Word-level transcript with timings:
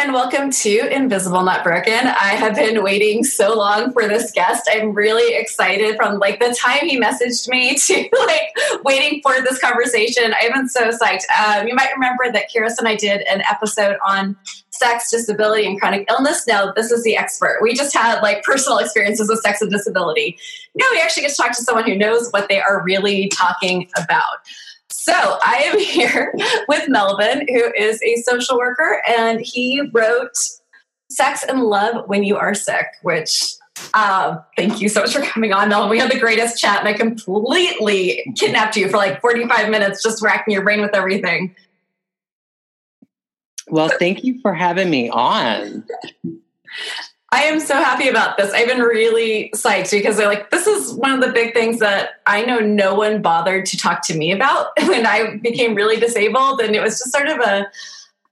and 0.00 0.14
welcome 0.14 0.50
to 0.50 0.88
Invisible 0.90 1.42
Not 1.42 1.62
Broken. 1.62 1.92
I 1.92 2.34
have 2.34 2.54
been 2.54 2.82
waiting 2.82 3.22
so 3.22 3.54
long 3.54 3.92
for 3.92 4.08
this 4.08 4.32
guest. 4.32 4.66
I'm 4.72 4.94
really 4.94 5.34
excited 5.38 5.96
from 5.96 6.18
like 6.18 6.40
the 6.40 6.56
time 6.58 6.88
he 6.88 6.98
messaged 6.98 7.46
me 7.48 7.74
to 7.78 8.08
like 8.26 8.82
waiting 8.82 9.20
for 9.20 9.42
this 9.42 9.60
conversation. 9.60 10.32
I've 10.40 10.54
been 10.54 10.70
so 10.70 10.88
psyched. 10.88 11.24
Um, 11.38 11.68
you 11.68 11.74
might 11.74 11.92
remember 11.92 12.32
that 12.32 12.46
Kiris 12.50 12.78
and 12.78 12.88
I 12.88 12.96
did 12.96 13.20
an 13.30 13.42
episode 13.42 13.98
on 14.08 14.38
sex, 14.70 15.10
disability, 15.10 15.66
and 15.66 15.78
chronic 15.78 16.08
illness. 16.08 16.46
Now, 16.46 16.72
this 16.72 16.90
is 16.90 17.04
the 17.04 17.18
expert. 17.18 17.58
We 17.60 17.74
just 17.74 17.94
had 17.94 18.22
like 18.22 18.42
personal 18.42 18.78
experiences 18.78 19.28
with 19.28 19.40
sex 19.40 19.60
and 19.60 19.70
disability. 19.70 20.38
Now 20.74 20.86
we 20.92 21.00
actually 21.02 21.24
get 21.24 21.32
to 21.32 21.36
talk 21.36 21.54
to 21.54 21.62
someone 21.62 21.84
who 21.84 21.94
knows 21.94 22.30
what 22.30 22.48
they 22.48 22.58
are 22.58 22.82
really 22.82 23.28
talking 23.28 23.90
about. 24.02 24.38
So 24.90 25.12
I 25.12 25.70
am 25.72 25.78
here 25.78 26.34
with 26.68 26.88
Melvin, 26.88 27.46
who 27.48 27.72
is 27.76 28.02
a 28.02 28.16
social 28.22 28.58
worker, 28.58 29.02
and 29.08 29.40
he 29.40 29.88
wrote 29.92 30.36
Sex 31.10 31.44
and 31.48 31.64
Love 31.64 32.08
When 32.08 32.22
You 32.22 32.36
Are 32.36 32.54
Sick, 32.54 32.86
which 33.02 33.54
uh, 33.94 34.38
thank 34.56 34.80
you 34.80 34.88
so 34.88 35.00
much 35.00 35.12
for 35.12 35.22
coming 35.22 35.52
on, 35.52 35.68
Melvin. 35.68 35.90
We 35.90 35.98
had 35.98 36.10
the 36.10 36.18
greatest 36.18 36.60
chat, 36.60 36.80
and 36.80 36.88
I 36.88 36.92
completely 36.92 38.32
kidnapped 38.36 38.76
you 38.76 38.88
for 38.88 38.96
like 38.96 39.20
45 39.20 39.70
minutes, 39.70 40.02
just 40.02 40.22
racking 40.22 40.52
your 40.52 40.62
brain 40.62 40.80
with 40.80 40.94
everything. 40.94 41.54
Well, 43.68 43.90
thank 43.98 44.24
you 44.24 44.40
for 44.42 44.52
having 44.52 44.90
me 44.90 45.08
on. 45.08 45.84
I 47.32 47.42
am 47.42 47.60
so 47.60 47.74
happy 47.74 48.08
about 48.08 48.36
this. 48.36 48.52
I've 48.52 48.66
been 48.66 48.80
really 48.80 49.50
psyched 49.54 49.92
because 49.92 50.16
they're 50.16 50.26
like, 50.26 50.50
this 50.50 50.66
is 50.66 50.92
one 50.94 51.12
of 51.12 51.20
the 51.20 51.32
big 51.32 51.54
things 51.54 51.78
that 51.78 52.20
I 52.26 52.42
know 52.44 52.58
no 52.58 52.94
one 52.94 53.22
bothered 53.22 53.66
to 53.66 53.76
talk 53.76 54.04
to 54.06 54.16
me 54.16 54.32
about 54.32 54.68
when 54.82 55.06
I 55.06 55.36
became 55.36 55.74
really 55.74 55.96
disabled. 55.96 56.60
And 56.60 56.74
it 56.74 56.80
was 56.80 56.98
just 56.98 57.12
sort 57.12 57.28
of 57.28 57.38
a, 57.38 57.70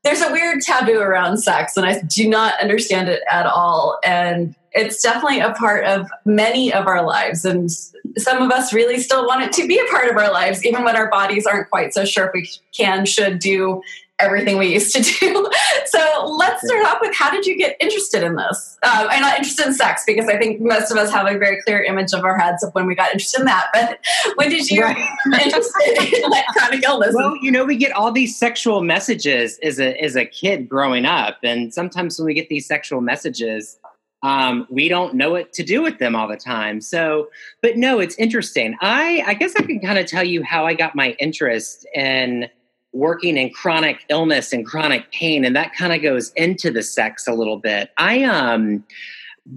there's 0.03 0.21
a 0.21 0.33
weird 0.33 0.63
taboo 0.63 0.99
around 0.99 1.39
sex, 1.39 1.77
and 1.77 1.87
I 1.87 2.01
do 2.03 2.29
not 2.29 2.61
understand 2.61 3.09
it 3.09 3.23
at 3.31 3.47
all. 3.47 3.99
And 4.05 4.55
it's 4.73 5.01
definitely 5.01 5.41
a 5.41 5.53
part 5.53 5.85
of 5.85 6.09
many 6.25 6.73
of 6.73 6.87
our 6.87 7.05
lives. 7.05 7.45
And 7.45 7.71
some 7.71 8.43
of 8.43 8.51
us 8.51 8.73
really 8.73 8.99
still 8.99 9.27
want 9.27 9.43
it 9.43 9.53
to 9.53 9.67
be 9.67 9.79
a 9.79 9.91
part 9.91 10.09
of 10.09 10.17
our 10.17 10.33
lives, 10.33 10.65
even 10.65 10.83
when 10.83 10.97
our 10.97 11.09
bodies 11.09 11.47
aren't 11.47 11.71
quite 11.71 11.95
so 11.95 12.05
sure 12.05 12.27
if 12.27 12.33
we 12.35 12.51
can, 12.77 13.07
should 13.07 13.39
do 13.39 13.81
everything 14.19 14.59
we 14.59 14.73
used 14.73 14.95
to 14.95 15.03
do. 15.03 15.51
so 15.87 16.27
let's 16.27 16.67
start 16.67 16.85
off 16.87 16.99
with 17.01 17.15
how 17.15 17.31
did 17.31 17.47
you 17.47 17.57
get 17.57 17.77
interested 17.81 18.23
in 18.23 18.37
this? 18.37 18.79
I'm 18.83 19.21
not 19.21 19.37
interested 19.37 19.67
in 19.67 19.75
sex 19.75 20.03
because 20.07 20.29
I 20.29 20.37
think 20.37 20.61
most 20.61 20.91
of 20.91 20.97
us 20.97 21.11
have 21.13 21.27
a 21.27 21.39
very 21.39 21.61
clear 21.63 21.83
image 21.83 22.13
of 22.13 22.25
our 22.25 22.39
heads 22.39 22.63
of 22.63 22.75
when 22.75 22.87
we 22.87 22.95
got 22.95 23.13
interested 23.13 23.41
in 23.41 23.47
that. 23.47 23.69
But 23.73 24.01
when 24.37 24.51
did 24.51 24.71
you 24.71 24.83
right. 24.83 24.97
get 25.31 25.47
interested 25.47 26.15
in 26.25 26.31
like 26.31 26.47
chronic 26.47 26.83
illness? 26.85 27.15
Well, 27.15 27.37
you 27.41 27.51
know, 27.51 27.65
we 27.65 27.77
get 27.77 27.93
all 27.93 28.13
these 28.13 28.37
sexual 28.37 28.83
messages 28.83 29.59
as 29.63 29.79
a 29.81 30.01
as 30.03 30.17
a 30.17 30.25
kid 30.25 30.69
growing 30.69 31.05
up, 31.05 31.39
and 31.43 31.73
sometimes 31.73 32.19
when 32.19 32.27
we 32.27 32.35
get 32.35 32.49
these 32.49 32.67
sexual 32.67 33.01
messages. 33.01 33.79
Um, 34.25 34.67
we 34.69 34.89
don't 34.89 35.15
know 35.15 35.31
what 35.31 35.53
to 35.53 35.63
do 35.63 35.81
with 35.81 36.01
them 36.01 36.17
all 36.17 36.27
the 36.27 36.37
time. 36.37 36.81
So, 36.81 37.29
but 37.63 37.77
no, 37.77 38.01
it's 38.01 38.17
interesting. 38.17 38.77
I, 38.81 39.23
I 39.25 39.35
guess 39.35 39.55
I 39.55 39.63
can 39.63 39.79
kind 39.79 39.97
of 39.97 40.07
tell 40.07 40.25
you 40.25 40.43
how 40.43 40.67
I 40.67 40.75
got 40.75 40.97
my 40.97 41.11
interest 41.21 41.87
in 41.95 42.49
working 42.99 43.37
in 43.37 43.51
chronic 43.51 44.05
illness 44.11 44.53
and 44.53 44.67
chronic 44.67 45.11
pain 45.13 45.45
and 45.45 45.55
that 45.55 45.73
kind 45.73 45.93
of 45.93 46.03
goes 46.03 46.33
into 46.33 46.71
the 46.71 46.83
sex 46.83 47.27
a 47.29 47.33
little 47.33 47.59
bit. 47.59 47.91
I 47.97 48.25
um 48.25 48.85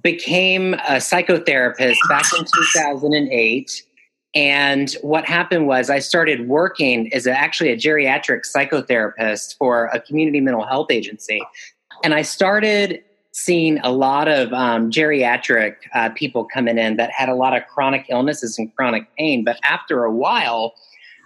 became 0.02 0.76
a 0.76 0.98
psychotherapist 0.98 1.98
back 2.08 2.26
in 2.38 2.46
2008 2.46 3.84
and 4.34 4.96
what 5.02 5.26
happened 5.26 5.68
was 5.68 5.90
i 5.90 6.00
started 6.00 6.48
working 6.48 7.14
as 7.14 7.28
a, 7.28 7.32
actually 7.38 7.70
a 7.72 7.76
geriatric 7.76 8.44
psychotherapist 8.50 9.58
for 9.58 9.88
a 9.88 10.00
community 10.00 10.40
mental 10.40 10.66
health 10.66 10.90
agency 10.90 11.42
and 12.06 12.14
i 12.14 12.22
started 12.22 13.04
seeing 13.34 13.80
a 13.80 13.92
lot 13.92 14.28
of 14.30 14.54
um, 14.54 14.90
geriatric 14.92 15.76
uh, 15.94 16.10
people 16.12 16.46
coming 16.46 16.78
in 16.78 16.96
that 16.96 17.12
had 17.12 17.28
a 17.28 17.36
lot 17.36 17.56
of 17.56 17.66
chronic 17.68 18.06
illnesses 18.08 18.58
and 18.58 18.74
chronic 18.78 19.06
pain 19.18 19.44
but 19.44 19.60
after 19.64 20.06
a 20.06 20.12
while 20.12 20.74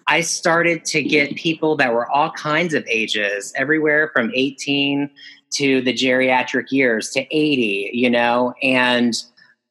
I 0.08 0.22
started 0.22 0.86
to 0.86 1.02
get 1.02 1.36
people 1.36 1.76
that 1.78 1.94
were 1.94 2.10
all 2.12 2.32
kinds 2.32 2.74
of 2.74 2.86
ages, 2.88 3.52
everywhere 3.56 4.12
from 4.14 4.32
18 4.34 5.10
to 5.56 5.82
the 5.82 5.94
geriatric 5.94 6.72
years 6.72 7.10
to 7.12 7.22
80, 7.22 7.92
you 7.94 8.10
know, 8.10 8.54
and 8.62 9.16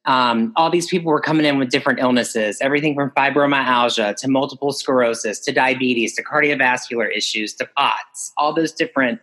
um, 0.05 0.53
all 0.55 0.69
these 0.69 0.87
people 0.87 1.11
were 1.11 1.21
coming 1.21 1.45
in 1.45 1.57
with 1.57 1.69
different 1.69 1.99
illnesses, 1.99 2.59
everything 2.61 2.93
from 2.95 3.11
fibromyalgia 3.11 4.15
to 4.17 4.27
multiple 4.27 4.71
sclerosis 4.71 5.39
to 5.39 5.51
diabetes 5.51 6.15
to 6.15 6.23
cardiovascular 6.23 7.09
issues 7.15 7.53
to 7.55 7.67
POTS, 7.77 8.31
all 8.37 8.53
those 8.53 8.71
different 8.71 9.19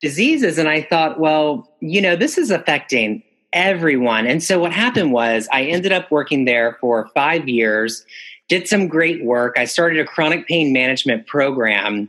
diseases. 0.00 0.58
And 0.58 0.68
I 0.68 0.82
thought, 0.82 1.20
well, 1.20 1.72
you 1.80 2.00
know, 2.00 2.16
this 2.16 2.36
is 2.36 2.50
affecting 2.50 3.22
everyone. 3.52 4.26
And 4.26 4.42
so 4.42 4.58
what 4.58 4.72
happened 4.72 5.12
was 5.12 5.48
I 5.52 5.64
ended 5.64 5.92
up 5.92 6.10
working 6.10 6.44
there 6.44 6.76
for 6.80 7.08
five 7.14 7.48
years 7.48 8.04
did 8.48 8.66
some 8.66 8.88
great 8.88 9.24
work. 9.24 9.56
I 9.58 9.64
started 9.66 10.00
a 10.00 10.04
chronic 10.04 10.46
pain 10.48 10.72
management 10.72 11.26
program, 11.26 12.08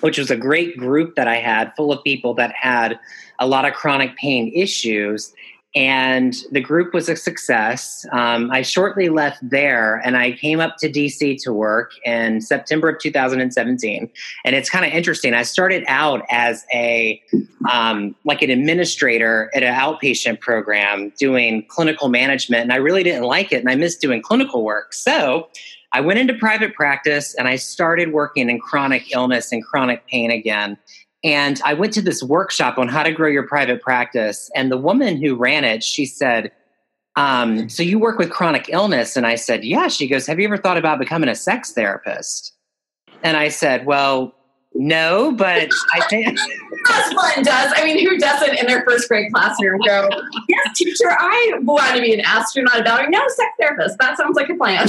which 0.00 0.18
was 0.18 0.30
a 0.30 0.36
great 0.36 0.76
group 0.76 1.14
that 1.14 1.28
I 1.28 1.36
had 1.36 1.74
full 1.76 1.92
of 1.92 2.02
people 2.04 2.34
that 2.34 2.52
had 2.52 2.98
a 3.38 3.46
lot 3.46 3.64
of 3.64 3.74
chronic 3.74 4.16
pain 4.16 4.52
issues. 4.54 5.32
And 5.74 6.34
the 6.50 6.60
group 6.60 6.92
was 6.92 7.08
a 7.08 7.14
success. 7.14 8.04
Um, 8.12 8.50
I 8.50 8.62
shortly 8.62 9.08
left 9.08 9.38
there 9.48 10.02
and 10.04 10.16
I 10.16 10.32
came 10.32 10.58
up 10.58 10.78
to 10.78 10.90
DC 10.90 11.40
to 11.42 11.52
work 11.52 11.92
in 12.04 12.40
September 12.40 12.88
of 12.88 12.98
2017. 12.98 14.10
And 14.44 14.56
it's 14.56 14.68
kind 14.68 14.84
of 14.84 14.92
interesting. 14.92 15.32
I 15.32 15.44
started 15.44 15.84
out 15.86 16.22
as 16.28 16.64
a 16.72 17.22
um, 17.70 18.16
like 18.24 18.42
an 18.42 18.50
administrator 18.50 19.50
at 19.54 19.62
an 19.62 19.72
outpatient 19.72 20.40
program 20.40 21.12
doing 21.18 21.64
clinical 21.68 22.08
management, 22.08 22.62
and 22.62 22.72
I 22.72 22.76
really 22.76 23.02
didn't 23.02 23.24
like 23.24 23.52
it, 23.52 23.60
and 23.60 23.68
I 23.68 23.74
missed 23.74 24.00
doing 24.00 24.22
clinical 24.22 24.64
work. 24.64 24.92
So 24.92 25.48
I 25.92 26.00
went 26.00 26.18
into 26.18 26.34
private 26.34 26.74
practice 26.74 27.34
and 27.34 27.48
I 27.48 27.56
started 27.56 28.12
working 28.12 28.48
in 28.48 28.60
chronic 28.60 29.12
illness 29.12 29.50
and 29.50 29.64
chronic 29.64 30.06
pain 30.06 30.30
again. 30.30 30.78
And 31.22 31.60
I 31.64 31.74
went 31.74 31.92
to 31.94 32.02
this 32.02 32.22
workshop 32.22 32.78
on 32.78 32.88
how 32.88 33.02
to 33.02 33.12
grow 33.12 33.28
your 33.28 33.46
private 33.46 33.82
practice. 33.82 34.50
And 34.54 34.70
the 34.70 34.78
woman 34.78 35.22
who 35.22 35.34
ran 35.34 35.64
it, 35.64 35.84
she 35.84 36.06
said, 36.06 36.50
um, 37.16 37.68
So 37.68 37.82
you 37.82 37.98
work 37.98 38.18
with 38.18 38.30
chronic 38.30 38.70
illness? 38.70 39.16
And 39.16 39.26
I 39.26 39.34
said, 39.34 39.64
Yeah. 39.64 39.88
She 39.88 40.08
goes, 40.08 40.26
Have 40.26 40.38
you 40.38 40.46
ever 40.46 40.56
thought 40.56 40.78
about 40.78 40.98
becoming 40.98 41.28
a 41.28 41.34
sex 41.34 41.72
therapist? 41.72 42.54
And 43.22 43.36
I 43.36 43.48
said, 43.48 43.84
Well, 43.84 44.34
no, 44.74 45.32
but 45.32 45.68
I 45.92 46.06
think 46.08 46.38
one 47.14 47.42
does. 47.42 47.72
I 47.76 47.84
mean, 47.84 48.06
who 48.06 48.16
doesn't 48.18 48.58
in 48.58 48.66
their 48.66 48.84
first 48.84 49.08
grade 49.08 49.32
classroom 49.32 49.80
go, 49.84 50.08
Yes, 50.48 50.78
teacher, 50.78 51.10
I 51.10 51.54
want 51.62 51.96
to 51.96 52.00
be 52.00 52.14
an 52.14 52.20
astronaut. 52.20 52.80
About 52.80 53.10
no, 53.10 53.20
sex 53.28 53.50
therapist. 53.60 53.98
That 53.98 54.16
sounds 54.16 54.36
like 54.36 54.48
a 54.48 54.54
plan. 54.54 54.88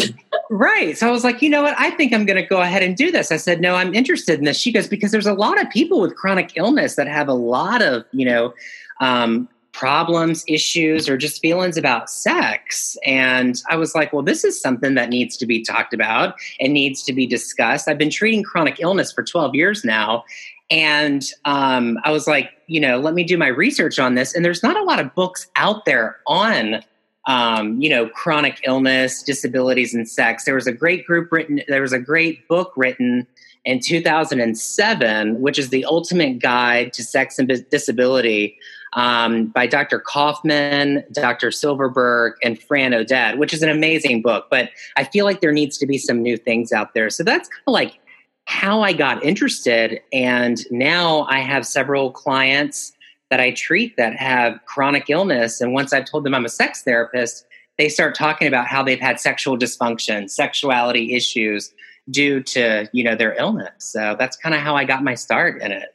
right. 0.52 0.98
So 0.98 1.08
I 1.08 1.12
was 1.12 1.24
like, 1.24 1.42
you 1.42 1.50
know 1.50 1.64
what? 1.64 1.76
I 1.80 1.90
think 1.92 2.14
I'm 2.14 2.26
going 2.26 2.42
to 2.42 2.48
go 2.48 2.62
ahead 2.62 2.84
and 2.84 2.96
do 2.96 3.12
this. 3.12 3.32
I 3.32 3.38
said, 3.38 3.60
No, 3.60 3.76
I'm 3.76 3.94
interested 3.94 4.38
in 4.38 4.46
this. 4.46 4.58
She 4.58 4.72
goes, 4.72 4.88
Because 4.88 5.12
there's 5.12 5.28
a 5.28 5.34
lot 5.34 5.60
of 5.60 5.70
people 5.72 6.00
with 6.00 6.16
chronic 6.16 6.52
illness 6.56 6.96
that 6.96 7.08
have 7.08 7.28
a 7.28 7.34
lot 7.34 7.82
of, 7.82 8.06
you 8.12 8.26
know, 8.26 8.54
um, 9.00 9.50
problems, 9.74 10.44
issues, 10.48 11.08
or 11.08 11.18
just 11.18 11.42
feelings 11.42 11.78
about 11.78 12.10
sex. 12.10 12.98
And 13.06 13.62
I 13.70 13.78
was 13.78 13.96
like, 13.96 14.12
well, 14.12 14.24
this 14.24 14.44
is 14.44 14.60
something 14.60 14.96
that 14.96 15.10
needs 15.10 15.38
to 15.38 15.46
be 15.46 15.64
talked 15.64 15.94
about 15.94 16.36
and 16.60 16.74
needs 16.74 17.04
to 17.04 17.14
be 17.14 17.26
discussed. 17.26 17.88
I've 17.88 17.98
been 17.98 18.10
treating 18.10 18.44
chronic 18.44 18.80
illness 18.80 19.12
for 19.12 19.24
12 19.24 19.56
years 19.56 19.84
now. 19.86 20.24
And 20.70 21.26
um, 21.46 21.98
I 22.04 22.12
was 22.12 22.28
like, 22.28 22.50
you 22.68 22.80
know, 22.80 22.98
let 22.98 23.14
me 23.14 23.24
do 23.24 23.38
my 23.38 23.48
research 23.48 24.00
on 24.00 24.16
this. 24.16 24.34
And 24.34 24.44
there's 24.44 24.64
not 24.64 24.78
a 24.78 24.84
lot 24.84 25.00
of 25.00 25.14
books 25.14 25.50
out 25.56 25.86
there 25.86 26.20
on, 26.28 26.82
um, 27.28 27.82
you 27.82 27.90
know, 27.90 28.08
chronic 28.10 28.62
illness, 28.64 29.22
disabilities, 29.22 29.94
and 29.94 30.08
sex. 30.08 30.46
There 30.46 30.56
was 30.56 30.68
a 30.68 30.72
great 30.72 31.06
group 31.06 31.32
written, 31.32 31.62
there 31.68 31.82
was 31.82 31.94
a 31.94 32.00
great 32.00 32.48
book 32.48 32.72
written 32.78 33.28
in 33.66 33.80
2007, 33.80 35.40
which 35.42 35.60
is 35.60 35.70
the 35.70 35.86
ultimate 35.86 36.40
guide 36.40 36.94
to 36.94 37.04
sex 37.04 37.38
and 37.38 37.48
disability 37.70 38.58
um, 38.94 39.46
by 39.48 39.68
Dr. 39.68 40.00
Kaufman, 40.00 41.04
Dr. 41.14 41.52
Silverberg, 41.52 42.34
and 42.44 42.62
Fran 42.62 42.94
Odette, 42.94 43.38
which 43.38 43.54
is 43.54 43.64
an 43.64 43.70
amazing 43.70 44.22
book. 44.22 44.48
But 44.50 44.70
I 44.98 45.04
feel 45.04 45.26
like 45.26 45.42
there 45.42 45.52
needs 45.52 45.78
to 45.78 45.86
be 45.86 45.98
some 45.98 46.22
new 46.22 46.38
things 46.38 46.72
out 46.72 46.94
there. 46.94 47.10
So 47.10 47.24
that's 47.24 47.48
kind 47.48 47.62
of 47.68 47.74
like 47.74 48.00
how 48.46 48.82
I 48.82 48.94
got 48.94 49.24
interested. 49.24 50.02
And 50.12 50.60
now 50.72 51.22
I 51.30 51.40
have 51.40 51.66
several 51.66 52.12
clients 52.12 52.94
that 53.30 53.40
I 53.40 53.52
treat 53.52 53.96
that 53.96 54.16
have 54.16 54.60
chronic 54.66 55.10
illness. 55.10 55.62
And 55.62 55.74
once 55.74 55.94
I've 55.94 56.06
told 56.06 56.26
them 56.26 56.34
I'm 56.34 56.44
a 56.44 56.50
sex 56.50 56.82
therapist, 56.84 57.46
they 57.78 57.88
start 57.88 58.14
talking 58.14 58.48
about 58.48 58.68
how 58.68 58.84
they've 58.84 59.00
had 59.00 59.20
sexual 59.20 59.58
dysfunction, 59.58 60.30
sexuality 60.30 61.16
issues 61.16 61.74
due 62.10 62.42
to, 62.44 62.90
you 62.92 63.04
know, 63.04 63.16
their 63.16 63.34
illness. 63.34 63.72
So 63.78 64.16
that's 64.18 64.38
kind 64.38 64.56
of 64.56 64.62
how 64.62 64.76
I 64.76 64.86
got 64.86 65.04
my 65.04 65.16
start 65.16 65.62
in 65.62 65.72
it. 65.72 65.94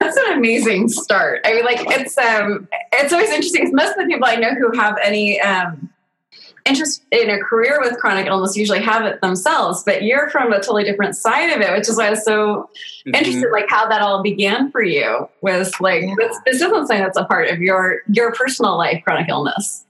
That's 0.00 0.16
an 0.16 0.32
amazing 0.32 0.88
start. 0.88 1.40
I 1.44 1.54
mean, 1.54 1.64
like 1.64 1.80
it's 1.80 2.16
um, 2.16 2.68
it's 2.92 3.12
always 3.12 3.30
interesting 3.30 3.62
because 3.62 3.74
most 3.74 3.90
of 3.90 3.96
the 3.98 4.06
people 4.06 4.26
I 4.26 4.36
know 4.36 4.54
who 4.54 4.76
have 4.78 4.96
any 5.02 5.40
um, 5.40 5.90
interest 6.64 7.02
in 7.10 7.30
a 7.30 7.38
career 7.38 7.80
with 7.80 7.98
chronic 7.98 8.26
illness 8.26 8.56
usually 8.56 8.80
have 8.80 9.04
it 9.04 9.20
themselves, 9.20 9.82
but 9.84 10.02
you're 10.02 10.30
from 10.30 10.52
a 10.52 10.56
totally 10.56 10.84
different 10.84 11.16
side 11.16 11.50
of 11.50 11.60
it, 11.60 11.72
which 11.72 11.88
is 11.88 11.96
why 11.96 12.06
I 12.06 12.10
was 12.10 12.24
so 12.24 12.70
mm-hmm. 13.06 13.14
interested, 13.14 13.50
like 13.50 13.66
how 13.68 13.88
that 13.88 14.00
all 14.00 14.22
began 14.22 14.70
for 14.70 14.82
you. 14.82 15.28
Was 15.40 15.72
like 15.80 16.02
yeah. 16.02 16.14
this, 16.16 16.36
this 16.46 16.56
isn't 16.56 16.70
something 16.70 17.00
that's 17.00 17.18
a 17.18 17.24
part 17.24 17.48
of 17.48 17.60
your 17.60 18.02
your 18.08 18.32
personal 18.32 18.76
life, 18.76 19.02
chronic 19.04 19.28
illness. 19.28 19.84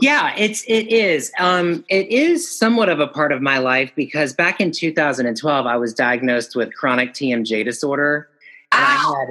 Yeah, 0.00 0.34
it's 0.36 0.64
it 0.64 0.88
is. 0.88 1.32
Um, 1.38 1.84
it 1.88 2.08
is 2.08 2.50
somewhat 2.50 2.88
of 2.88 3.00
a 3.00 3.06
part 3.06 3.32
of 3.32 3.42
my 3.42 3.58
life 3.58 3.92
because 3.94 4.32
back 4.32 4.60
in 4.60 4.70
2012, 4.70 5.66
I 5.66 5.76
was 5.76 5.94
diagnosed 5.94 6.56
with 6.56 6.74
chronic 6.74 7.12
TMJ 7.12 7.64
disorder. 7.64 8.28
I 8.72 9.24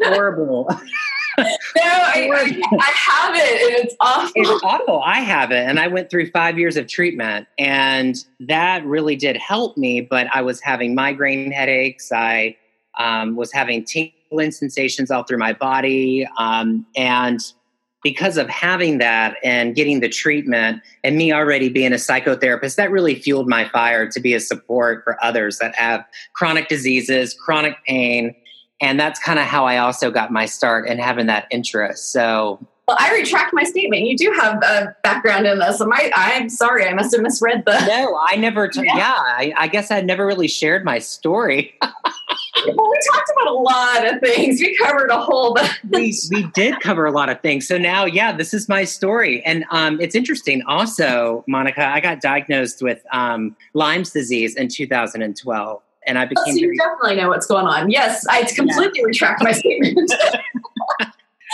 had 0.00 0.12
horrible. 0.14 0.68
no, 1.38 1.44
I, 1.82 2.28
I, 2.32 2.62
I, 2.80 2.90
have 2.92 3.34
it, 3.34 3.72
and 3.72 3.84
it's 3.84 3.94
awful. 4.00 4.32
It's 4.34 4.64
awful. 4.64 5.02
I 5.04 5.20
have 5.20 5.50
it, 5.52 5.66
and 5.66 5.78
I 5.78 5.86
went 5.86 6.10
through 6.10 6.30
five 6.30 6.58
years 6.58 6.76
of 6.76 6.86
treatment, 6.86 7.46
and 7.58 8.16
that 8.40 8.84
really 8.84 9.16
did 9.16 9.36
help 9.36 9.76
me. 9.76 10.00
But 10.00 10.26
I 10.34 10.42
was 10.42 10.60
having 10.60 10.94
migraine 10.94 11.50
headaches. 11.50 12.12
I 12.12 12.56
um, 12.98 13.36
was 13.36 13.52
having 13.52 13.84
tingling 13.84 14.50
sensations 14.50 15.10
all 15.10 15.22
through 15.22 15.38
my 15.38 15.52
body, 15.52 16.26
um, 16.36 16.84
and 16.96 17.40
because 18.02 18.36
of 18.36 18.48
having 18.48 18.98
that 18.98 19.36
and 19.44 19.74
getting 19.74 20.00
the 20.00 20.08
treatment 20.08 20.82
and 21.04 21.16
me 21.16 21.32
already 21.32 21.68
being 21.68 21.92
a 21.92 21.96
psychotherapist 21.96 22.76
that 22.76 22.90
really 22.90 23.14
fueled 23.14 23.48
my 23.48 23.68
fire 23.68 24.08
to 24.08 24.20
be 24.20 24.34
a 24.34 24.40
support 24.40 25.02
for 25.04 25.22
others 25.22 25.58
that 25.58 25.74
have 25.74 26.04
chronic 26.34 26.68
diseases 26.68 27.34
chronic 27.34 27.74
pain 27.86 28.34
and 28.80 28.98
that's 28.98 29.20
kind 29.20 29.38
of 29.38 29.44
how 29.44 29.66
i 29.66 29.76
also 29.78 30.10
got 30.10 30.30
my 30.30 30.46
start 30.46 30.88
in 30.88 30.98
having 30.98 31.26
that 31.26 31.46
interest 31.50 32.12
so 32.12 32.58
well, 32.90 32.96
I 32.98 33.14
retract 33.14 33.54
my 33.54 33.62
statement. 33.62 34.02
You 34.02 34.16
do 34.16 34.32
have 34.36 34.60
a 34.64 34.96
background 35.04 35.46
in 35.46 35.60
this. 35.60 35.80
Am 35.80 35.92
I, 35.92 36.10
I'm 36.12 36.48
sorry, 36.48 36.84
I 36.84 36.92
must 36.92 37.14
have 37.14 37.22
misread 37.22 37.62
the. 37.64 37.78
No, 37.86 38.18
I 38.20 38.34
never. 38.34 38.66
T- 38.66 38.80
yeah, 38.84 38.96
yeah 38.96 39.14
I, 39.16 39.52
I, 39.56 39.68
guess 39.68 39.92
I 39.92 40.00
never 40.00 40.26
really 40.26 40.48
shared 40.48 40.84
my 40.84 40.98
story. 40.98 41.78
well, 42.66 42.90
we 42.90 42.98
talked 43.12 43.30
about 43.32 43.48
a 43.48 43.58
lot 43.58 44.14
of 44.14 44.20
things. 44.20 44.60
We 44.60 44.76
covered 44.76 45.10
a 45.10 45.20
whole. 45.20 45.54
Bunch. 45.54 45.70
we 45.84 46.14
we 46.30 46.42
did 46.54 46.80
cover 46.80 47.06
a 47.06 47.10
lot 47.10 47.28
of 47.28 47.40
things. 47.40 47.66
So 47.66 47.78
now, 47.78 48.04
yeah, 48.04 48.32
this 48.32 48.54
is 48.54 48.68
my 48.68 48.84
story, 48.84 49.42
and 49.44 49.64
um, 49.70 50.00
it's 50.00 50.14
interesting. 50.14 50.62
Also, 50.66 51.44
Monica, 51.46 51.86
I 51.86 52.00
got 52.00 52.20
diagnosed 52.20 52.82
with 52.82 53.02
um, 53.12 53.56
Lyme's 53.74 54.10
disease 54.10 54.56
in 54.56 54.68
2012 54.68 55.82
and 56.06 56.18
I 56.18 56.24
became. 56.24 56.44
Oh, 56.46 56.50
so 56.50 56.56
you 56.56 56.76
definitely 56.76 57.16
know 57.16 57.28
what's 57.28 57.46
going 57.46 57.66
on. 57.66 57.90
Yes, 57.90 58.26
I 58.26 58.44
completely 58.44 59.00
yeah. 59.00 59.06
retract 59.06 59.42
my 59.42 59.52
statement. 59.52 60.12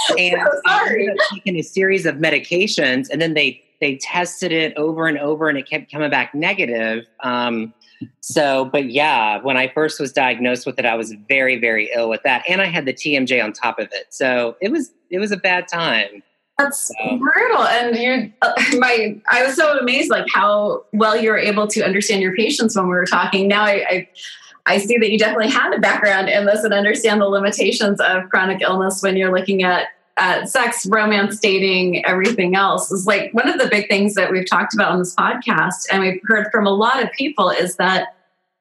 and 0.18 0.40
so 0.40 0.60
sorry. 0.66 1.14
taking 1.32 1.56
a 1.56 1.62
series 1.62 2.06
of 2.06 2.16
medications, 2.16 3.08
and 3.10 3.20
then 3.20 3.34
they 3.34 3.62
they 3.80 3.96
tested 3.96 4.52
it 4.52 4.74
over 4.76 5.06
and 5.06 5.18
over, 5.18 5.48
and 5.48 5.58
it 5.58 5.68
kept 5.68 5.90
coming 5.90 6.10
back 6.10 6.34
negative. 6.34 7.06
Um, 7.20 7.74
so, 8.20 8.64
but 8.66 8.90
yeah, 8.90 9.40
when 9.42 9.56
I 9.56 9.68
first 9.68 10.00
was 10.00 10.12
diagnosed 10.12 10.66
with 10.66 10.78
it, 10.78 10.84
I 10.84 10.94
was 10.94 11.14
very, 11.28 11.58
very 11.58 11.90
ill 11.94 12.08
with 12.08 12.22
that, 12.24 12.44
and 12.48 12.60
I 12.60 12.66
had 12.66 12.84
the 12.84 12.92
TMJ 12.92 13.42
on 13.42 13.52
top 13.52 13.78
of 13.78 13.88
it. 13.92 14.06
So 14.10 14.56
it 14.60 14.70
was 14.70 14.92
it 15.10 15.18
was 15.18 15.32
a 15.32 15.36
bad 15.36 15.68
time. 15.68 16.22
That's 16.58 16.88
so. 16.88 17.18
brutal, 17.18 17.62
and 17.62 17.96
you, 17.96 18.32
uh, 18.40 18.52
my, 18.78 19.20
I 19.28 19.44
was 19.44 19.56
so 19.56 19.78
amazed, 19.78 20.10
like 20.10 20.26
how 20.32 20.84
well 20.92 21.16
you 21.16 21.30
were 21.30 21.38
able 21.38 21.66
to 21.68 21.82
understand 21.82 22.22
your 22.22 22.34
patients 22.34 22.76
when 22.76 22.86
we 22.86 22.94
were 22.94 23.06
talking. 23.06 23.46
Now 23.46 23.64
I, 23.64 23.84
I 23.88 24.08
I 24.66 24.78
see 24.78 24.98
that 24.98 25.10
you 25.10 25.18
definitely 25.18 25.50
had 25.50 25.72
a 25.72 25.78
background 25.78 26.28
in 26.28 26.44
this 26.44 26.64
and 26.64 26.74
understand 26.74 27.20
the 27.20 27.26
limitations 27.26 28.00
of 28.00 28.28
chronic 28.30 28.60
illness 28.62 29.00
when 29.00 29.16
you're 29.16 29.32
looking 29.32 29.62
at, 29.62 29.88
at 30.18 30.48
sex, 30.48 30.86
romance, 30.86 31.38
dating, 31.40 32.04
everything 32.06 32.54
else. 32.54 32.90
Is 32.90 33.06
like 33.06 33.32
one 33.32 33.48
of 33.48 33.58
the 33.58 33.68
big 33.68 33.88
things 33.88 34.14
that 34.14 34.30
we've 34.30 34.48
talked 34.48 34.74
about 34.74 34.92
on 34.92 34.98
this 34.98 35.14
podcast, 35.14 35.86
and 35.90 36.02
we've 36.02 36.20
heard 36.24 36.48
from 36.50 36.66
a 36.66 36.70
lot 36.70 37.02
of 37.02 37.10
people, 37.12 37.50
is 37.50 37.76
that 37.76 38.08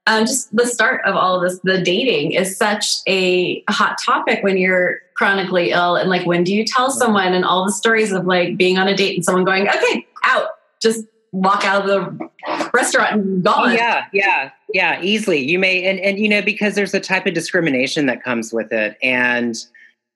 um, 0.07 0.25
just 0.25 0.55
the 0.55 0.67
start 0.67 1.03
of 1.05 1.15
all 1.15 1.35
of 1.35 1.49
this, 1.49 1.59
the 1.63 1.81
dating 1.81 2.33
is 2.33 2.57
such 2.57 2.97
a 3.07 3.63
hot 3.69 3.97
topic 4.03 4.43
when 4.43 4.57
you're 4.57 4.99
chronically 5.15 5.71
ill. 5.71 5.95
And 5.95 6.09
like, 6.09 6.27
when 6.27 6.43
do 6.43 6.53
you 6.53 6.63
tell 6.63 6.91
someone? 6.91 7.33
And 7.33 7.43
all 7.43 7.65
the 7.65 7.71
stories 7.71 8.11
of 8.11 8.25
like 8.25 8.57
being 8.57 8.77
on 8.77 8.87
a 8.87 8.95
date 8.95 9.15
and 9.15 9.25
someone 9.25 9.45
going, 9.45 9.67
okay, 9.67 10.05
out, 10.23 10.49
just 10.81 11.05
walk 11.31 11.65
out 11.65 11.81
of 11.81 11.87
the 11.87 12.29
restaurant 12.73 13.13
and 13.13 13.43
gone. 13.43 13.69
Oh, 13.69 13.73
yeah, 13.73 14.05
yeah, 14.13 14.51
yeah, 14.73 15.01
easily. 15.01 15.39
You 15.39 15.57
may, 15.59 15.83
and 15.85 15.99
and 15.99 16.19
you 16.19 16.29
know, 16.29 16.41
because 16.41 16.75
there's 16.75 16.93
a 16.93 16.99
type 16.99 17.25
of 17.25 17.33
discrimination 17.33 18.05
that 18.05 18.23
comes 18.23 18.53
with 18.53 18.71
it, 18.71 18.97
and 19.01 19.55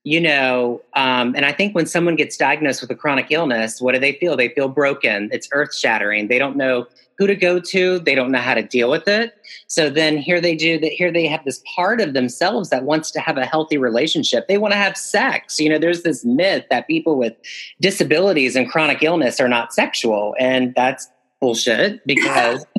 you 0.04 0.22
know, 0.22 0.82
um, 0.96 1.36
and 1.36 1.46
I 1.46 1.52
think 1.52 1.76
when 1.76 1.86
someone 1.86 2.16
gets 2.16 2.38
diagnosed 2.38 2.82
with 2.82 2.90
a 2.90 2.96
chronic 2.96 3.28
illness, 3.30 3.82
what 3.82 3.94
do 3.94 4.00
they 4.00 4.14
feel? 4.14 4.38
They 4.38 4.50
feel 4.50 4.70
broken. 4.70 5.30
It's 5.32 5.50
earth 5.52 5.76
shattering. 5.76 6.30
They 6.30 6.40
don't 6.40 6.56
know 6.56 6.88
who 7.18 7.28
to 7.28 7.36
go 7.36 7.60
to. 7.60 8.00
They 8.00 8.16
don't 8.16 8.32
know 8.32 8.40
how 8.40 8.54
to 8.54 8.64
deal 8.64 8.90
with 8.90 9.08
it. 9.08 9.34
So 9.68 9.90
then 9.90 10.18
here 10.18 10.40
they 10.40 10.56
do 10.56 10.80
that. 10.80 10.92
Here 10.92 11.12
they 11.12 11.28
have 11.28 11.44
this 11.44 11.62
part 11.76 12.00
of 12.00 12.14
themselves 12.14 12.70
that 12.70 12.84
wants 12.84 13.12
to 13.12 13.20
have 13.20 13.38
a 13.38 13.46
healthy 13.46 13.78
relationship. 13.78 14.48
They 14.48 14.58
want 14.58 14.72
to 14.72 14.78
have 14.78 14.96
sex. 14.96 15.60
You 15.60 15.68
know, 15.68 15.78
there's 15.78 16.04
this 16.04 16.24
myth 16.24 16.66
that 16.70 16.88
people 16.88 17.18
with 17.18 17.34
disabilities 17.82 18.56
and 18.56 18.70
chronic 18.70 19.04
illness 19.04 19.42
are 19.42 19.50
not 19.50 19.74
sexual, 19.74 20.34
and 20.40 20.74
that's 20.76 21.10
bullshit 21.42 22.06
because. 22.08 22.66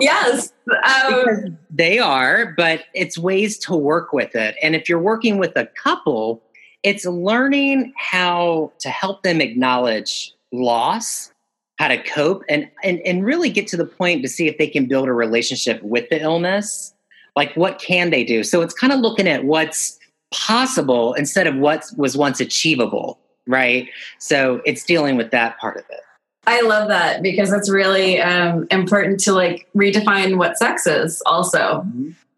yes. 0.00 0.52
Um, 0.84 1.58
they 1.70 1.98
are, 1.98 2.54
but 2.56 2.84
it's 2.94 3.16
ways 3.16 3.58
to 3.58 3.74
work 3.74 4.12
with 4.12 4.34
it. 4.34 4.56
And 4.62 4.74
if 4.74 4.88
you're 4.88 4.98
working 4.98 5.38
with 5.38 5.56
a 5.56 5.66
couple, 5.66 6.42
it's 6.82 7.04
learning 7.04 7.92
how 7.96 8.72
to 8.78 8.88
help 8.88 9.22
them 9.22 9.40
acknowledge 9.40 10.32
loss, 10.52 11.32
how 11.78 11.88
to 11.88 12.02
cope, 12.02 12.42
and, 12.48 12.70
and, 12.82 13.00
and 13.00 13.24
really 13.24 13.50
get 13.50 13.66
to 13.68 13.76
the 13.76 13.86
point 13.86 14.22
to 14.22 14.28
see 14.28 14.48
if 14.48 14.58
they 14.58 14.68
can 14.68 14.86
build 14.86 15.08
a 15.08 15.12
relationship 15.12 15.82
with 15.82 16.08
the 16.10 16.20
illness. 16.20 16.94
Like, 17.34 17.54
what 17.54 17.78
can 17.78 18.10
they 18.10 18.24
do? 18.24 18.42
So 18.42 18.62
it's 18.62 18.74
kind 18.74 18.92
of 18.92 19.00
looking 19.00 19.28
at 19.28 19.44
what's 19.44 19.98
possible 20.32 21.14
instead 21.14 21.46
of 21.46 21.56
what 21.56 21.84
was 21.96 22.16
once 22.16 22.40
achievable, 22.40 23.18
right? 23.46 23.88
So 24.18 24.62
it's 24.64 24.84
dealing 24.84 25.16
with 25.16 25.30
that 25.32 25.58
part 25.58 25.76
of 25.76 25.84
it. 25.90 26.00
I 26.46 26.60
love 26.60 26.88
that 26.88 27.22
because 27.22 27.52
it's 27.52 27.68
really 27.68 28.20
um, 28.20 28.66
important 28.70 29.18
to 29.20 29.32
like 29.32 29.68
redefine 29.74 30.38
what 30.38 30.56
sex 30.56 30.86
is 30.86 31.22
also. 31.26 31.84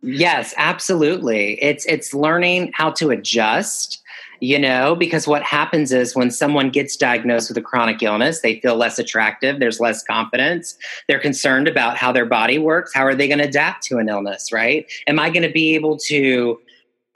Yes, 0.03 0.55
absolutely. 0.57 1.63
It's 1.63 1.85
it's 1.87 2.15
learning 2.15 2.73
how 2.73 2.93
to 2.93 3.11
adjust, 3.11 4.01
you 4.41 4.59
know, 4.59 4.95
because 4.95 5.27
what 5.27 5.43
happens 5.43 5.93
is 5.93 6.15
when 6.15 6.31
someone 6.31 6.71
gets 6.71 6.97
diagnosed 6.97 7.51
with 7.51 7.59
a 7.59 7.63
chronic 7.63 8.03
illness, 8.03 8.41
they 8.41 8.61
feel 8.61 8.77
less 8.77 8.99
attractive, 8.99 9.59
there's 9.59 9.81
less 9.81 10.03
confidence, 10.03 10.79
they're 11.07 11.19
concerned 11.19 11.69
about 11.69 11.97
how 11.97 12.13
their 12.13 12.27
body 12.27 12.59
works, 12.59 12.95
how 12.95 13.05
are 13.05 13.15
they 13.15 13.29
going 13.29 13.41
to 13.41 13.45
adapt 13.45 13.83
to 13.85 13.99
an 13.99 14.09
illness, 14.09 14.53
right? 14.53 14.91
Am 15.07 15.19
I 15.19 15.31
going 15.31 15.43
to 15.43 15.53
be 15.53 15.75
able 15.75 15.99
to 16.07 16.61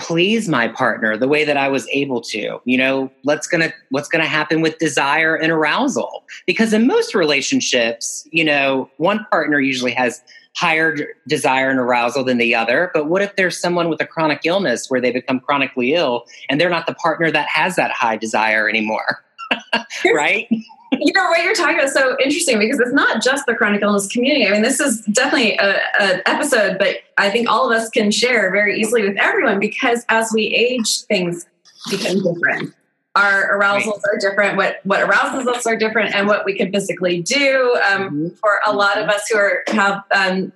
please 0.02 0.48
my 0.48 0.66
partner 0.66 1.16
the 1.16 1.28
way 1.28 1.44
that 1.44 1.56
I 1.56 1.68
was 1.68 1.86
able 1.88 2.20
to. 2.22 2.60
You 2.64 2.76
know, 2.76 3.10
what's 3.22 3.46
gonna 3.46 3.72
what's 3.90 4.08
gonna 4.08 4.26
happen 4.26 4.60
with 4.60 4.78
desire 4.78 5.36
and 5.36 5.52
arousal? 5.52 6.24
Because 6.44 6.72
in 6.72 6.86
most 6.86 7.14
relationships, 7.14 8.26
you 8.32 8.44
know, 8.44 8.90
one 8.96 9.24
partner 9.30 9.60
usually 9.60 9.92
has 9.92 10.20
higher 10.56 10.96
desire 11.28 11.70
and 11.70 11.78
arousal 11.78 12.24
than 12.24 12.38
the 12.38 12.54
other. 12.54 12.90
But 12.92 13.06
what 13.06 13.22
if 13.22 13.36
there's 13.36 13.58
someone 13.58 13.88
with 13.88 14.00
a 14.02 14.06
chronic 14.06 14.40
illness 14.44 14.90
where 14.90 15.00
they 15.00 15.12
become 15.12 15.40
chronically 15.40 15.94
ill 15.94 16.24
and 16.48 16.60
they're 16.60 16.68
not 16.68 16.86
the 16.86 16.94
partner 16.94 17.30
that 17.30 17.46
has 17.46 17.76
that 17.76 17.92
high 17.92 18.16
desire 18.16 18.68
anymore? 18.68 19.24
right? 20.14 20.48
you 21.00 21.12
know 21.14 21.24
what 21.30 21.42
you're 21.42 21.54
talking 21.54 21.76
about 21.76 21.86
is 21.86 21.94
so 21.94 22.16
interesting 22.22 22.58
because 22.58 22.78
it's 22.78 22.92
not 22.92 23.22
just 23.22 23.46
the 23.46 23.54
chronic 23.54 23.82
illness 23.82 24.06
community. 24.06 24.46
I 24.46 24.50
mean, 24.50 24.62
this 24.62 24.78
is 24.78 25.00
definitely 25.06 25.58
an 25.58 26.22
episode, 26.26 26.78
but 26.78 26.96
I 27.16 27.30
think 27.30 27.48
all 27.48 27.70
of 27.70 27.76
us 27.76 27.88
can 27.88 28.10
share 28.10 28.50
very 28.50 28.78
easily 28.78 29.02
with 29.02 29.16
everyone 29.16 29.58
because 29.58 30.04
as 30.08 30.30
we 30.34 30.48
age, 30.48 31.02
things 31.02 31.46
become 31.90 32.22
different. 32.22 32.74
Our 33.14 33.58
arousals 33.58 33.86
right. 33.86 34.14
are 34.14 34.18
different. 34.18 34.56
What 34.56 34.80
what 34.84 35.02
arouses 35.02 35.46
us 35.46 35.66
are 35.66 35.76
different, 35.76 36.14
and 36.14 36.26
what 36.26 36.46
we 36.46 36.56
can 36.56 36.72
physically 36.72 37.20
do. 37.20 37.78
Um, 37.90 38.02
mm-hmm. 38.02 38.28
For 38.36 38.60
a 38.66 38.72
lot 38.72 38.96
of 38.96 39.08
us 39.08 39.28
who 39.28 39.36
are 39.36 39.64
have 39.68 40.02
um, 40.14 40.52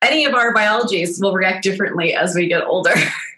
any 0.00 0.24
of 0.24 0.34
our 0.34 0.54
biologies 0.54 1.20
will 1.20 1.34
react 1.34 1.62
differently 1.62 2.14
as 2.14 2.34
we 2.34 2.48
get 2.48 2.64
older. 2.64 2.94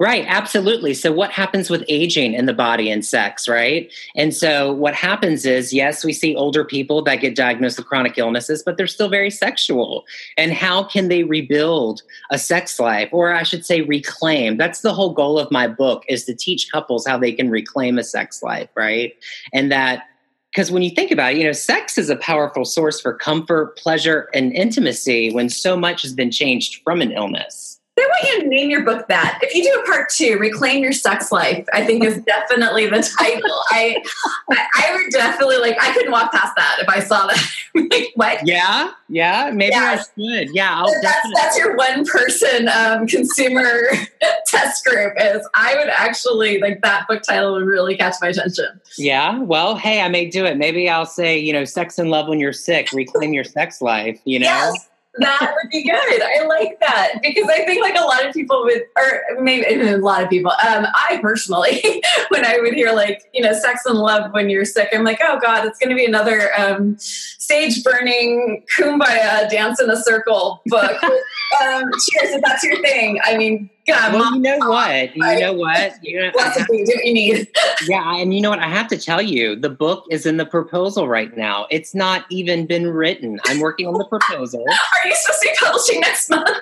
Right, 0.00 0.24
absolutely. 0.26 0.94
So, 0.94 1.12
what 1.12 1.30
happens 1.30 1.68
with 1.68 1.84
aging 1.86 2.32
in 2.32 2.46
the 2.46 2.54
body 2.54 2.90
and 2.90 3.04
sex, 3.04 3.46
right? 3.46 3.92
And 4.16 4.34
so, 4.34 4.72
what 4.72 4.94
happens 4.94 5.44
is, 5.44 5.74
yes, 5.74 6.06
we 6.06 6.14
see 6.14 6.34
older 6.34 6.64
people 6.64 7.02
that 7.02 7.16
get 7.16 7.36
diagnosed 7.36 7.76
with 7.76 7.86
chronic 7.86 8.16
illnesses, 8.16 8.62
but 8.64 8.78
they're 8.78 8.86
still 8.86 9.10
very 9.10 9.30
sexual. 9.30 10.06
And 10.38 10.54
how 10.54 10.84
can 10.84 11.08
they 11.08 11.24
rebuild 11.24 12.00
a 12.30 12.38
sex 12.38 12.80
life, 12.80 13.10
or 13.12 13.34
I 13.34 13.42
should 13.42 13.66
say, 13.66 13.82
reclaim? 13.82 14.56
That's 14.56 14.80
the 14.80 14.94
whole 14.94 15.12
goal 15.12 15.38
of 15.38 15.50
my 15.50 15.68
book 15.68 16.04
is 16.08 16.24
to 16.24 16.34
teach 16.34 16.72
couples 16.72 17.06
how 17.06 17.18
they 17.18 17.32
can 17.32 17.50
reclaim 17.50 17.98
a 17.98 18.02
sex 18.02 18.42
life, 18.42 18.70
right? 18.74 19.12
And 19.52 19.70
that 19.70 20.04
because 20.50 20.72
when 20.72 20.82
you 20.82 20.90
think 20.90 21.10
about 21.10 21.34
it, 21.34 21.38
you 21.38 21.44
know, 21.44 21.52
sex 21.52 21.98
is 21.98 22.08
a 22.08 22.16
powerful 22.16 22.64
source 22.64 23.02
for 23.02 23.12
comfort, 23.12 23.76
pleasure, 23.76 24.30
and 24.32 24.50
intimacy 24.54 25.30
when 25.30 25.50
so 25.50 25.76
much 25.76 26.00
has 26.00 26.14
been 26.14 26.30
changed 26.30 26.80
from 26.84 27.02
an 27.02 27.12
illness 27.12 27.69
they 28.00 28.06
want 28.06 28.24
you 28.24 28.42
to 28.42 28.48
name 28.48 28.70
your 28.70 28.82
book 28.82 29.08
that. 29.08 29.38
If 29.42 29.54
you 29.54 29.62
do 29.62 29.80
a 29.80 29.86
part 29.86 30.08
two, 30.10 30.38
reclaim 30.38 30.82
your 30.82 30.92
sex 30.92 31.30
life. 31.30 31.66
I 31.72 31.84
think 31.84 32.04
is 32.04 32.18
definitely 32.22 32.86
the 32.86 33.02
title. 33.18 33.62
I, 33.70 34.02
I, 34.50 34.66
I 34.76 34.94
would 34.94 35.12
definitely 35.12 35.58
like. 35.58 35.76
I 35.80 35.92
couldn't 35.92 36.10
walk 36.10 36.32
past 36.32 36.54
that 36.56 36.78
if 36.80 36.88
I 36.88 37.00
saw 37.00 37.26
that. 37.26 37.50
like 37.74 38.12
what? 38.14 38.46
Yeah, 38.46 38.92
yeah. 39.08 39.50
Maybe 39.52 39.74
yeah. 39.74 40.02
I 40.18 40.36
should. 40.38 40.54
Yeah, 40.54 40.78
I'll 40.78 40.92
that's, 41.02 41.28
that's 41.34 41.58
your 41.58 41.76
one 41.76 42.06
person 42.06 42.68
um, 42.68 43.06
consumer 43.06 43.82
test 44.46 44.84
group. 44.84 45.14
Is 45.20 45.46
I 45.54 45.76
would 45.76 45.88
actually 45.88 46.58
like 46.58 46.80
that 46.82 47.06
book 47.06 47.22
title 47.22 47.52
would 47.52 47.66
really 47.66 47.96
catch 47.96 48.14
my 48.22 48.28
attention. 48.28 48.80
Yeah. 48.96 49.38
Well, 49.38 49.76
hey, 49.76 50.00
I 50.00 50.08
may 50.08 50.30
do 50.30 50.46
it. 50.46 50.56
Maybe 50.56 50.88
I'll 50.88 51.06
say 51.06 51.38
you 51.38 51.52
know, 51.52 51.64
sex 51.64 51.98
and 51.98 52.10
love 52.10 52.28
when 52.28 52.40
you're 52.40 52.52
sick. 52.52 52.92
Reclaim 52.92 53.34
your 53.34 53.44
sex 53.44 53.82
life. 53.82 54.18
You 54.24 54.38
know. 54.38 54.46
Yes 54.46 54.89
that 55.18 55.54
would 55.56 55.70
be 55.70 55.82
good. 55.82 56.22
I 56.22 56.46
like 56.46 56.78
that 56.80 57.14
because 57.20 57.48
I 57.48 57.64
think 57.64 57.82
like 57.82 57.96
a 57.96 58.04
lot 58.04 58.24
of 58.24 58.32
people 58.32 58.62
would, 58.64 58.82
or 58.96 59.42
maybe 59.42 59.64
a 59.88 59.96
lot 59.96 60.22
of 60.22 60.30
people. 60.30 60.52
Um, 60.52 60.86
I 60.94 61.18
personally, 61.20 62.02
when 62.28 62.44
I 62.44 62.58
would 62.60 62.74
hear 62.74 62.92
like 62.92 63.22
you 63.34 63.42
know 63.42 63.52
sex 63.52 63.82
and 63.86 63.98
love 63.98 64.32
when 64.32 64.48
you're 64.48 64.64
sick, 64.64 64.88
I'm 64.92 65.04
like, 65.04 65.20
oh 65.22 65.38
god, 65.40 65.66
it's 65.66 65.78
going 65.78 65.90
to 65.90 65.96
be 65.96 66.04
another 66.04 66.50
um, 66.56 66.96
sage 66.98 67.82
burning 67.82 68.64
kumbaya 68.76 69.50
dance 69.50 69.80
in 69.80 69.90
a 69.90 69.96
circle 69.96 70.62
book. 70.66 71.02
um, 71.02 71.90
cheers 72.08 72.30
if 72.32 72.42
that's 72.42 72.62
your 72.62 72.80
thing. 72.80 73.18
I 73.24 73.36
mean, 73.36 73.68
God, 73.90 74.14
well, 74.14 74.34
you 74.34 74.40
know 74.40 74.58
what? 74.68 75.16
You 75.16 75.40
know 75.40 75.52
what? 75.52 75.94
You 76.02 76.20
know, 76.20 76.30
Lots 76.36 76.60
of 76.60 76.66
things 76.66 76.88
what 76.88 77.04
you 77.04 77.14
need. 77.14 77.48
yeah, 77.88 78.16
and 78.16 78.34
you 78.34 78.40
know 78.40 78.50
what? 78.50 78.58
I 78.58 78.68
have 78.68 78.88
to 78.88 78.98
tell 78.98 79.20
you, 79.20 79.56
the 79.56 79.70
book 79.70 80.04
is 80.10 80.26
in 80.26 80.36
the 80.36 80.46
proposal 80.46 81.08
right 81.08 81.36
now. 81.36 81.66
It's 81.70 81.94
not 81.94 82.24
even 82.30 82.66
been 82.66 82.86
written. 82.88 83.38
I'm 83.46 83.60
working 83.60 83.86
on 83.86 83.94
the 83.94 84.06
proposal. 84.06 84.64
Are 84.68 85.08
you 85.08 85.14
supposed 85.14 85.42
to 85.42 85.48
be 85.48 85.56
publishing 85.64 86.00
next 86.00 86.30
month? 86.30 86.58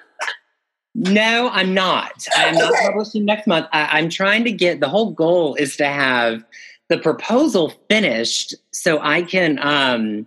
No, 0.94 1.50
I'm 1.52 1.72
not. 1.74 2.26
I'm 2.34 2.54
not 2.54 2.72
publishing 2.82 3.24
next 3.24 3.46
month. 3.46 3.66
I, 3.72 3.98
I'm 3.98 4.08
trying 4.08 4.44
to 4.44 4.52
get 4.52 4.80
the 4.80 4.88
whole 4.88 5.12
goal 5.12 5.54
is 5.54 5.76
to 5.76 5.86
have 5.86 6.44
the 6.88 6.98
proposal 6.98 7.72
finished 7.88 8.54
so 8.72 8.98
I 9.00 9.22
can 9.22 9.58
um 9.60 10.26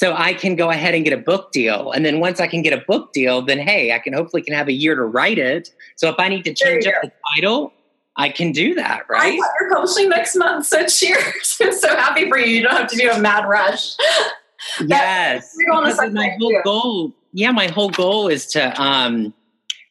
so 0.00 0.14
I 0.14 0.32
can 0.32 0.56
go 0.56 0.70
ahead 0.70 0.94
and 0.94 1.04
get 1.04 1.12
a 1.12 1.18
book 1.18 1.52
deal. 1.52 1.92
And 1.92 2.06
then 2.06 2.20
once 2.20 2.40
I 2.40 2.46
can 2.46 2.62
get 2.62 2.72
a 2.72 2.82
book 2.88 3.12
deal, 3.12 3.42
then 3.42 3.58
hey, 3.58 3.92
I 3.92 3.98
can 3.98 4.14
hopefully 4.14 4.40
can 4.40 4.54
have 4.54 4.66
a 4.66 4.72
year 4.72 4.94
to 4.94 5.04
write 5.04 5.38
it. 5.38 5.74
So 5.96 6.08
if 6.08 6.14
I 6.18 6.28
need 6.28 6.42
to 6.44 6.54
change 6.54 6.86
up 6.86 6.94
the 7.02 7.12
title, 7.34 7.74
I 8.16 8.30
can 8.30 8.50
do 8.50 8.74
that, 8.76 9.02
right? 9.10 9.34
You're 9.34 9.74
publishing 9.74 10.08
next 10.08 10.36
month, 10.36 10.64
so 10.64 10.86
cheers! 10.86 11.58
I'm 11.62 11.74
so 11.74 11.94
happy 11.94 12.30
for 12.30 12.38
you. 12.38 12.46
You 12.46 12.62
don't 12.62 12.76
have 12.76 12.88
to 12.88 12.96
do 12.96 13.10
a 13.10 13.20
mad 13.20 13.46
rush. 13.46 13.96
Yes, 14.86 15.54
my 15.56 16.36
whole 16.38 16.60
goal. 16.62 17.12
Yeah, 17.32 17.50
my 17.50 17.68
whole 17.68 17.88
goal 17.88 18.28
is 18.28 18.44
to 18.48 18.80
um, 18.80 19.32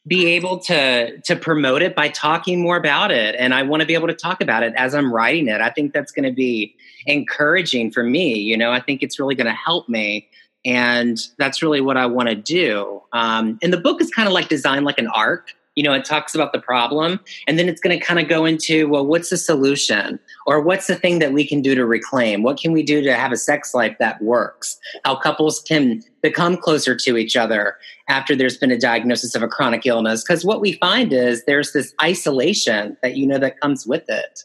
be 0.10 0.26
able 0.26 0.58
to 0.60 1.22
to 1.22 1.36
promote 1.36 1.82
it 1.82 1.96
by 1.96 2.10
talking 2.10 2.62
more 2.62 2.76
about 2.76 3.12
it, 3.12 3.36
and 3.38 3.54
I 3.54 3.64
want 3.64 3.82
to 3.82 3.88
be 3.88 3.94
able 3.94 4.08
to 4.08 4.14
talk 4.14 4.42
about 4.42 4.64
it 4.64 4.74
as 4.76 4.94
I'm 4.94 5.14
writing 5.14 5.48
it. 5.48 5.62
I 5.62 5.70
think 5.70 5.94
that's 5.94 6.12
going 6.12 6.26
to 6.26 6.34
be 6.34 6.76
encouraging 7.06 7.92
for 7.92 8.04
me. 8.04 8.34
You 8.40 8.58
know, 8.58 8.72
I 8.72 8.82
think 8.82 9.04
it's 9.04 9.20
really 9.20 9.36
going 9.36 9.48
to 9.48 9.54
help 9.54 9.88
me. 9.88 10.28
And 10.66 11.18
that's 11.38 11.62
really 11.62 11.80
what 11.80 11.96
I 11.96 12.06
want 12.06 12.28
to 12.30 12.36
do. 12.36 13.02
Um, 13.14 13.58
and 13.62 13.72
the 13.72 13.78
book 13.78 14.02
is 14.02 14.10
kind 14.10 14.28
of 14.28 14.34
like 14.34 14.50
designed 14.50 14.84
like 14.84 15.00
an 15.00 15.08
arc. 15.08 15.52
You 15.76 15.84
know, 15.84 15.94
it 15.94 16.04
talks 16.04 16.36
about 16.36 16.52
the 16.52 16.60
problem 16.60 17.20
and 17.48 17.58
then 17.58 17.70
it's 17.70 17.80
going 17.80 17.98
to 17.98 18.06
kind 18.06 18.20
of 18.20 18.28
go 18.28 18.44
into, 18.44 18.90
well, 18.90 19.06
what's 19.06 19.30
the 19.30 19.38
solution? 19.38 20.20
Or 20.46 20.60
what's 20.60 20.88
the 20.88 20.96
thing 20.96 21.20
that 21.20 21.32
we 21.32 21.48
can 21.48 21.62
do 21.62 21.74
to 21.76 21.86
reclaim? 21.86 22.44
What 22.44 22.60
can 22.60 22.74
we 22.74 22.84
do 22.84 23.02
to 23.02 23.16
have 23.16 23.32
a 23.32 23.38
sex 23.38 23.74
life 23.74 23.96
that 24.00 24.22
works? 24.22 24.78
How 25.06 25.16
couples 25.16 25.62
can 25.62 26.04
become 26.22 26.58
closer 26.58 26.96
to 26.96 27.18
each 27.18 27.38
other 27.38 27.78
after 28.10 28.36
there's 28.36 28.58
been 28.58 28.72
a 28.72 28.78
diagnosis 28.78 29.36
of 29.36 29.44
a 29.44 29.48
chronic 29.48 29.86
illness. 29.86 30.24
Because 30.24 30.44
what 30.44 30.60
we 30.60 30.74
find 30.74 31.14
is 31.14 31.46
there's 31.46 31.72
this 31.72 31.94
isolation 32.02 32.98
that, 33.02 33.16
you 33.16 33.26
know, 33.26 33.38
that 33.38 33.60
comes 33.62 33.88
with 33.88 34.04
it 34.10 34.44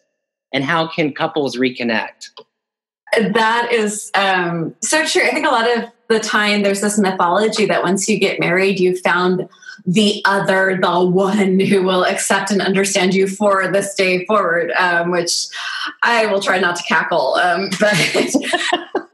and 0.54 0.64
how 0.64 0.86
can 0.86 1.12
couples 1.12 1.56
reconnect? 1.56 2.30
That 3.18 3.68
is 3.72 4.10
um, 4.14 4.74
so 4.80 5.04
true. 5.04 5.22
I 5.22 5.30
think 5.30 5.46
a 5.46 5.50
lot 5.50 5.68
of 5.76 5.90
the 6.08 6.20
time 6.20 6.62
there's 6.62 6.80
this 6.80 6.98
mythology 6.98 7.66
that 7.66 7.82
once 7.82 8.08
you 8.08 8.18
get 8.18 8.40
married, 8.40 8.78
you 8.78 8.96
found 8.96 9.48
the 9.86 10.22
other, 10.24 10.78
the 10.80 11.04
one 11.04 11.60
who 11.68 11.82
will 11.82 12.04
accept 12.04 12.50
and 12.50 12.60
understand 12.60 13.14
you 13.14 13.26
for 13.26 13.70
this 13.70 13.94
day 13.94 14.24
forward, 14.26 14.72
um, 14.72 15.10
which 15.10 15.46
I 16.02 16.26
will 16.26 16.40
try 16.40 16.58
not 16.58 16.76
to 16.76 16.82
cackle. 16.84 17.34
Um, 17.34 17.70
but 17.80 17.94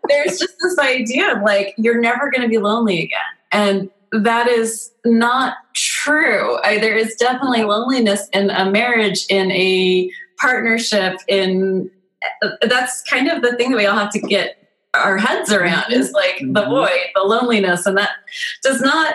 there's 0.09 0.39
just 0.39 0.55
this 0.61 0.79
idea 0.79 1.37
of 1.37 1.43
like, 1.43 1.75
you're 1.77 2.01
never 2.01 2.31
going 2.31 2.43
to 2.43 2.49
be 2.49 2.59
lonely 2.59 3.03
again. 3.05 3.21
And 3.53 3.91
that 4.13 4.49
is 4.49 4.91
not 5.05 5.55
true. 5.75 6.59
I, 6.65 6.79
there 6.79 6.97
is 6.97 7.15
definitely 7.15 7.63
loneliness 7.63 8.29
in 8.33 8.51
a 8.51 8.69
marriage, 8.71 9.27
in 9.29 9.53
a 9.53 10.11
partnership 10.41 11.19
in 11.29 11.91
that's 12.63 13.03
kind 13.03 13.29
of 13.29 13.43
the 13.43 13.57
thing 13.57 13.71
that 13.71 13.77
we 13.77 13.87
all 13.87 13.97
have 13.97 14.11
to 14.11 14.21
get 14.21 14.61
our 14.95 15.17
heads 15.17 15.53
around 15.53 15.93
is 15.93 16.13
like 16.13 16.39
the 16.41 16.63
mm-hmm. 16.63 16.71
void 16.71 17.11
the 17.15 17.23
loneliness 17.23 17.87
and 17.87 17.97
that 17.97 18.11
does 18.63 18.81
not 18.81 19.15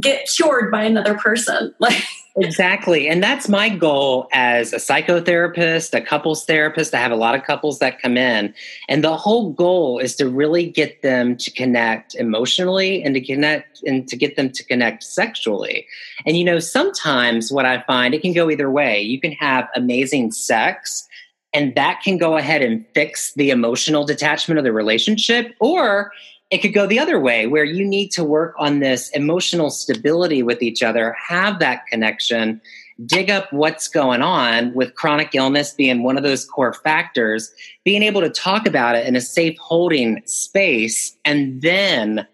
get 0.00 0.28
cured 0.34 0.70
by 0.70 0.84
another 0.84 1.14
person. 1.14 1.74
Like 1.80 2.04
exactly. 2.36 3.08
And 3.08 3.22
that's 3.22 3.48
my 3.48 3.68
goal 3.68 4.28
as 4.32 4.72
a 4.72 4.76
psychotherapist 4.76 5.92
a 5.92 6.00
couples 6.00 6.44
therapist. 6.44 6.94
I 6.94 6.98
have 6.98 7.10
a 7.10 7.16
lot 7.16 7.34
of 7.34 7.42
couples 7.42 7.80
that 7.80 8.00
come 8.00 8.16
in 8.16 8.54
and 8.88 9.02
the 9.02 9.16
whole 9.16 9.52
goal 9.52 9.98
is 9.98 10.14
to 10.16 10.28
really 10.28 10.68
get 10.68 11.02
them 11.02 11.36
to 11.36 11.50
connect 11.50 12.14
emotionally 12.14 13.02
and 13.02 13.14
to 13.14 13.20
connect 13.20 13.82
and 13.84 14.06
to 14.08 14.16
get 14.16 14.36
them 14.36 14.50
to 14.50 14.64
connect 14.64 15.02
sexually. 15.02 15.86
And 16.26 16.36
you 16.36 16.44
know 16.44 16.60
sometimes 16.60 17.50
what 17.50 17.64
i 17.64 17.82
find 17.82 18.14
it 18.14 18.22
can 18.22 18.34
go 18.34 18.50
either 18.50 18.70
way. 18.70 19.00
You 19.00 19.20
can 19.20 19.32
have 19.32 19.68
amazing 19.74 20.30
sex 20.32 21.08
and 21.52 21.74
that 21.76 22.02
can 22.02 22.18
go 22.18 22.36
ahead 22.36 22.62
and 22.62 22.84
fix 22.94 23.32
the 23.34 23.50
emotional 23.50 24.04
detachment 24.04 24.58
of 24.58 24.64
the 24.64 24.72
relationship 24.72 25.54
or 25.60 26.12
it 26.50 26.58
could 26.58 26.72
go 26.72 26.86
the 26.86 26.98
other 26.98 27.20
way 27.20 27.46
where 27.46 27.64
you 27.64 27.84
need 27.84 28.10
to 28.12 28.24
work 28.24 28.54
on 28.58 28.80
this 28.80 29.10
emotional 29.10 29.70
stability 29.70 30.42
with 30.42 30.62
each 30.62 30.82
other, 30.82 31.14
have 31.28 31.58
that 31.58 31.86
connection, 31.86 32.60
dig 33.06 33.30
up 33.30 33.52
what's 33.52 33.86
going 33.86 34.22
on 34.22 34.72
with 34.74 34.94
chronic 34.94 35.34
illness 35.34 35.72
being 35.72 36.02
one 36.02 36.16
of 36.16 36.22
those 36.22 36.44
core 36.44 36.72
factors, 36.72 37.52
being 37.84 38.02
able 38.02 38.20
to 38.20 38.30
talk 38.30 38.66
about 38.66 38.94
it 38.94 39.06
in 39.06 39.14
a 39.14 39.20
safe 39.20 39.56
holding 39.58 40.22
space, 40.24 41.16
and 41.24 41.60
then, 41.60 42.26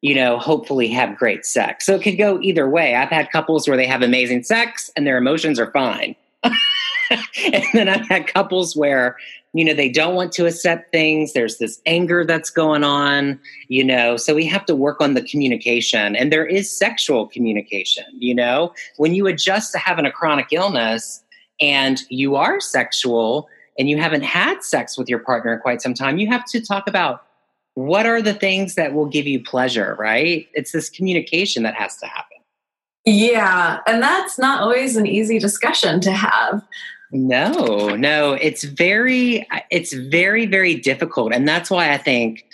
you 0.00 0.14
know, 0.14 0.38
hopefully 0.38 0.88
have 0.88 1.18
great 1.18 1.44
sex. 1.44 1.84
So 1.84 1.96
it 1.96 2.02
could 2.02 2.18
go 2.18 2.40
either 2.40 2.68
way. 2.68 2.94
I've 2.94 3.10
had 3.10 3.30
couples 3.32 3.66
where 3.66 3.76
they 3.76 3.86
have 3.86 4.02
amazing 4.02 4.44
sex 4.44 4.90
and 4.96 5.06
their 5.06 5.18
emotions 5.18 5.58
are 5.58 5.70
fine. 5.72 6.14
and 6.44 7.64
then 7.74 7.88
I've 7.88 8.06
had 8.08 8.26
couples 8.28 8.76
where 8.76 9.16
you 9.56 9.64
know 9.64 9.72
they 9.72 9.88
don't 9.88 10.14
want 10.14 10.32
to 10.32 10.44
accept 10.44 10.92
things. 10.92 11.32
There's 11.32 11.56
this 11.56 11.80
anger 11.86 12.26
that's 12.26 12.50
going 12.50 12.84
on 12.84 13.40
you 13.68 13.82
know 13.82 14.18
so 14.18 14.34
we 14.34 14.44
have 14.46 14.66
to 14.66 14.76
work 14.76 15.00
on 15.00 15.14
the 15.14 15.22
communication. 15.22 16.14
And 16.14 16.30
there 16.30 16.44
is 16.44 16.70
sexual 16.70 17.26
communication 17.26 18.04
you 18.18 18.34
know. 18.34 18.74
When 18.98 19.14
you 19.14 19.26
adjust 19.26 19.72
to 19.72 19.78
having 19.78 20.04
a 20.04 20.12
chronic 20.12 20.48
illness 20.52 21.24
and 21.58 22.02
you 22.10 22.36
are 22.36 22.60
sexual 22.60 23.48
and 23.78 23.88
you 23.88 23.96
haven't 23.96 24.22
had 24.22 24.62
sex 24.62 24.98
with 24.98 25.08
your 25.08 25.20
partner 25.20 25.54
in 25.54 25.60
quite 25.60 25.80
some 25.80 25.94
time 25.94 26.18
you 26.18 26.28
have 26.28 26.44
to 26.46 26.60
talk 26.60 26.86
about 26.86 27.24
what 27.74 28.04
are 28.04 28.20
the 28.20 28.34
things 28.34 28.74
that 28.74 28.92
will 28.92 29.06
give 29.06 29.26
you 29.26 29.42
pleasure 29.42 29.96
right? 29.98 30.48
It's 30.52 30.72
this 30.72 30.90
communication 30.90 31.62
that 31.62 31.74
has 31.76 31.96
to 31.98 32.06
happen. 32.06 32.36
Yeah 33.06 33.80
and 33.86 34.02
that's 34.02 34.38
not 34.38 34.60
always 34.60 34.96
an 34.96 35.06
easy 35.06 35.38
discussion 35.38 36.00
to 36.02 36.12
have 36.12 36.62
no, 37.12 37.94
no, 37.94 38.32
it's 38.34 38.64
very, 38.64 39.48
uh, 39.50 39.60
it's 39.70 39.92
very, 39.92 40.46
very 40.46 40.74
difficult. 40.74 41.32
And 41.32 41.46
that's 41.48 41.70
why 41.70 41.92
I 41.92 41.98
think 41.98 42.44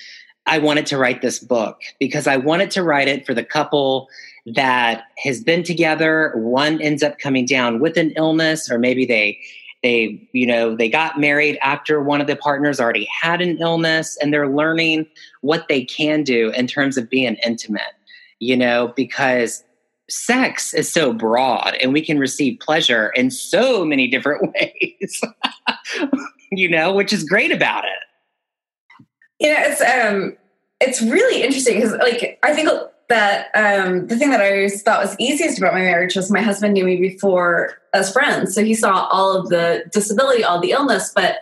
I 0.47 0.59
wanted 0.59 0.87
to 0.87 0.99
write 0.99 1.23
this 1.23 1.39
book 1.39 1.81
because 1.99 2.27
I 2.27 2.37
wanted 2.37 2.71
to 2.73 2.83
write 2.83 3.09
it 3.09 3.25
for 3.25 3.35
the 3.35 3.45
couple 3.45 4.09
that 4.47 5.05
has 5.25 5.43
been 5.43 5.63
together. 5.63 6.33
One 6.37 6.81
ends 6.83 7.03
up 7.03 7.19
coming 7.19 7.47
down 7.47 7.81
with 7.81 7.97
an 7.97 8.13
illness, 8.17 8.71
or 8.71 8.79
maybe 8.79 9.07
they, 9.07 9.39
they, 9.83 10.29
you 10.33 10.47
know, 10.47 10.77
they 10.77 10.89
got 10.89 11.19
married 11.19 11.59
after 11.63 12.03
one 12.03 12.21
of 12.21 12.27
the 12.27 12.37
partners 12.37 12.81
already 12.81 13.09
had 13.23 13.41
an 13.41 13.59
illness 13.59 14.17
and 14.21 14.33
they're 14.33 14.49
learning 14.49 15.07
what 15.41 15.67
they 15.69 15.85
can 15.85 16.23
do 16.23 16.51
in 16.51 16.67
terms 16.67 16.97
of 16.97 17.09
being 17.09 17.37
intimate, 17.47 17.95
you 18.39 18.57
know, 18.57 18.93
because 18.97 19.65
sex 20.13 20.75
is 20.75 20.93
so 20.93 21.11
broad 21.11 21.75
and 21.81 21.95
we 21.95 22.05
can 22.05 22.19
receive 22.19 22.61
pleasure 22.61 23.09
in 23.11 23.31
so 23.31 23.83
many 23.83 24.07
different 24.07 24.53
ways 24.55 25.21
you 26.51 26.69
know 26.69 26.93
which 26.93 27.15
is 27.15 27.25
great 27.25 27.51
about 27.51 27.85
it 27.85 29.07
You 29.41 29.55
know, 29.55 29.61
it's 29.61 29.81
um 29.81 30.37
it's 30.81 31.01
really 31.01 31.43
interesting 31.43 31.77
because 31.77 31.93
like 31.93 32.39
i 32.43 32.53
think 32.53 32.69
that 33.09 33.47
um 33.55 34.07
the 34.07 34.19
thing 34.19 34.29
that 34.29 34.43
i 34.43 34.51
always 34.51 34.83
thought 34.83 35.01
was 35.01 35.17
easiest 35.19 35.57
about 35.57 35.73
my 35.73 35.81
marriage 35.81 36.15
was 36.15 36.31
my 36.31 36.43
husband 36.43 36.75
knew 36.75 36.85
me 36.85 36.97
before 36.97 37.79
as 37.95 38.13
friends 38.13 38.55
so 38.55 38.63
he 38.63 38.75
saw 38.75 39.07
all 39.11 39.35
of 39.35 39.49
the 39.49 39.83
disability 39.93 40.45
all 40.45 40.61
the 40.61 40.73
illness 40.73 41.11
but 41.15 41.37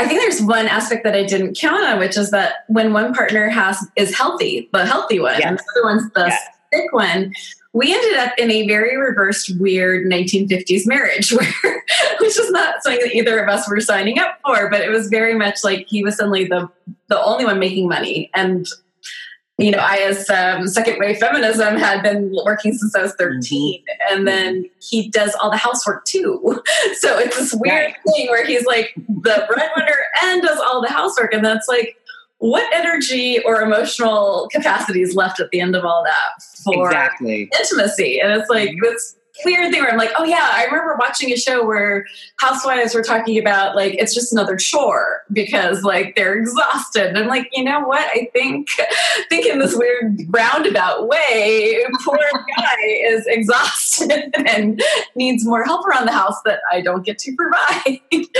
I 0.00 0.08
think 0.08 0.18
there's 0.22 0.40
one 0.40 0.66
aspect 0.66 1.04
that 1.04 1.14
I 1.14 1.24
didn't 1.24 1.58
count 1.58 1.84
on, 1.84 1.98
which 1.98 2.16
is 2.16 2.30
that 2.30 2.64
when 2.68 2.94
one 2.94 3.12
partner 3.12 3.50
has 3.50 3.86
is 3.96 4.16
healthy, 4.16 4.70
the 4.72 4.86
healthy 4.86 5.20
one, 5.20 5.38
yes. 5.38 5.46
and 5.46 5.58
the 5.58 5.64
other 5.72 5.84
one's 5.84 6.10
the 6.12 6.24
yes. 6.26 6.42
sick 6.72 6.92
one, 6.94 7.34
we 7.72 7.94
ended 7.94 8.18
up 8.18 8.32
in 8.36 8.50
a 8.50 8.66
very 8.66 8.96
reversed, 8.96 9.58
weird 9.60 10.10
1950s 10.10 10.86
marriage, 10.86 11.32
where, 11.32 11.84
which 12.20 12.38
is 12.38 12.50
not 12.50 12.82
something 12.82 13.00
that 13.00 13.14
either 13.14 13.42
of 13.42 13.48
us 13.48 13.68
were 13.70 13.80
signing 13.80 14.18
up 14.18 14.38
for. 14.44 14.68
But 14.68 14.80
it 14.80 14.90
was 14.90 15.08
very 15.08 15.34
much 15.34 15.62
like 15.62 15.86
he 15.88 16.02
was 16.02 16.16
suddenly 16.16 16.46
the 16.46 16.68
the 17.08 17.22
only 17.22 17.44
one 17.44 17.58
making 17.58 17.88
money, 17.88 18.30
and 18.34 18.66
you 19.60 19.70
know, 19.70 19.78
I 19.78 19.96
as 19.96 20.28
um, 20.30 20.66
second 20.66 20.98
wave 20.98 21.18
feminism 21.18 21.76
had 21.76 22.02
been 22.02 22.34
working 22.44 22.72
since 22.72 22.94
I 22.94 23.02
was 23.02 23.14
13, 23.16 23.80
mm-hmm. 23.80 24.16
and 24.16 24.26
then 24.26 24.64
he 24.80 25.08
does 25.08 25.36
all 25.40 25.50
the 25.50 25.56
housework 25.56 26.04
too. 26.04 26.62
So 26.94 27.18
it's 27.18 27.36
this 27.36 27.54
weird 27.54 27.86
right. 27.86 27.96
thing 28.06 28.28
where 28.28 28.44
he's 28.44 28.64
like 28.64 28.94
the 28.96 29.44
breadwinner 29.48 29.96
and 30.22 30.42
does 30.42 30.58
all 30.58 30.80
the 30.80 30.88
housework, 30.88 31.32
and 31.32 31.44
that's 31.44 31.68
like 31.68 31.96
what 32.40 32.74
energy 32.74 33.38
or 33.44 33.60
emotional 33.60 34.48
capacity 34.50 35.02
is 35.02 35.14
left 35.14 35.40
at 35.40 35.50
the 35.50 35.60
end 35.60 35.76
of 35.76 35.84
all 35.84 36.02
that 36.04 36.42
for 36.64 36.88
exactly. 36.88 37.50
intimacy? 37.58 38.18
And 38.18 38.32
it's 38.32 38.48
like 38.48 38.70
mm-hmm. 38.70 38.82
this 38.82 39.16
weird 39.44 39.70
thing 39.70 39.82
where 39.82 39.90
I'm 39.90 39.98
like, 39.98 40.12
oh 40.18 40.24
yeah, 40.24 40.48
I 40.52 40.64
remember 40.64 40.96
watching 40.98 41.30
a 41.32 41.36
show 41.36 41.64
where 41.66 42.06
housewives 42.38 42.94
were 42.94 43.02
talking 43.02 43.38
about 43.38 43.76
like 43.76 43.94
it's 43.94 44.14
just 44.14 44.32
another 44.32 44.56
chore 44.56 45.22
because 45.32 45.82
like 45.82 46.16
they're 46.16 46.34
exhausted. 46.34 47.06
And 47.06 47.18
I'm 47.18 47.28
like, 47.28 47.48
you 47.52 47.62
know 47.62 47.80
what? 47.80 48.02
I 48.02 48.30
think 48.32 48.68
think 49.28 49.46
in 49.46 49.58
this 49.58 49.76
weird 49.76 50.18
roundabout 50.30 51.08
way, 51.08 51.84
poor 52.04 52.18
guy 52.56 52.82
is 53.04 53.26
exhausted 53.26 54.30
and 54.48 54.82
needs 55.14 55.44
more 55.44 55.64
help 55.64 55.86
around 55.86 56.06
the 56.06 56.12
house 56.12 56.40
that 56.46 56.60
I 56.72 56.80
don't 56.80 57.04
get 57.04 57.18
to 57.18 57.36
provide. 57.36 58.00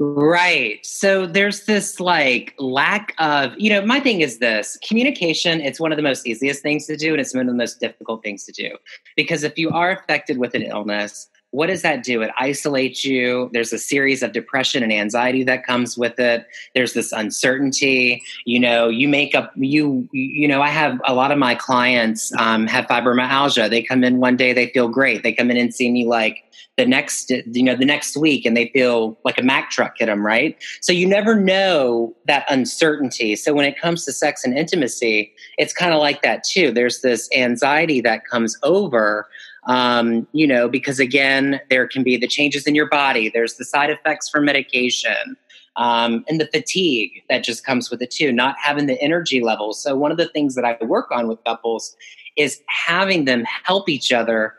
Right. 0.00 0.78
So 0.86 1.26
there's 1.26 1.64
this 1.64 1.98
like 1.98 2.54
lack 2.58 3.14
of, 3.18 3.52
you 3.58 3.68
know, 3.68 3.84
my 3.84 3.98
thing 3.98 4.20
is 4.20 4.38
this 4.38 4.78
communication, 4.86 5.60
it's 5.60 5.80
one 5.80 5.90
of 5.90 5.96
the 5.96 6.02
most 6.02 6.24
easiest 6.24 6.62
things 6.62 6.86
to 6.86 6.96
do, 6.96 7.12
and 7.12 7.20
it's 7.20 7.34
one 7.34 7.40
of 7.40 7.48
the 7.48 7.58
most 7.58 7.80
difficult 7.80 8.22
things 8.22 8.44
to 8.44 8.52
do. 8.52 8.76
Because 9.16 9.42
if 9.42 9.58
you 9.58 9.70
are 9.70 9.90
affected 9.90 10.38
with 10.38 10.54
an 10.54 10.62
illness, 10.62 11.28
what 11.50 11.68
does 11.68 11.82
that 11.82 12.02
do? 12.02 12.20
It 12.20 12.30
isolates 12.38 13.04
you. 13.04 13.48
There's 13.52 13.72
a 13.72 13.78
series 13.78 14.22
of 14.22 14.32
depression 14.32 14.82
and 14.82 14.92
anxiety 14.92 15.44
that 15.44 15.64
comes 15.64 15.96
with 15.96 16.18
it. 16.18 16.46
There's 16.74 16.92
this 16.92 17.10
uncertainty. 17.10 18.22
You 18.44 18.60
know, 18.60 18.88
you 18.88 19.08
make 19.08 19.34
up, 19.34 19.52
you, 19.56 20.08
you 20.12 20.46
know, 20.46 20.60
I 20.60 20.68
have 20.68 21.00
a 21.06 21.14
lot 21.14 21.32
of 21.32 21.38
my 21.38 21.54
clients 21.54 22.32
um, 22.38 22.66
have 22.66 22.86
fibromyalgia. 22.86 23.70
They 23.70 23.82
come 23.82 24.04
in 24.04 24.20
one 24.20 24.36
day, 24.36 24.52
they 24.52 24.68
feel 24.68 24.88
great. 24.88 25.22
They 25.22 25.32
come 25.32 25.50
in 25.50 25.56
and 25.56 25.74
see 25.74 25.90
me 25.90 26.06
like, 26.06 26.44
the 26.78 26.86
next 26.86 27.30
you 27.30 27.62
know 27.64 27.74
the 27.74 27.84
next 27.84 28.16
week 28.16 28.46
and 28.46 28.56
they 28.56 28.68
feel 28.68 29.18
like 29.24 29.38
a 29.38 29.42
mack 29.42 29.68
truck 29.68 29.94
hit 29.98 30.06
them 30.06 30.24
right 30.24 30.56
so 30.80 30.92
you 30.92 31.06
never 31.06 31.34
know 31.34 32.14
that 32.26 32.46
uncertainty 32.48 33.34
so 33.34 33.52
when 33.52 33.64
it 33.64 33.78
comes 33.78 34.04
to 34.04 34.12
sex 34.12 34.44
and 34.44 34.56
intimacy 34.56 35.32
it's 35.58 35.72
kind 35.72 35.92
of 35.92 35.98
like 35.98 36.22
that 36.22 36.44
too 36.44 36.70
there's 36.70 37.00
this 37.00 37.28
anxiety 37.36 38.00
that 38.00 38.24
comes 38.24 38.56
over 38.62 39.28
um, 39.68 40.26
you 40.32 40.46
know 40.46 40.68
because 40.68 40.98
again 40.98 41.60
there 41.70 41.86
can 41.86 42.02
be 42.02 42.16
the 42.16 42.26
changes 42.26 42.66
in 42.66 42.74
your 42.74 42.88
body 42.88 43.30
there's 43.32 43.54
the 43.54 43.64
side 43.64 43.90
effects 43.90 44.28
from 44.28 44.44
medication 44.44 45.36
um, 45.76 46.24
and 46.28 46.40
the 46.40 46.46
fatigue 46.46 47.22
that 47.28 47.44
just 47.44 47.64
comes 47.64 47.90
with 47.90 48.02
it 48.02 48.10
too 48.10 48.32
not 48.32 48.56
having 48.60 48.86
the 48.86 49.00
energy 49.00 49.40
levels 49.40 49.80
so 49.80 49.96
one 49.96 50.10
of 50.10 50.16
the 50.16 50.28
things 50.28 50.54
that 50.54 50.64
i 50.64 50.76
work 50.84 51.10
on 51.12 51.28
with 51.28 51.42
couples 51.44 51.94
is 52.36 52.60
having 52.68 53.24
them 53.24 53.44
help 53.64 53.88
each 53.88 54.12
other 54.12 54.54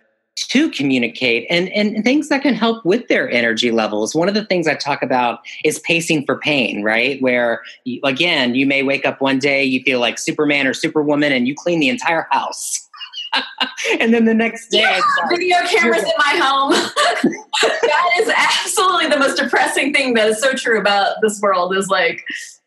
to 0.47 0.69
communicate 0.69 1.45
and, 1.49 1.69
and 1.69 2.03
things 2.03 2.29
that 2.29 2.41
can 2.41 2.53
help 2.53 2.85
with 2.85 3.07
their 3.07 3.29
energy 3.29 3.71
levels. 3.71 4.15
One 4.15 4.27
of 4.27 4.33
the 4.33 4.45
things 4.45 4.67
I 4.67 4.75
talk 4.75 5.01
about 5.01 5.39
is 5.63 5.79
pacing 5.79 6.25
for 6.25 6.37
pain, 6.37 6.83
right? 6.83 7.21
Where, 7.21 7.61
again, 8.03 8.55
you 8.55 8.65
may 8.65 8.83
wake 8.83 9.05
up 9.05 9.21
one 9.21 9.39
day, 9.39 9.63
you 9.63 9.81
feel 9.83 9.99
like 9.99 10.17
Superman 10.17 10.67
or 10.67 10.73
Superwoman, 10.73 11.31
and 11.31 11.47
you 11.47 11.55
clean 11.55 11.79
the 11.79 11.89
entire 11.89 12.27
house. 12.31 12.88
and 13.99 14.13
then 14.13 14.25
the 14.25 14.33
next 14.33 14.69
day, 14.69 14.81
yeah, 14.81 14.99
like, 15.21 15.29
video 15.29 15.57
cameras 15.67 16.03
in 16.03 16.11
my 16.17 16.39
home. 16.41 16.71
that 17.61 18.09
is 18.19 18.31
absolutely 18.35 19.07
the 19.07 19.17
most 19.17 19.37
depressing 19.37 19.93
thing 19.93 20.13
that 20.15 20.27
is 20.27 20.39
so 20.39 20.53
true 20.53 20.79
about 20.79 21.17
this 21.21 21.39
world 21.41 21.75
is 21.75 21.89
like, 21.89 22.25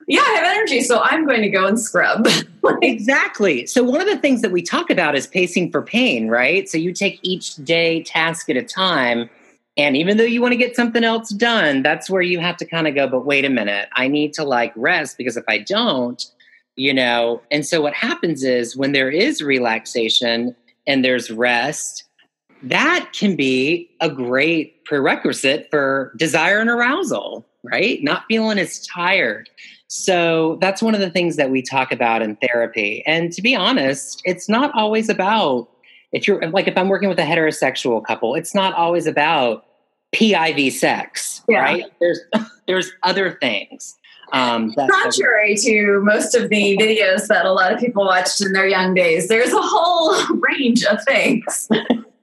yeah, 0.09 0.21
I 0.21 0.33
have 0.33 0.45
energy, 0.45 0.81
so 0.83 1.01
I'm 1.01 1.27
going 1.27 1.43
to 1.43 1.49
go 1.49 1.67
and 1.67 1.79
scrub. 1.79 2.27
exactly. 2.83 3.67
So, 3.67 3.83
one 3.83 4.01
of 4.01 4.07
the 4.07 4.19
things 4.19 4.43
that 4.43 4.51
we 4.51 4.63
talk 4.63 4.91
about 4.91 5.15
is 5.15 5.27
pacing 5.27 5.71
for 5.71 5.83
pain, 5.83 6.29
right? 6.29 6.69
So, 6.69 6.79
you 6.79 6.93
take 6.93 7.21
each 7.23 7.57
day 7.57 8.03
task 8.03 8.49
at 8.51 8.57
a 8.57 8.63
time. 8.63 9.31
And 9.79 9.97
even 9.97 10.19
though 10.19 10.25
you 10.25 10.43
want 10.43 10.53
to 10.53 10.59
get 10.59 10.77
something 10.77 11.03
else 11.03 11.31
done, 11.31 11.83
that's 11.83 12.11
where 12.11 12.21
you 12.21 12.41
have 12.41 12.59
to 12.59 12.67
kind 12.67 12.87
of 12.87 12.95
go, 12.95 13.09
but 13.09 13.25
wait 13.25 13.47
a 13.47 13.49
minute, 13.49 13.89
I 13.95 14.07
need 14.07 14.35
to 14.35 14.45
like 14.45 14.71
rest 14.77 15.17
because 15.17 15.39
if 15.39 15.45
I 15.49 15.59
don't, 15.61 16.23
you 16.77 16.93
know, 16.93 17.41
and 17.51 17.65
so 17.65 17.81
what 17.81 17.95
happens 17.95 18.45
is 18.45 18.77
when 18.77 18.93
there 18.93 19.11
is 19.11 19.41
relaxation 19.41 20.55
and 20.87 21.05
there's 21.05 21.31
rest, 21.31 22.05
that 22.63 23.11
can 23.13 23.37
be 23.37 23.91
a 24.01 24.09
great 24.09 24.85
prerequisite 24.85 25.69
for 25.71 26.13
desire 26.17 26.61
and 26.61 26.71
arousal, 26.71 27.47
right? 27.63 28.03
Not 28.03 28.25
feeling 28.29 28.59
as 28.59 28.87
tired. 28.87 29.49
So 29.89 30.59
that's 30.61 30.83
one 30.83 30.95
of 30.95 31.01
the 31.01 31.11
things 31.11 31.37
that 31.37 31.51
we 31.51 31.61
talk 31.61 31.93
about 31.93 32.23
in 32.23 32.37
therapy. 32.37 33.03
And 33.07 33.33
to 33.33 33.43
be 33.43 33.55
honest, 33.55 34.23
it's 34.25 34.49
not 34.49 34.73
always 34.75 35.09
about 35.09 35.69
if 36.13 36.29
you're 36.29 36.49
like 36.51 36.69
if 36.69 36.77
I'm 36.77 36.89
working 36.89 37.09
with 37.09 37.19
a 37.19 37.25
heterosexual 37.25 38.05
couple, 38.05 38.35
it's 38.35 38.55
not 38.55 38.75
always 38.75 39.07
about 39.07 39.65
PIV 40.15 40.73
sex, 40.73 41.43
yeah. 41.49 41.61
right? 41.61 41.85
There's 42.01 42.21
there's 42.67 42.93
other 43.03 43.33
things. 43.41 43.97
Um, 44.33 44.75
Contrary 44.75 45.57
to 45.57 46.01
most 46.03 46.35
of 46.35 46.49
the 46.49 46.77
videos 46.79 47.27
that 47.29 47.45
a 47.45 47.53
lot 47.53 47.73
of 47.73 47.79
people 47.79 48.05
watched 48.05 48.41
in 48.41 48.53
their 48.53 48.67
young 48.67 48.95
days, 48.95 49.29
there's 49.29 49.53
a 49.53 49.61
whole 49.61 50.37
range 50.51 50.85
of 50.85 51.03
things. 51.05 51.69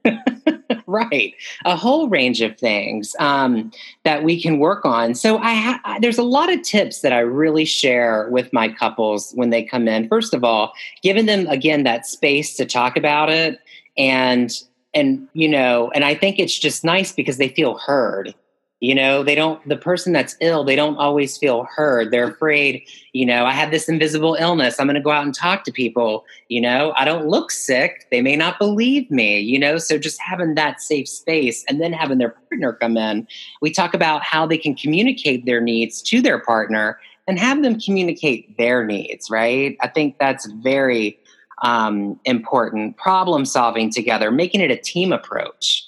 right. 0.88 1.36
A 1.66 1.76
whole 1.76 2.10
range 2.10 2.42
of 2.42 2.58
things 2.58 3.16
um, 3.20 3.72
that 4.04 4.24
we 4.24 4.42
can 4.42 4.60
work 4.60 4.86
on. 4.86 5.14
So 5.14 5.38
i 5.38 5.54
ha- 5.54 5.98
there's 6.02 6.18
a 6.18 6.24
lot 6.24 6.52
of 6.52 6.62
tips 6.64 7.02
that 7.02 7.14
i 7.14 7.20
really 7.20 7.66
share 7.66 8.28
with 8.32 8.52
my 8.54 8.70
couples 8.70 9.32
when 9.36 9.50
they 9.50 9.64
come 9.64 9.88
in. 9.88 10.08
First 10.08 10.34
of 10.34 10.44
all 10.44 10.74
giving 11.04 11.26
them 11.26 11.48
again 11.48 11.84
that 11.84 12.06
space 12.06 12.56
to 12.58 12.66
talk 12.66 12.98
about 12.98 13.30
it 13.30 13.60
and 13.98 14.64
and 14.94 15.28
you 15.34 15.48
know 15.48 15.92
and 15.94 16.04
i 16.04 16.16
think 16.16 16.40
it's 16.40 16.58
just 16.58 16.84
nice 16.84 17.12
because 17.12 17.38
they 17.38 17.50
feel 17.50 17.78
heard 17.78 18.34
you 18.80 18.96
know 18.96 19.24
they 19.24 19.36
don't 19.36 19.66
the 19.68 19.76
person 19.76 20.14
that's 20.14 20.36
ill 20.40 20.64
they 20.64 20.76
don't 20.76 20.98
always 20.98 21.38
feel 21.38 21.68
heard. 21.76 22.12
They're 22.12 22.30
afraid 22.30 22.88
you 23.14 23.26
know 23.26 23.46
i 23.46 23.52
have 23.52 23.72
this 23.72 23.90
invisible 23.90 24.36
illness 24.36 24.80
i'm 24.80 24.88
going 24.88 24.96
to 24.96 25.02
go 25.02 25.12
out 25.12 25.26
and 25.26 25.34
talk 25.34 25.64
to 25.66 25.72
people. 25.72 26.26
You 26.48 26.62
know 26.62 26.94
i 26.96 27.06
don't 27.06 27.28
look 27.28 27.52
sick 27.52 28.08
they 28.12 28.22
may 28.22 28.36
not 28.36 28.60
believe 28.60 29.10
me 29.12 29.40
you 29.40 29.60
know 29.60 29.78
so 29.78 29.98
just 29.98 30.20
having 30.22 30.56
that 30.56 30.82
safe 30.82 31.08
space 31.08 31.64
and 31.68 31.82
then 31.82 31.94
having 31.94 32.18
their 32.18 32.30
partner 32.30 32.74
come 32.74 32.98
in. 32.98 33.28
We 33.62 33.72
talk 33.72 33.94
about 33.94 34.24
how 34.24 34.46
they 34.46 34.58
can 34.58 34.76
communicate 34.76 35.46
their 35.46 35.62
needs 35.62 36.02
to 36.04 36.22
their 36.22 36.40
partner 36.40 37.00
and 37.28 37.38
have 37.38 37.62
them 37.62 37.80
communicate 37.80 38.58
their 38.58 38.86
needs 38.86 39.30
right? 39.30 39.78
I 39.82 39.88
think 39.88 40.18
that's 40.20 40.46
very 40.46 41.20
um, 41.62 42.18
important 42.24 42.96
problem 42.96 43.44
solving 43.44 43.92
together 43.92 44.32
making 44.32 44.62
it 44.62 44.72
a 44.72 44.78
team 44.78 45.12
approach. 45.12 45.86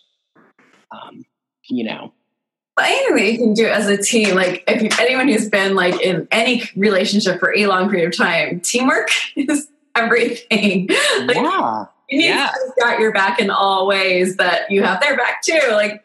Um, 0.92 1.26
you 1.70 1.86
know 1.86 2.12
anything 2.84 3.16
that 3.16 3.32
you 3.32 3.38
can 3.38 3.54
do 3.54 3.68
as 3.68 3.88
a 3.88 3.98
team, 3.98 4.36
like 4.36 4.64
if 4.68 4.82
you, 4.82 4.90
anyone 5.00 5.28
who's 5.28 5.50
been 5.50 5.76
like 5.76 6.00
in 6.02 6.28
any 6.32 6.64
relationship 6.76 7.40
for 7.40 7.56
a 7.56 7.68
long 7.68 7.90
period 7.90 8.10
of 8.10 8.18
time, 8.18 8.60
teamwork 8.62 9.10
is 9.36 9.68
everything. 9.96 10.90
Like, 11.22 11.36
yeah. 11.36 11.86
You 12.10 12.18
need 12.18 12.26
yeah. 12.26 12.48
to 12.48 12.74
got 12.80 13.00
your 13.00 13.14
back 13.14 13.40
in 13.40 13.50
all 13.50 13.88
ways 13.88 14.36
that 14.36 14.70
you 14.70 14.84
have 14.84 15.00
their 15.00 15.16
back 15.16 15.42
too. 15.42 15.60
Like 15.72 16.04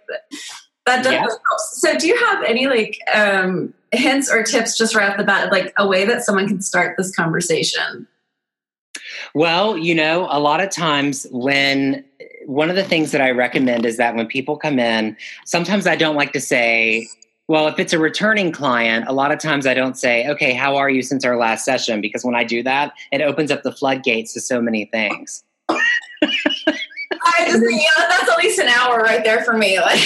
that 0.85 1.03
does 1.03 1.13
yeah. 1.13 1.27
So 1.73 1.99
do 1.99 2.07
you 2.07 2.17
have 2.27 2.45
any 2.45 2.69
like 2.69 2.99
um 3.13 3.75
hints 3.91 4.31
or 4.31 4.45
tips 4.45 4.79
just 4.79 4.95
right 4.95 5.11
off 5.11 5.17
the 5.17 5.25
bat, 5.25 5.51
like 5.51 5.73
a 5.77 5.87
way 5.87 6.05
that 6.05 6.23
someone 6.23 6.47
can 6.47 6.63
start 6.63 6.97
this 6.97 7.15
conversation? 7.15 8.07
Well, 9.35 9.77
you 9.77 9.95
know, 9.95 10.27
a 10.31 10.41
lot 10.41 10.61
of 10.61 10.71
times 10.71 11.27
when 11.31 12.05
one 12.47 12.71
of 12.71 12.77
the 12.77 12.85
things 12.85 13.13
that 13.13 13.21
I 13.21 13.31
recommend 13.31 13.85
is 13.85 13.97
that 13.97 14.15
when 14.15 14.27
people 14.27 14.57
come 14.57 14.79
in, 14.79 15.17
sometimes 15.45 15.87
I 15.87 15.97
don't 15.97 16.17
like 16.17 16.33
to 16.33 16.41
say, 16.41 17.09
well, 17.49 17.69
if 17.69 17.79
it's 17.79 17.93
a 17.93 17.99
returning 17.99 18.51
client, 18.51 19.07
a 19.09 19.13
lot 19.13 19.31
of 19.31 19.39
times 19.39 19.67
I 19.67 19.75
don't 19.75 19.97
say, 19.97 20.29
okay, 20.29 20.53
how 20.53 20.77
are 20.77 20.91
you 20.91 21.03
since 21.03 21.25
our 21.25 21.37
last 21.37 21.65
session? 21.65 22.01
Because 22.01 22.25
when 22.25 22.35
I 22.35 22.45
do 22.45 22.63
that, 22.65 22.93
it 23.13 23.21
opens 23.21 23.51
up 23.51 23.63
the 23.63 23.73
floodgates 23.73 24.33
to 24.35 24.41
so 24.41 24.61
many 24.61 24.87
things. 24.87 25.45
I 25.69 27.47
just 27.47 27.61
think, 27.65 27.83
that's 27.97 28.31
at 28.31 28.39
least 28.39 28.59
an 28.59 28.69
hour 28.69 28.99
right 28.99 29.23
there 29.23 29.45
for 29.45 29.57
me. 29.57 29.79
Like. 29.81 30.01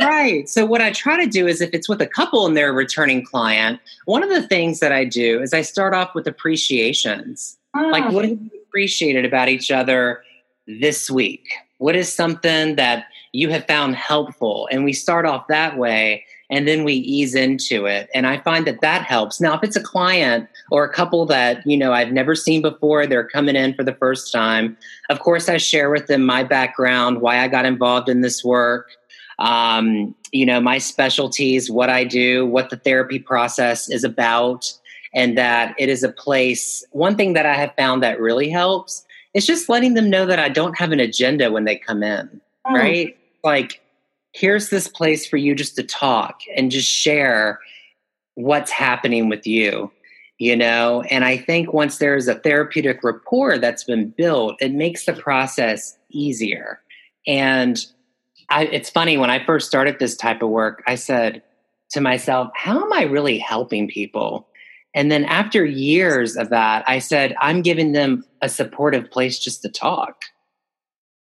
right. 0.00 0.48
So 0.48 0.66
what 0.66 0.80
I 0.80 0.90
try 0.90 1.22
to 1.22 1.30
do 1.30 1.46
is 1.46 1.60
if 1.60 1.70
it's 1.72 1.88
with 1.88 2.00
a 2.00 2.06
couple 2.06 2.46
and 2.46 2.56
they're 2.56 2.70
a 2.70 2.72
returning 2.72 3.24
client, 3.24 3.80
one 4.06 4.22
of 4.22 4.28
the 4.28 4.46
things 4.46 4.80
that 4.80 4.92
I 4.92 5.04
do 5.04 5.40
is 5.40 5.52
I 5.52 5.62
start 5.62 5.94
off 5.94 6.14
with 6.14 6.26
appreciations. 6.26 7.56
Oh. 7.76 7.88
Like 7.88 8.10
what 8.12 8.24
have 8.24 8.38
you 8.40 8.50
appreciated 8.68 9.24
about 9.24 9.48
each 9.48 9.70
other 9.70 10.22
this 10.66 11.10
week? 11.10 11.46
What 11.78 11.96
is 11.96 12.12
something 12.12 12.76
that 12.76 13.06
you 13.32 13.48
have 13.50 13.66
found 13.66 13.96
helpful? 13.96 14.68
And 14.70 14.84
we 14.84 14.92
start 14.92 15.26
off 15.26 15.46
that 15.48 15.76
way. 15.76 16.24
and 16.50 16.68
then 16.68 16.84
we 16.84 16.94
ease 16.94 17.34
into 17.34 17.86
it 17.86 18.08
and 18.14 18.26
i 18.26 18.38
find 18.38 18.66
that 18.66 18.80
that 18.80 19.02
helps 19.02 19.40
now 19.40 19.54
if 19.54 19.62
it's 19.62 19.76
a 19.76 19.82
client 19.82 20.48
or 20.70 20.84
a 20.84 20.92
couple 20.92 21.24
that 21.26 21.66
you 21.66 21.76
know 21.76 21.92
i've 21.92 22.12
never 22.12 22.34
seen 22.34 22.62
before 22.62 23.06
they're 23.06 23.26
coming 23.28 23.56
in 23.56 23.74
for 23.74 23.82
the 23.82 23.94
first 23.94 24.32
time 24.32 24.76
of 25.10 25.20
course 25.20 25.48
i 25.48 25.56
share 25.56 25.90
with 25.90 26.06
them 26.06 26.24
my 26.24 26.44
background 26.44 27.20
why 27.20 27.40
i 27.40 27.48
got 27.48 27.64
involved 27.64 28.08
in 28.08 28.20
this 28.20 28.44
work 28.44 28.90
um, 29.40 30.14
you 30.30 30.46
know 30.46 30.60
my 30.60 30.78
specialties 30.78 31.70
what 31.70 31.90
i 31.90 32.04
do 32.04 32.46
what 32.46 32.70
the 32.70 32.76
therapy 32.76 33.18
process 33.18 33.88
is 33.90 34.04
about 34.04 34.72
and 35.14 35.38
that 35.38 35.74
it 35.78 35.88
is 35.88 36.02
a 36.02 36.12
place 36.12 36.84
one 36.90 37.16
thing 37.16 37.32
that 37.32 37.46
i 37.46 37.54
have 37.54 37.74
found 37.76 38.02
that 38.02 38.20
really 38.20 38.48
helps 38.48 39.04
is 39.34 39.46
just 39.46 39.68
letting 39.68 39.94
them 39.94 40.10
know 40.10 40.26
that 40.26 40.38
i 40.38 40.48
don't 40.48 40.78
have 40.78 40.92
an 40.92 41.00
agenda 41.00 41.50
when 41.50 41.64
they 41.64 41.76
come 41.76 42.02
in 42.02 42.40
mm. 42.66 42.74
right? 42.74 43.16
Like 43.42 43.80
here's 44.32 44.70
this 44.70 44.88
place 44.88 45.26
for 45.26 45.36
you 45.36 45.54
just 45.54 45.76
to 45.76 45.82
talk 45.82 46.40
and 46.56 46.70
just 46.70 46.88
share 46.88 47.60
what's 48.34 48.70
happening 48.70 49.28
with 49.28 49.46
you 49.46 49.90
you 50.38 50.56
know? 50.56 51.02
And 51.10 51.24
i 51.24 51.36
think 51.36 51.72
once 51.72 51.98
there's 51.98 52.26
a 52.26 52.34
therapeutic 52.34 53.04
rapport 53.04 53.56
that's 53.58 53.84
been 53.84 54.08
built 54.08 54.56
it 54.60 54.72
makes 54.72 55.06
the 55.06 55.12
process 55.12 55.96
easier. 56.10 56.80
And 57.26 57.78
I, 58.50 58.64
it's 58.66 58.90
funny 58.90 59.16
when 59.16 59.30
i 59.30 59.44
first 59.44 59.66
started 59.66 59.98
this 59.98 60.16
type 60.16 60.42
of 60.42 60.50
work 60.50 60.82
i 60.86 60.96
said 60.96 61.42
to 61.90 62.00
myself 62.00 62.50
how 62.54 62.84
am 62.84 62.92
i 62.92 63.02
really 63.04 63.38
helping 63.38 63.88
people 63.88 64.46
and 64.94 65.10
then 65.10 65.24
after 65.24 65.64
years 65.64 66.36
of 66.36 66.50
that 66.50 66.84
i 66.88 66.98
said 66.98 67.34
i'm 67.40 67.62
giving 67.62 67.92
them 67.92 68.24
a 68.42 68.48
supportive 68.48 69.10
place 69.10 69.38
just 69.38 69.62
to 69.62 69.68
talk 69.68 70.24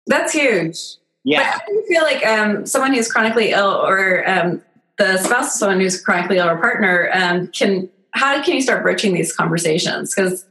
that's 0.06 0.32
huge 0.32 0.98
yeah. 1.28 1.58
But 1.58 1.68
you 1.68 1.84
feel 1.86 2.02
like 2.02 2.24
um, 2.24 2.64
someone 2.64 2.94
who's 2.94 3.10
chronically 3.10 3.50
ill 3.50 3.84
or 3.84 4.28
um, 4.28 4.62
the 4.96 5.18
spouse 5.18 5.54
of 5.54 5.58
someone 5.58 5.80
who's 5.80 6.00
chronically 6.00 6.38
ill 6.38 6.48
or 6.48 6.56
partner 6.56 7.10
um, 7.12 7.48
can, 7.48 7.88
how 8.12 8.42
can 8.42 8.54
you 8.54 8.62
start 8.62 8.82
broaching 8.82 9.12
these 9.12 9.34
conversations? 9.34 10.14
Because 10.14 10.46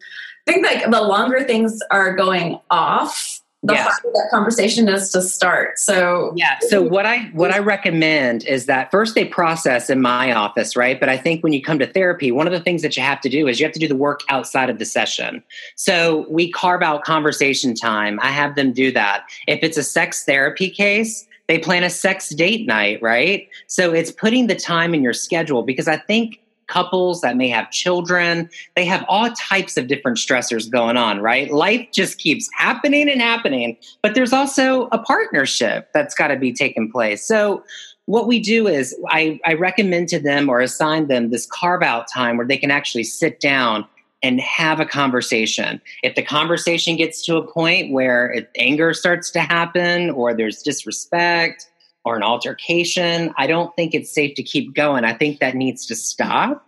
I 0.48 0.52
think 0.52 0.66
like 0.66 0.90
the 0.90 1.02
longer 1.02 1.44
things 1.44 1.80
are 1.90 2.16
going 2.16 2.60
off, 2.70 3.37
the 3.64 3.76
harder 3.76 4.10
that 4.14 4.28
conversation 4.32 4.88
is 4.88 5.10
to 5.12 5.22
start. 5.22 5.80
So 5.80 6.34
yeah. 6.36 6.60
So 6.68 6.82
what 6.82 7.06
I 7.06 7.24
what 7.34 7.52
I 7.52 7.58
recommend 7.58 8.46
is 8.46 8.68
that 8.68 8.92
first 8.92 9.16
they 9.16 9.26
process 9.26 9.90
in 9.90 10.00
my 10.00 10.32
office, 10.32 10.76
right? 10.76 11.00
But 11.00 11.10
I 11.10 11.18
think 11.18 11.44
when 11.44 11.54
you 11.54 11.62
come 11.62 11.80
to 11.80 11.88
therapy, 11.88 12.32
one 12.32 12.46
of 12.46 12.54
the 12.54 12.60
things 12.60 12.84
that 12.84 12.96
you 12.96 13.04
have 13.04 13.20
to 13.22 13.30
do 13.30 13.48
is 13.48 13.60
you 13.60 13.66
have 13.66 13.74
to 13.74 13.80
do 13.80 13.88
the 13.88 13.96
work 13.96 14.22
outside 14.30 14.70
of 14.70 14.78
the 14.78 14.86
session. 14.86 15.44
So 15.76 16.28
we 16.30 16.52
carve 16.52 16.84
out 16.84 17.04
conversation 17.04 17.74
time. 17.74 18.20
I 18.22 18.30
have 18.30 18.56
them 18.56 18.74
do 18.74 18.92
that. 18.92 19.26
If 19.48 19.60
it's 19.64 19.78
a 19.78 19.84
sex 19.84 20.24
therapy 20.24 20.70
case, 20.70 21.28
they 21.48 21.58
plan 21.58 21.84
a 21.84 21.90
sex 21.90 22.30
date 22.30 22.68
night, 22.68 23.02
right? 23.02 23.50
So 23.68 23.92
it's 23.92 24.12
putting 24.12 24.48
the 24.48 24.56
time 24.56 24.94
in 24.94 25.02
your 25.02 25.14
schedule 25.14 25.64
because 25.64 25.88
I 25.88 25.98
think 25.98 26.40
couples 26.68 27.22
that 27.22 27.36
may 27.38 27.50
have 27.50 27.72
children. 27.72 28.50
They 28.76 28.86
have 28.86 29.06
all 29.08 29.32
types 29.32 29.78
of 29.78 29.88
different 29.88 30.18
stressors 30.18 30.70
going 30.70 30.98
on, 30.98 31.22
right? 31.22 31.52
Life 31.52 31.88
just 31.94 32.18
keeps 32.18 32.50
happening 32.54 33.10
and 33.10 33.22
happening, 33.22 33.78
but 34.02 34.16
there's 34.16 34.34
also 34.34 34.88
a 34.92 35.00
partnership 35.00 35.90
that's 35.94 36.14
got 36.14 36.28
to 36.28 36.38
be 36.38 36.54
taking 36.54 36.92
place. 36.92 37.26
So, 37.26 37.64
what 38.06 38.26
we 38.26 38.40
do 38.40 38.70
is 38.70 38.96
I, 39.10 39.38
I 39.46 39.56
recommend 39.56 40.08
to 40.10 40.20
them 40.20 40.48
or 40.48 40.62
assign 40.62 41.08
them 41.08 41.30
this 41.30 41.46
carve 41.46 41.84
out 41.84 42.08
time 42.08 42.38
where 42.38 42.48
they 42.48 42.56
can 42.56 42.72
actually 42.72 43.04
sit 43.04 43.42
down 43.42 43.86
and 44.24 44.40
have 44.40 44.80
a 44.80 44.86
conversation. 44.86 45.82
If 46.04 46.16
the 46.16 46.24
conversation 46.24 46.96
gets 46.96 47.24
to 47.26 47.36
a 47.36 47.46
point 47.46 47.92
where 47.92 48.32
it, 48.32 48.50
anger 48.58 48.94
starts 48.94 49.30
to 49.32 49.42
happen 49.42 50.10
or 50.10 50.34
there's 50.34 50.64
disrespect, 50.64 51.70
or 52.08 52.16
an 52.16 52.24
altercation, 52.24 53.34
I 53.38 53.48
don't 53.48 53.76
think 53.76 53.94
it's 53.94 54.14
safe 54.14 54.36
to 54.36 54.44
keep 54.44 54.74
going. 54.74 55.04
I 55.04 55.14
think 55.14 55.40
that 55.40 55.56
needs 55.56 55.86
to 55.88 55.96
stop. 55.96 56.66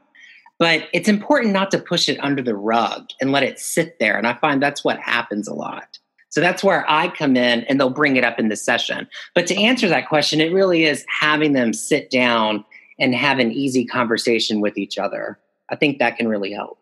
But 0.57 0.89
it's 0.91 1.07
important 1.07 1.53
not 1.53 1.71
to 1.71 1.79
push 1.79 2.09
it 2.09 2.21
under 2.21 2.41
the 2.41 2.55
rug 2.55 3.07
and 3.21 3.31
let 3.31 3.43
it 3.43 3.57
sit 3.57 3.97
there. 3.99 4.17
And 4.17 4.27
I 4.27 4.33
find 4.33 4.61
that's 4.61 4.83
what 4.83 4.99
happens 4.99 5.47
a 5.47 5.53
lot. 5.53 5.97
So 6.27 6.41
that's 6.41 6.61
where 6.61 6.85
I 6.91 7.07
come 7.07 7.37
in 7.37 7.63
and 7.63 7.79
they'll 7.79 7.89
bring 7.89 8.17
it 8.17 8.25
up 8.25 8.37
in 8.37 8.49
the 8.49 8.57
session. 8.57 9.07
But 9.33 9.47
to 9.47 9.55
answer 9.55 9.87
that 9.87 10.09
question, 10.09 10.41
it 10.41 10.51
really 10.51 10.83
is 10.83 11.05
having 11.21 11.53
them 11.53 11.71
sit 11.71 12.09
down 12.09 12.65
and 12.99 13.15
have 13.15 13.39
an 13.39 13.53
easy 13.53 13.85
conversation 13.85 14.59
with 14.59 14.77
each 14.77 14.97
other. 14.97 15.39
I 15.69 15.77
think 15.77 15.99
that 15.99 16.17
can 16.17 16.27
really 16.27 16.51
help. 16.51 16.78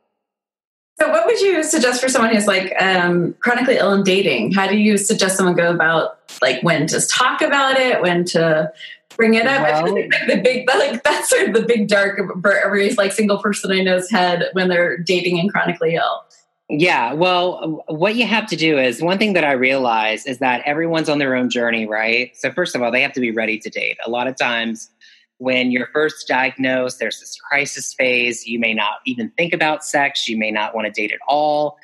So, 1.00 1.10
what 1.10 1.28
would 1.28 1.40
you 1.40 1.64
suggest 1.64 2.02
for 2.02 2.10
someone 2.10 2.34
who's 2.34 2.48
like 2.48 2.74
um, 2.82 3.34
chronically 3.40 3.78
ill 3.78 3.94
and 3.94 4.04
dating? 4.04 4.54
How 4.54 4.68
do 4.68 4.78
you 4.78 4.98
suggest 4.98 5.38
someone 5.38 5.56
go 5.56 5.72
about 5.72 6.20
like 6.42 6.62
when 6.64 6.88
to 6.88 7.00
talk 7.08 7.42
about 7.42 7.78
it, 7.78 8.02
when 8.02 8.26
to 8.26 8.72
bring 9.16 9.36
it 9.36 9.46
up? 9.46 9.62
Well, 9.62 9.94
like 9.94 10.12
the 10.28 10.42
big, 10.44 10.68
like 10.76 11.04
that's 11.04 11.30
sort 11.30 11.50
of 11.50 11.54
the 11.54 11.62
big 11.62 11.88
dark 11.88 12.20
for 12.42 12.52
every 12.52 12.94
like 12.94 13.12
single 13.12 13.38
person 13.38 13.72
I 13.72 13.82
know's 13.82 14.10
head 14.10 14.50
when 14.54 14.70
they're 14.70 14.98
dating 14.98 15.40
and 15.40 15.52
chronically 15.52 15.96
ill. 15.96 16.24
Yeah, 16.70 17.14
well, 17.14 17.84
what 17.88 18.16
you 18.16 18.26
have 18.26 18.48
to 18.48 18.58
do 18.58 18.78
is 18.78 19.02
one 19.02 19.18
thing 19.18 19.34
that 19.34 19.46
I 19.46 19.54
realize 19.54 20.26
is 20.26 20.40
that 20.40 20.64
everyone's 20.66 21.08
on 21.08 21.18
their 21.18 21.34
own 21.34 21.50
journey, 21.50 21.86
right? 21.86 22.36
So, 22.36 22.52
first 22.52 22.76
of 22.76 22.82
all, 22.82 22.92
they 22.92 23.02
have 23.02 23.14
to 23.14 23.22
be 23.22 23.32
ready 23.32 23.58
to 23.60 23.70
date. 23.70 23.98
A 24.06 24.10
lot 24.10 24.28
of 24.28 24.36
times, 24.36 24.90
when 25.40 25.72
you're 25.72 25.90
first 25.94 26.28
diagnosed, 26.28 27.00
there's 27.00 27.20
this 27.20 27.40
crisis 27.40 27.94
phase. 27.94 28.48
You 28.48 28.60
may 28.60 28.74
not 28.74 28.96
even 29.06 29.30
think 29.32 29.54
about 29.54 29.86
sex. 29.86 30.28
You 30.28 30.38
may 30.38 30.52
not 30.52 30.74
want 30.74 30.86
to 30.86 30.92
date 30.92 31.12
at 31.12 31.20
all. 31.28 31.78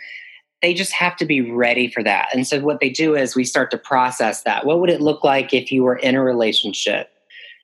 They 0.62 0.74
just 0.74 0.94
have 0.94 1.16
to 1.18 1.26
be 1.26 1.52
ready 1.52 1.90
for 1.90 2.04
that. 2.04 2.30
And 2.34 2.48
so, 2.48 2.60
what 2.62 2.80
they 2.80 2.90
do 2.90 3.16
is 3.16 3.36
we 3.36 3.44
start 3.44 3.70
to 3.72 3.78
process 3.78 4.44
that. 4.44 4.66
What 4.66 4.80
would 4.80 4.90
it 4.90 5.02
look 5.02 5.24
like 5.24 5.54
if 5.54 5.72
you 5.72 5.84
were 5.84 5.98
in 5.98 6.16
a 6.16 6.24
relationship? 6.24 7.10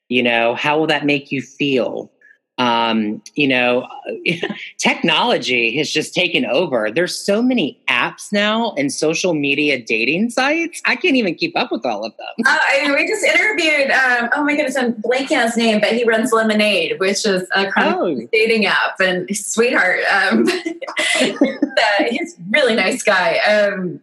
You 0.08 0.22
know, 0.22 0.54
how 0.54 0.78
will 0.78 0.86
that 0.88 1.06
make 1.06 1.32
you 1.32 1.40
feel? 1.40 2.12
Um, 2.60 3.22
you 3.36 3.48
know, 3.48 3.88
technology 4.78 5.74
has 5.78 5.90
just 5.90 6.14
taken 6.14 6.44
over. 6.44 6.90
There's 6.90 7.16
so 7.16 7.42
many 7.42 7.80
apps 7.88 8.30
now 8.32 8.74
and 8.76 8.92
social 8.92 9.32
media 9.32 9.82
dating 9.82 10.28
sites. 10.28 10.82
I 10.84 10.94
can't 10.94 11.16
even 11.16 11.34
keep 11.34 11.56
up 11.56 11.72
with 11.72 11.86
all 11.86 12.04
of 12.04 12.14
them. 12.18 12.26
Uh, 12.46 12.58
I, 12.60 12.92
we 12.94 13.08
just 13.08 13.24
interviewed, 13.24 13.90
um, 13.90 14.28
oh 14.34 14.44
my 14.44 14.54
goodness, 14.56 14.76
I'm 14.76 14.92
blanking 14.92 15.38
on 15.38 15.44
his 15.44 15.56
name, 15.56 15.80
but 15.80 15.92
he 15.92 16.04
runs 16.04 16.32
Lemonade, 16.32 17.00
which 17.00 17.24
is 17.24 17.48
a 17.56 17.72
oh. 17.78 18.28
dating 18.30 18.66
app. 18.66 19.00
And 19.00 19.34
sweetheart, 19.34 20.00
um, 20.12 20.46
uh, 21.20 22.04
he's 22.10 22.34
a 22.34 22.42
really 22.50 22.74
nice 22.74 23.02
guy. 23.02 23.38
Um, 23.38 24.00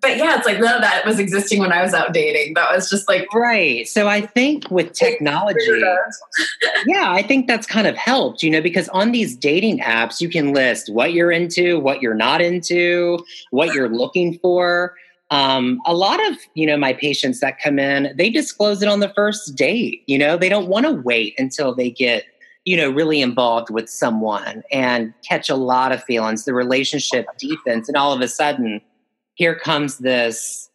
but 0.00 0.16
yeah, 0.16 0.36
it's 0.36 0.46
like 0.46 0.60
none 0.60 0.74
of 0.74 0.80
that 0.80 1.04
was 1.04 1.18
existing 1.18 1.60
when 1.60 1.72
I 1.72 1.82
was 1.82 1.92
out 1.92 2.12
dating. 2.12 2.54
That 2.54 2.74
was 2.74 2.88
just 2.88 3.08
like 3.08 3.32
right. 3.34 3.86
So 3.86 4.08
I 4.08 4.20
think 4.20 4.70
with 4.70 4.92
technology, 4.92 5.60
yeah, 6.86 7.10
I 7.10 7.22
think 7.22 7.46
that's 7.46 7.66
kind 7.66 7.86
of 7.86 7.96
helped, 7.96 8.42
you 8.42 8.50
know, 8.50 8.62
because 8.62 8.88
on 8.90 9.12
these 9.12 9.36
dating 9.36 9.80
apps, 9.80 10.20
you 10.20 10.28
can 10.28 10.52
list 10.52 10.92
what 10.92 11.12
you're 11.12 11.32
into, 11.32 11.80
what 11.80 12.00
you're 12.00 12.14
not 12.14 12.40
into, 12.40 13.18
what 13.50 13.74
you're 13.74 13.88
looking 13.88 14.38
for. 14.38 14.94
Um, 15.30 15.80
a 15.84 15.94
lot 15.94 16.24
of 16.30 16.36
you 16.54 16.66
know 16.66 16.76
my 16.76 16.92
patients 16.92 17.40
that 17.40 17.60
come 17.60 17.80
in, 17.80 18.14
they 18.16 18.30
disclose 18.30 18.82
it 18.82 18.88
on 18.88 19.00
the 19.00 19.12
first 19.14 19.56
date. 19.56 20.02
You 20.06 20.18
know, 20.18 20.36
they 20.36 20.48
don't 20.48 20.68
want 20.68 20.86
to 20.86 20.92
wait 20.92 21.34
until 21.38 21.74
they 21.74 21.90
get 21.90 22.24
you 22.64 22.76
know 22.76 22.88
really 22.88 23.20
involved 23.20 23.68
with 23.70 23.88
someone 23.88 24.62
and 24.70 25.12
catch 25.28 25.50
a 25.50 25.56
lot 25.56 25.90
of 25.90 26.04
feelings. 26.04 26.44
The 26.44 26.54
relationship 26.54 27.26
deepens, 27.38 27.88
and 27.88 27.96
all 27.96 28.12
of 28.12 28.20
a 28.20 28.28
sudden 28.28 28.80
here 29.36 29.54
comes 29.54 29.98
this, 29.98 30.68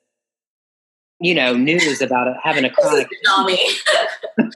you 1.19 1.36
know, 1.36 1.56
news 1.56 2.02
about 2.02 2.34
having 2.41 2.63
a 2.63 2.69
chronic 2.69 3.10
tsunami. 3.28 3.58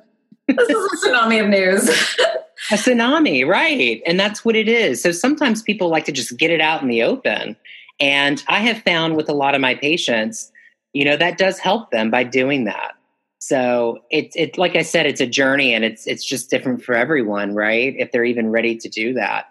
this 0.47 0.69
is 0.69 1.03
a 1.03 1.07
tsunami 1.07 1.43
of 1.43 1.49
news. 1.49 1.89
a 2.71 2.75
tsunami, 2.75 3.45
right? 3.45 4.01
And 4.05 4.19
that's 4.19 4.45
what 4.45 4.55
it 4.55 4.67
is. 4.67 5.01
So 5.01 5.11
sometimes 5.11 5.61
people 5.61 5.89
like 5.89 6.05
to 6.05 6.11
just 6.11 6.37
get 6.37 6.51
it 6.51 6.61
out 6.61 6.81
in 6.81 6.87
the 6.87 7.03
open. 7.03 7.55
And 7.99 8.43
I 8.47 8.59
have 8.59 8.81
found 8.83 9.15
with 9.15 9.27
a 9.27 9.33
lot 9.33 9.55
of 9.55 9.61
my 9.61 9.75
patients, 9.75 10.51
you 10.93 11.03
know, 11.03 11.17
that 11.17 11.37
does 11.37 11.59
help 11.59 11.91
them 11.91 12.11
by 12.11 12.23
doing 12.23 12.65
that. 12.65 12.93
So 13.39 13.99
it's 14.11 14.35
it 14.35 14.57
like 14.57 14.75
I 14.75 14.81
said, 14.81 15.05
it's 15.05 15.21
a 15.21 15.27
journey 15.27 15.73
and 15.73 15.83
it's 15.83 16.07
it's 16.07 16.23
just 16.23 16.49
different 16.49 16.83
for 16.83 16.93
everyone, 16.93 17.53
right? 17.53 17.93
If 17.97 18.11
they're 18.11 18.23
even 18.23 18.49
ready 18.49 18.77
to 18.77 18.89
do 18.89 19.13
that. 19.13 19.45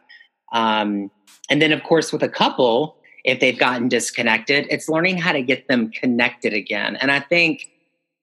Um, 0.53 1.11
and 1.51 1.61
then 1.61 1.73
of 1.73 1.83
course 1.83 2.13
with 2.13 2.23
a 2.23 2.29
couple, 2.29 2.97
if 3.25 3.41
they've 3.41 3.59
gotten 3.59 3.89
disconnected. 3.89 4.67
It's 4.71 4.89
learning 4.89 5.19
how 5.19 5.33
to 5.33 5.43
get 5.43 5.67
them 5.67 5.91
connected 5.91 6.53
again. 6.53 6.97
And 6.97 7.11
I 7.11 7.21
think 7.21 7.71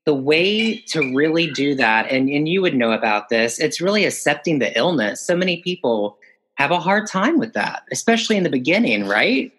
the 0.05 0.13
way 0.13 0.77
to 0.77 1.13
really 1.15 1.51
do 1.51 1.75
that, 1.75 2.11
and, 2.11 2.29
and 2.29 2.47
you 2.47 2.61
would 2.61 2.75
know 2.75 2.91
about 2.91 3.29
this, 3.29 3.59
it's 3.59 3.81
really 3.81 4.05
accepting 4.05 4.59
the 4.59 4.75
illness. 4.77 5.21
So 5.21 5.35
many 5.35 5.61
people 5.61 6.17
have 6.55 6.71
a 6.71 6.79
hard 6.79 7.07
time 7.07 7.37
with 7.39 7.53
that, 7.53 7.83
especially 7.91 8.37
in 8.37 8.43
the 8.43 8.49
beginning, 8.49 9.07
right? 9.07 9.51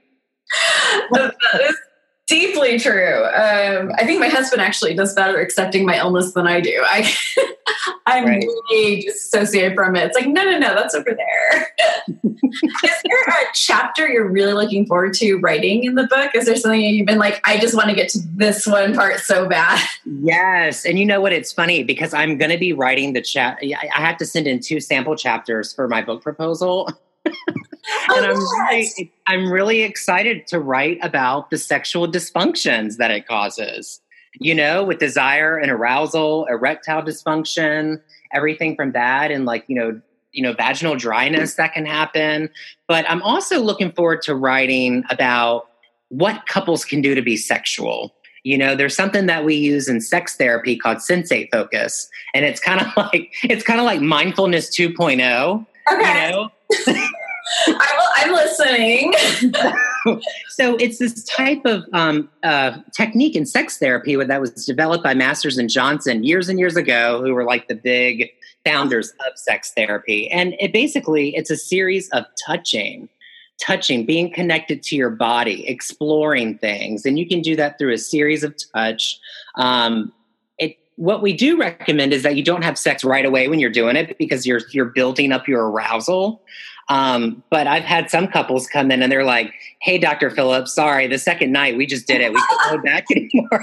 deeply 2.29 2.79
true. 2.79 3.25
Um, 3.25 3.93
I 3.97 4.05
think 4.05 4.21
my 4.21 4.29
husband 4.29 4.63
actually 4.63 4.95
does 4.95 5.15
better 5.15 5.39
accepting 5.39 5.85
my 5.85 5.99
illness 5.99 6.33
than 6.33 6.47
I 6.47 6.61
do. 6.61 6.83
I, 6.85 7.13
I'm 8.07 8.25
right. 8.25 8.43
really 8.43 9.03
disassociated 9.03 9.75
from 9.75 9.97
it. 9.97 10.07
It's 10.07 10.17
like, 10.17 10.29
no, 10.29 10.45
no, 10.45 10.59
no, 10.59 10.75
that's 10.75 10.95
over 10.95 11.11
there. 11.11 11.69
Is 12.45 12.93
there 13.05 13.23
a 13.23 13.45
chapter 13.55 14.09
you're 14.09 14.29
really 14.29 14.53
looking 14.53 14.87
forward 14.87 15.15
to 15.15 15.37
writing 15.37 15.85
in 15.85 15.95
the 15.95 16.07
book? 16.07 16.35
Is 16.35 16.47
there 16.47 16.57
something 16.57 16.81
you've 16.81 17.07
been 17.07 17.19
like, 17.19 17.41
I 17.45 17.59
just 17.59 17.75
want 17.75 17.89
to 17.89 17.95
get 17.95 18.09
to 18.11 18.19
this 18.35 18.67
one 18.67 18.95
part 18.95 19.21
so 19.21 19.49
bad? 19.49 19.81
Yes. 20.05 20.85
And 20.85 20.99
you 20.99 21.07
know 21.07 21.21
what? 21.21 21.33
It's 21.33 21.53
funny 21.53 21.85
because 21.85 22.13
I'm 22.13 22.37
going 22.37 22.51
to 22.51 22.59
be 22.59 22.73
writing 22.73 23.13
the 23.13 23.23
chat. 23.23 23.59
I 23.63 24.01
have 24.01 24.17
to 24.19 24.27
send 24.27 24.47
in 24.47 24.61
two 24.61 24.79
sample 24.81 25.17
chapters 25.17 25.73
for 25.73 25.89
my 25.89 26.03
book 26.03 26.23
proposal. 26.23 26.89
And 28.15 28.27
I'm 28.27 28.39
really, 28.39 29.13
I'm 29.27 29.53
really 29.53 29.83
excited 29.83 30.47
to 30.49 30.61
write 30.61 30.99
about 31.03 31.51
the 31.51 31.59
sexual 31.59 32.07
dysfunctions 32.07 32.97
that 32.97 33.11
it 33.11 33.27
causes. 33.27 34.01
You 34.41 34.55
know, 34.55 34.83
with 34.83 34.99
desire 34.99 35.59
and 35.59 35.71
arousal, 35.71 36.47
erectile 36.47 37.03
dysfunction, 37.03 38.01
everything 38.33 38.77
from 38.77 38.93
that, 38.93 39.31
and 39.31 39.45
like 39.45 39.65
you 39.67 39.77
know, 39.77 40.01
you 40.33 40.43
know, 40.43 40.55
vaginal 40.55 40.97
dryness 40.97 41.55
that 41.57 41.75
can 41.75 41.85
happen. 41.85 42.49
But 42.89 43.05
I'm 43.11 43.23
also 43.23 43.61
looking 43.61 43.93
forward 43.93 44.23
to 44.23 44.35
writing 44.35 45.05
about 45.11 45.69
what 46.09 46.47
couples 46.47 46.85
can 46.85 47.03
do 47.03 47.15
to 47.15 47.23
be 47.23 47.37
sexual. 47.37 48.15
You 48.45 48.59
know, 48.59 48.75
there's 48.75 48.97
something 48.97 49.27
that 49.27 49.45
we 49.45 49.55
use 49.55 49.89
in 49.89 50.01
sex 50.01 50.37
therapy 50.37 50.77
called 50.77 50.99
sensate 50.99 51.51
focus, 51.53 52.09
and 52.35 52.45
it's 52.45 52.61
kind 52.61 52.81
of 52.81 52.87
like 52.97 53.35
it's 53.45 53.65
kind 53.65 53.81
of 53.81 53.87
like 53.87 54.01
mindfulness 54.01 54.75
2.0. 54.75 55.67
Okay. 55.93 56.31
You 56.31 56.31
know. 56.31 56.51
I'm, 57.67 58.33
listening. 58.33 59.13
so 60.49 60.77
it's 60.77 60.99
this 60.99 61.25
type 61.25 61.65
of 61.65 61.85
um, 61.93 62.31
uh, 62.43 62.79
technique 62.93 63.37
in 63.37 63.47
sex 63.47 63.79
therapy 63.79 64.17
that 64.17 64.41
was 64.41 64.51
developed 64.65 65.05
by 65.05 65.15
Masters 65.15 65.59
and 65.59 65.69
Johnson 65.69 66.25
years 66.25 66.49
and 66.49 66.59
years 66.59 66.77
ago, 66.77 67.23
who 67.23 67.35
were 67.35 67.45
like 67.45 67.69
the 67.69 67.75
big 67.75 68.31
founders 68.65 69.11
of 69.27 69.37
sex 69.37 69.73
therapy. 69.75 70.31
And 70.31 70.55
it 70.61 70.73
basically 70.73 71.35
it's 71.35 71.51
a 71.51 71.57
series 71.57 72.09
of 72.11 72.25
touching, 72.47 73.09
touching, 73.61 74.07
being 74.07 74.33
connected 74.33 74.83
to 74.85 74.97
your 74.97 75.11
body, 75.11 75.67
exploring 75.69 76.59
things, 76.59 77.05
and 77.05 77.19
you 77.19 77.29
can 77.29 77.41
do 77.41 77.57
that 77.57 77.79
through 77.79 77.93
a 77.93 77.99
series 77.99 78.43
of 78.43 78.55
touch. 78.75 79.19
Um, 79.57 80.13
it, 80.59 80.79
what 80.97 81.23
we 81.23 81.33
do 81.33 81.59
recommend 81.59 82.13
is 82.13 82.23
that 82.23 82.37
you 82.37 82.43
don't 82.43 82.63
have 82.63 82.79
sex 82.79 83.05
right 83.05 83.25
away 83.25 83.49
when 83.49 83.59
you're 83.59 83.71
doing 83.71 83.97
it 83.97 84.17
because 84.19 84.47
you're 84.47 84.61
you're 84.71 84.87
building 84.87 85.33
up 85.33 85.49
your 85.49 85.71
arousal. 85.71 86.43
Um, 86.89 87.43
but 87.51 87.67
I've 87.67 87.85
had 87.85 88.11
some 88.11 88.27
couples 88.29 88.67
come 88.67 88.91
in 88.91 89.03
and 89.03 89.11
they're 89.11 89.25
like, 89.25 89.55
"Hey, 89.81 89.99
Dr. 89.99 90.31
Phillips, 90.31 90.75
sorry, 90.75 91.07
the 91.07 91.19
second 91.19 91.53
night 91.53 91.77
we 91.77 91.87
just 91.87 92.07
did 92.07 92.21
it. 92.21 92.33
We 92.33 92.41
can't 92.41 92.71
go 92.71 92.83
back 92.85 93.07
anymore." 93.11 93.63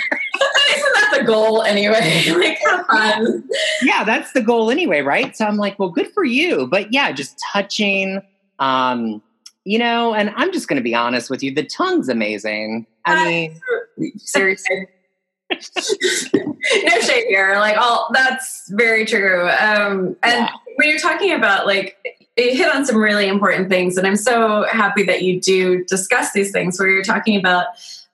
Isn't 0.71 0.93
that 0.93 1.15
the 1.19 1.23
goal 1.25 1.63
anyway? 1.63 2.23
like, 2.29 2.57
have 2.65 2.85
fun. 2.85 3.43
Yeah, 3.81 4.03
that's 4.03 4.31
the 4.33 4.41
goal 4.41 4.71
anyway, 4.71 5.01
right? 5.01 5.35
So 5.35 5.45
I'm 5.45 5.57
like, 5.57 5.77
well, 5.79 5.89
good 5.89 6.11
for 6.13 6.23
you. 6.23 6.67
But 6.67 6.93
yeah, 6.93 7.11
just 7.11 7.41
touching. 7.51 8.21
Um, 8.59 9.21
you 9.65 9.77
know, 9.77 10.13
and 10.13 10.31
I'm 10.35 10.51
just 10.51 10.67
going 10.67 10.77
to 10.77 10.83
be 10.83 10.95
honest 10.95 11.29
with 11.29 11.43
you. 11.43 11.53
The 11.53 11.65
tongue's 11.65 12.09
amazing. 12.09 12.87
I 13.05 13.25
mean, 13.25 13.61
seriously. 14.17 14.87
no 15.51 17.01
shade 17.01 17.25
here. 17.27 17.55
Like, 17.57 17.77
all 17.77 18.09
that's 18.13 18.69
very 18.71 19.05
true. 19.05 19.47
Um, 19.49 20.15
and 20.23 20.45
yeah. 20.45 20.49
when 20.75 20.89
you're 20.89 20.99
talking 20.99 21.33
about 21.33 21.65
like 21.65 21.97
it 22.39 22.55
hit 22.55 22.73
on 22.73 22.85
some 22.85 22.97
really 22.97 23.27
important 23.27 23.69
things. 23.69 23.97
And 23.97 24.07
I'm 24.07 24.15
so 24.15 24.65
happy 24.71 25.03
that 25.03 25.23
you 25.23 25.41
do 25.41 25.83
discuss 25.85 26.31
these 26.31 26.51
things 26.51 26.79
where 26.79 26.89
you're 26.89 27.03
talking 27.03 27.37
about 27.37 27.67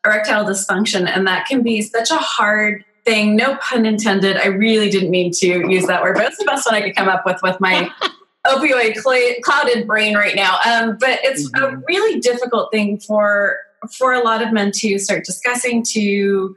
erectile 0.05 0.45
dysfunction. 0.45 1.07
And 1.07 1.27
that 1.27 1.45
can 1.47 1.61
be 1.61 1.81
such 1.81 2.09
a 2.11 2.17
hard 2.17 2.83
thing. 3.05 3.35
No 3.35 3.55
pun 3.57 3.85
intended. 3.85 4.37
I 4.37 4.47
really 4.47 4.89
didn't 4.89 5.11
mean 5.11 5.31
to 5.33 5.47
use 5.71 5.85
that 5.85 6.01
word, 6.01 6.15
but 6.15 6.25
it's 6.25 6.37
the 6.37 6.45
best 6.45 6.65
one 6.65 6.75
I 6.75 6.81
could 6.81 6.95
come 6.95 7.07
up 7.07 7.23
with 7.25 7.37
with 7.43 7.59
my 7.59 7.89
opioid 8.47 8.95
cl- 8.95 9.35
clouded 9.43 9.85
brain 9.85 10.15
right 10.15 10.35
now. 10.35 10.57
Um, 10.65 10.97
but 10.99 11.19
it's 11.23 11.49
mm-hmm. 11.51 11.75
a 11.75 11.83
really 11.87 12.19
difficult 12.19 12.71
thing 12.71 12.99
for 12.99 13.57
for 13.95 14.13
a 14.13 14.21
lot 14.21 14.41
of 14.41 14.51
men 14.51 14.71
to 14.71 14.97
start 14.97 15.23
discussing 15.25 15.83
to 15.83 16.55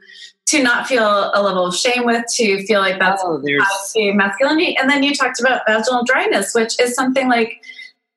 to 0.49 0.63
not 0.63 0.87
feel 0.87 1.31
a 1.33 1.41
level 1.43 1.65
of 1.65 1.75
shame 1.75 2.05
with, 2.05 2.25
to 2.35 2.65
feel 2.65 2.79
like 2.79 2.97
that's 2.97 3.21
oh, 3.23 3.39
to 3.39 4.13
masculinity. 4.13 4.75
And 4.77 4.89
then 4.89 5.03
you 5.03 5.13
talked 5.13 5.39
about 5.39 5.61
vaginal 5.67 6.03
dryness, 6.03 6.55
which 6.55 6.79
is 6.79 6.95
something 6.95 7.29
like 7.29 7.61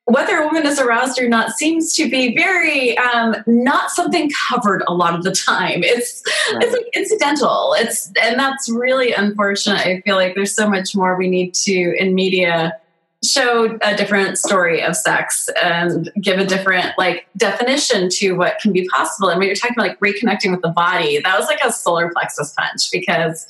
whether 0.06 0.38
a 0.38 0.46
woman 0.46 0.66
is 0.66 0.80
aroused 0.80 1.20
or 1.20 1.28
not 1.28 1.50
seems 1.50 1.94
to 1.94 2.08
be 2.10 2.34
very 2.34 2.96
um, 2.98 3.36
not 3.46 3.90
something 3.90 4.30
covered 4.48 4.82
a 4.88 4.94
lot 4.94 5.14
of 5.14 5.24
the 5.24 5.32
time. 5.32 5.82
It's 5.92 6.22
right. 6.54 6.62
it's 6.62 6.72
like 6.72 6.88
incidental. 6.96 7.74
It's 7.78 8.10
and 8.20 8.38
that's 8.38 8.70
really 8.70 9.12
unfortunate. 9.12 9.86
I 9.86 10.00
feel 10.00 10.16
like 10.16 10.34
there's 10.34 10.54
so 10.54 10.68
much 10.68 10.96
more 10.96 11.16
we 11.16 11.28
need 11.28 11.52
to 11.54 11.94
in 11.98 12.14
media 12.14 12.78
show 13.24 13.78
a 13.82 13.96
different 13.96 14.36
story 14.36 14.82
of 14.82 14.96
sex 14.96 15.48
and 15.62 16.10
give 16.20 16.38
a 16.38 16.44
different 16.44 16.92
like 16.98 17.26
definition 17.36 18.08
to 18.08 18.32
what 18.32 18.58
can 18.60 18.72
be 18.72 18.88
possible. 18.88 19.28
And 19.28 19.38
when 19.38 19.46
you're 19.46 19.56
talking 19.56 19.76
about 19.78 19.88
like 19.88 20.00
reconnecting 20.00 20.50
with 20.50 20.62
the 20.62 20.70
body, 20.70 21.20
that 21.20 21.38
was 21.38 21.46
like 21.46 21.60
a 21.64 21.72
solar 21.72 22.10
plexus 22.10 22.52
punch 22.52 22.90
because 22.90 23.46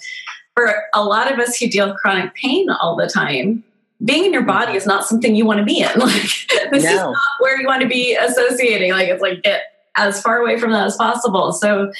for 0.55 0.85
a 0.93 1.03
lot 1.03 1.33
of 1.33 1.39
us 1.39 1.57
who 1.57 1.69
deal 1.69 1.89
with 1.89 1.97
chronic 1.97 2.35
pain 2.35 2.69
all 2.69 2.97
the 2.97 3.09
time, 3.09 3.65
being 4.05 4.25
in 4.25 4.33
your 4.33 4.43
body 4.43 4.75
is 4.75 4.87
not 4.87 5.07
something 5.07 5.35
you 5.35 5.47
want 5.47 5.59
to 5.59 5.65
be 5.65 5.81
in. 5.81 5.89
Like 5.99 6.71
this 6.71 6.85
no. 6.85 6.91
is 6.91 6.97
not 6.97 7.17
where 7.41 7.61
you 7.61 7.67
want 7.67 7.83
to 7.83 7.89
be 7.89 8.15
associating. 8.15 8.93
Like 8.93 9.09
it's 9.09 9.23
like 9.23 9.43
get 9.43 9.63
as 9.97 10.21
far 10.21 10.39
away 10.39 10.59
from 10.59 10.73
that 10.73 10.87
as 10.87 10.97
possible. 10.97 11.53
So 11.53 11.93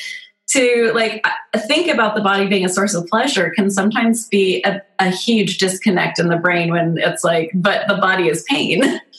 to 0.53 0.93
like 0.95 1.25
think 1.67 1.89
about 1.89 2.15
the 2.15 2.21
body 2.21 2.47
being 2.47 2.65
a 2.65 2.69
source 2.69 2.95
of 2.95 3.07
pleasure 3.07 3.51
can 3.51 3.71
sometimes 3.71 4.29
be 4.29 4.63
a, 4.65 4.83
a, 4.99 5.11
huge 5.11 5.59
disconnect 5.59 6.19
in 6.19 6.29
the 6.29 6.37
brain 6.37 6.71
when 6.71 6.99
it's 6.99 7.25
like 7.25 7.51
but 7.55 7.87
the 7.89 7.97
body 7.97 8.29
is 8.29 8.45
pain. 8.49 9.01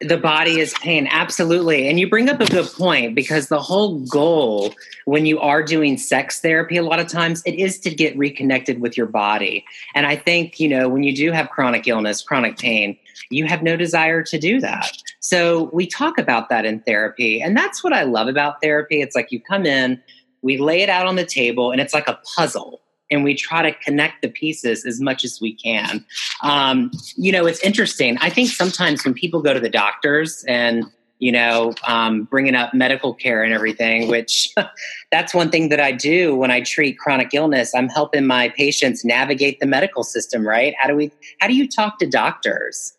The 0.00 0.16
body 0.16 0.58
is 0.58 0.74
pain 0.74 1.06
absolutely. 1.08 1.88
And 1.88 2.00
you 2.00 2.08
bring 2.08 2.28
up 2.28 2.40
a 2.40 2.46
good 2.46 2.66
point 2.66 3.14
because 3.14 3.46
the 3.46 3.60
whole 3.60 4.00
goal 4.06 4.74
when 5.04 5.26
you 5.26 5.38
are 5.38 5.62
doing 5.62 5.96
sex 5.96 6.40
therapy 6.40 6.76
a 6.76 6.82
lot 6.82 6.98
of 6.98 7.06
times 7.06 7.40
it 7.46 7.54
is 7.54 7.78
to 7.80 7.94
get 7.94 8.16
reconnected 8.16 8.80
with 8.80 8.96
your 8.96 9.06
body. 9.06 9.64
And 9.94 10.06
i 10.06 10.16
think 10.16 10.58
you 10.58 10.68
know 10.68 10.88
when 10.88 11.04
you 11.04 11.14
do 11.14 11.30
have 11.30 11.50
chronic 11.50 11.86
illness 11.86 12.22
chronic 12.22 12.58
pain 12.58 12.98
you 13.30 13.46
have 13.46 13.62
no 13.62 13.76
desire 13.76 14.22
to 14.24 14.38
do 14.38 14.60
that. 14.60 14.90
So 15.20 15.70
we 15.72 15.86
talk 15.86 16.18
about 16.18 16.48
that 16.48 16.64
in 16.64 16.80
therapy 16.80 17.40
and 17.40 17.56
that's 17.56 17.84
what 17.84 17.92
i 17.92 18.02
love 18.02 18.26
about 18.26 18.60
therapy. 18.60 19.02
It's 19.02 19.14
like 19.14 19.30
you 19.30 19.40
come 19.40 19.66
in 19.66 20.02
we 20.42 20.58
lay 20.58 20.82
it 20.82 20.88
out 20.88 21.06
on 21.06 21.16
the 21.16 21.24
table 21.24 21.70
and 21.70 21.80
it's 21.80 21.94
like 21.94 22.08
a 22.08 22.18
puzzle 22.36 22.80
and 23.10 23.24
we 23.24 23.34
try 23.34 23.62
to 23.62 23.72
connect 23.78 24.22
the 24.22 24.28
pieces 24.28 24.84
as 24.84 25.00
much 25.00 25.24
as 25.24 25.38
we 25.40 25.54
can. 25.54 26.04
Um, 26.42 26.90
you 27.16 27.30
know, 27.30 27.46
it's 27.46 27.60
interesting. 27.60 28.16
I 28.18 28.30
think 28.30 28.48
sometimes 28.48 29.04
when 29.04 29.14
people 29.14 29.42
go 29.42 29.52
to 29.52 29.60
the 29.60 29.68
doctors 29.68 30.44
and 30.48 30.86
you 31.22 31.30
know, 31.30 31.72
um, 31.86 32.24
bringing 32.24 32.56
up 32.56 32.74
medical 32.74 33.14
care 33.14 33.44
and 33.44 33.54
everything, 33.54 34.08
which 34.08 34.52
that's 35.12 35.32
one 35.32 35.52
thing 35.52 35.68
that 35.68 35.78
I 35.78 35.92
do 35.92 36.34
when 36.34 36.50
I 36.50 36.62
treat 36.62 36.98
chronic 36.98 37.32
illness. 37.32 37.76
I'm 37.76 37.88
helping 37.88 38.26
my 38.26 38.48
patients 38.48 39.04
navigate 39.04 39.60
the 39.60 39.66
medical 39.66 40.02
system, 40.02 40.44
right? 40.44 40.74
How 40.80 40.88
do 40.88 40.96
we, 40.96 41.12
how 41.38 41.46
do 41.46 41.54
you 41.54 41.68
talk 41.68 42.00
to 42.00 42.08
doctors? 42.08 42.94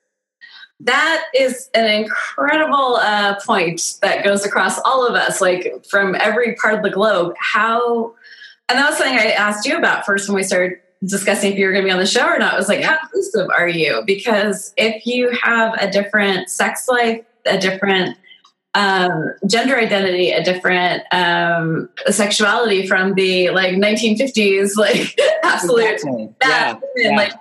That 0.83 1.25
is 1.33 1.69
an 1.73 1.85
incredible 1.85 2.97
uh, 2.97 3.35
point 3.45 3.97
that 4.01 4.23
goes 4.23 4.45
across 4.45 4.79
all 4.79 5.05
of 5.05 5.15
us, 5.15 5.41
like 5.41 5.85
from 5.89 6.15
every 6.15 6.55
part 6.55 6.75
of 6.75 6.83
the 6.83 6.89
globe. 6.89 7.35
How, 7.39 8.13
and 8.69 8.77
that 8.77 8.89
was 8.89 8.97
something 8.97 9.17
I 9.17 9.31
asked 9.31 9.65
you 9.65 9.77
about 9.77 10.05
first 10.05 10.27
when 10.27 10.35
we 10.35 10.43
started 10.43 10.79
discussing 11.05 11.53
if 11.53 11.59
you 11.59 11.65
were 11.65 11.71
going 11.71 11.83
to 11.83 11.87
be 11.87 11.91
on 11.91 11.99
the 11.99 12.05
show 12.05 12.25
or 12.25 12.37
not. 12.37 12.53
It 12.53 12.57
was 12.57 12.69
like, 12.69 12.81
how 12.81 12.97
inclusive 13.03 13.49
are 13.49 13.67
you? 13.67 14.03
Because 14.05 14.73
if 14.77 15.05
you 15.05 15.31
have 15.41 15.73
a 15.81 15.89
different 15.89 16.49
sex 16.49 16.87
life, 16.87 17.21
a 17.45 17.57
different 17.57 18.17
um, 18.75 19.33
gender 19.45 19.77
identity, 19.77 20.31
a 20.31 20.43
different 20.43 21.03
um, 21.11 21.89
sexuality 22.07 22.87
from 22.87 23.13
the 23.13 23.51
like 23.51 23.75
1950s, 23.75 24.75
like 24.75 25.19
absolute 25.43 25.83
exactly. 25.83 26.33
yeah. 26.41 26.75
yeah. 26.97 27.15
like 27.15 27.33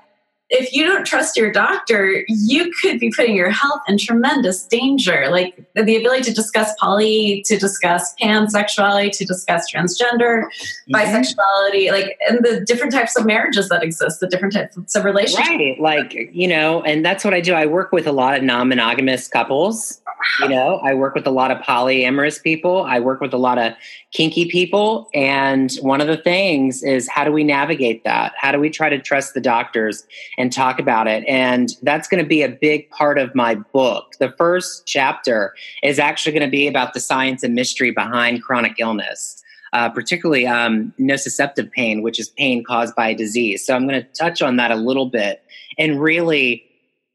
if 0.52 0.74
you 0.74 0.84
don't 0.84 1.06
trust 1.06 1.34
your 1.34 1.50
doctor, 1.50 2.24
you 2.28 2.70
could 2.82 3.00
be 3.00 3.10
putting 3.10 3.34
your 3.34 3.48
health 3.48 3.80
in 3.88 3.96
tremendous 3.96 4.64
danger. 4.64 5.28
Like 5.30 5.56
the 5.74 5.96
ability 5.96 6.24
to 6.24 6.34
discuss 6.34 6.74
poly, 6.78 7.42
to 7.46 7.56
discuss 7.56 8.14
pansexuality, 8.20 9.10
to 9.16 9.24
discuss 9.24 9.72
transgender, 9.72 10.44
mm-hmm. 10.44 10.94
bisexuality, 10.94 11.90
like 11.90 12.18
and 12.28 12.44
the 12.44 12.60
different 12.66 12.92
types 12.92 13.16
of 13.16 13.24
marriages 13.24 13.70
that 13.70 13.82
exist, 13.82 14.20
the 14.20 14.26
different 14.26 14.52
types 14.52 14.94
of 14.94 15.04
relationships. 15.04 15.48
Right. 15.48 15.80
Like, 15.80 16.12
you 16.32 16.46
know, 16.46 16.82
and 16.82 17.02
that's 17.02 17.24
what 17.24 17.32
I 17.32 17.40
do. 17.40 17.54
I 17.54 17.64
work 17.64 17.90
with 17.90 18.06
a 18.06 18.12
lot 18.12 18.36
of 18.36 18.42
non-monogamous 18.42 19.28
couples 19.28 20.01
you 20.40 20.48
know, 20.48 20.80
I 20.84 20.94
work 20.94 21.14
with 21.14 21.26
a 21.26 21.30
lot 21.30 21.50
of 21.50 21.58
polyamorous 21.58 22.42
people. 22.42 22.84
I 22.84 23.00
work 23.00 23.20
with 23.20 23.32
a 23.32 23.38
lot 23.38 23.58
of 23.58 23.74
kinky 24.12 24.46
people. 24.46 25.08
And 25.14 25.72
one 25.82 26.00
of 26.00 26.06
the 26.06 26.16
things 26.16 26.82
is 26.82 27.08
how 27.08 27.24
do 27.24 27.32
we 27.32 27.44
navigate 27.44 28.04
that? 28.04 28.32
How 28.36 28.52
do 28.52 28.58
we 28.58 28.70
try 28.70 28.88
to 28.88 28.98
trust 28.98 29.34
the 29.34 29.40
doctors 29.40 30.06
and 30.38 30.52
talk 30.52 30.78
about 30.78 31.06
it? 31.06 31.24
And 31.26 31.70
that's 31.82 32.08
going 32.08 32.22
to 32.22 32.28
be 32.28 32.42
a 32.42 32.48
big 32.48 32.90
part 32.90 33.18
of 33.18 33.34
my 33.34 33.54
book. 33.56 34.14
The 34.20 34.32
first 34.38 34.86
chapter 34.86 35.54
is 35.82 35.98
actually 35.98 36.32
going 36.32 36.46
to 36.46 36.50
be 36.50 36.66
about 36.66 36.94
the 36.94 37.00
science 37.00 37.42
and 37.42 37.54
mystery 37.54 37.90
behind 37.90 38.42
chronic 38.42 38.74
illness. 38.78 39.42
uh, 39.72 39.88
particularly 39.88 40.46
um, 40.46 40.92
nociceptive 41.00 41.70
pain, 41.72 42.02
which 42.02 42.20
is 42.20 42.28
pain 42.30 42.62
caused 42.64 42.94
by 42.94 43.08
a 43.08 43.14
disease. 43.14 43.64
So 43.64 43.74
I'm 43.74 43.86
going 43.88 44.00
to 44.00 44.08
touch 44.12 44.42
on 44.42 44.56
that 44.56 44.70
a 44.70 44.76
little 44.76 45.06
bit 45.06 45.42
and 45.78 46.00
really 46.00 46.64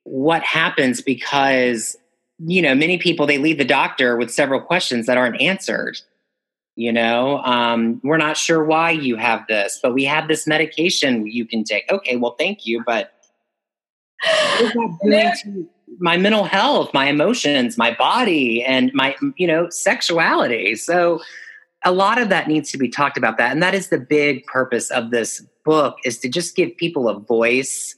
what 0.04 0.41
happens 0.41 1.02
because 1.02 1.96
you 2.39 2.62
know 2.62 2.76
many 2.76 2.97
people 2.97 3.26
they 3.26 3.38
leave 3.38 3.58
the 3.58 3.65
doctor 3.65 4.15
with 4.15 4.32
several 4.32 4.62
questions 4.62 5.06
that 5.06 5.17
aren't 5.17 5.41
answered 5.41 6.00
you 6.78 6.93
know? 6.93 7.39
Um, 7.39 8.00
we're 8.04 8.17
not 8.17 8.38
sure 8.38 8.63
why 8.63 8.91
you 8.91 9.17
have 9.17 9.45
this 9.47 9.80
but 9.82 9.93
we 9.93 10.06
have 10.06 10.28
this 10.28 10.47
medication 10.47 11.28
you 11.28 11.45
can 11.45 11.63
take. 11.63 11.91
Okay 11.91 12.15
well 12.15 12.36
thank 12.38 12.65
you 12.65 12.84
but 12.86 13.13
my 16.00 16.17
mental 16.17 16.43
health 16.43 16.93
my 16.93 17.06
emotions 17.06 17.78
my 17.78 17.93
body 17.93 18.63
and 18.63 18.91
my 18.93 19.15
you 19.36 19.47
know 19.47 19.69
sexuality? 19.69 20.76
So 20.76 21.19
a 21.84 21.91
lot 21.91 22.21
of 22.21 22.30
that 22.30 22.47
needs 22.47 22.71
to 22.71 22.78
be 22.78 22.89
talked 22.89 23.17
about 23.17 23.38
that 23.38 23.52
and 23.52 23.62
that 23.63 23.73
is 23.73 23.89
the 23.89 24.00
big 24.00 24.45
purpose 24.45 24.91
of 24.91 25.10
this 25.10 25.41
book 25.65 25.97
is 26.06 26.19
to 26.19 26.30
just 26.30 26.56
give 26.56 26.78
people 26.78 27.10
a 27.10 27.19
voice 27.19 27.95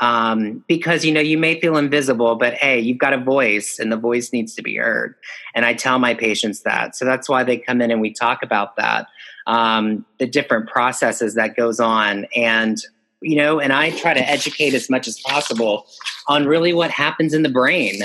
um, 0.00 0.64
because 0.68 1.04
you 1.04 1.12
know 1.12 1.20
you 1.20 1.38
may 1.38 1.60
feel 1.60 1.76
invisible 1.76 2.36
but 2.36 2.54
hey 2.54 2.78
you've 2.78 2.98
got 2.98 3.12
a 3.12 3.18
voice 3.18 3.78
and 3.78 3.90
the 3.90 3.96
voice 3.96 4.32
needs 4.32 4.54
to 4.54 4.62
be 4.62 4.76
heard. 4.76 5.14
And 5.54 5.64
i 5.64 5.74
tell 5.74 5.98
my 5.98 6.14
patients 6.14 6.60
that. 6.62 6.96
So 6.96 7.04
that's 7.04 7.28
why 7.28 7.44
they 7.44 7.56
come 7.56 7.80
in 7.80 7.90
and 7.90 8.00
we 8.00 8.12
talk 8.12 8.42
about 8.42 8.76
that 8.76 9.06
um, 9.48 10.04
the 10.18 10.26
different 10.26 10.68
processes 10.68 11.34
that 11.34 11.56
goes 11.56 11.80
on. 11.80 12.26
And 12.36 12.78
you 13.20 13.34
know 13.34 13.58
and 13.58 13.72
i 13.72 13.90
try 13.90 14.14
to 14.14 14.30
educate 14.30 14.74
as 14.74 14.88
much 14.88 15.08
as 15.08 15.18
possible 15.22 15.88
on 16.28 16.46
really 16.46 16.72
what 16.72 16.88
happens 16.88 17.34
in 17.34 17.42
the 17.42 17.48
brain 17.48 18.02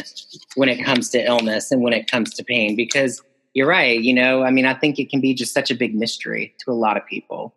when 0.55 0.69
it 0.69 0.83
comes 0.83 1.07
to 1.09 1.23
illness 1.23 1.71
and 1.71 1.83
when 1.83 1.93
it 1.93 2.09
comes 2.09 2.33
to 2.33 2.43
pain. 2.43 2.75
Because 2.75 3.21
you're 3.53 3.67
right 3.67 4.01
you 4.01 4.11
know 4.11 4.41
i 4.41 4.49
mean 4.49 4.65
i 4.65 4.73
think 4.73 4.97
it 4.97 5.11
can 5.11 5.21
be 5.21 5.35
just 5.35 5.53
such 5.53 5.69
a 5.69 5.75
big 5.75 5.93
mystery 5.93 6.55
to 6.57 6.71
a 6.71 6.73
lot 6.73 6.97
of 6.97 7.05
people. 7.05 7.53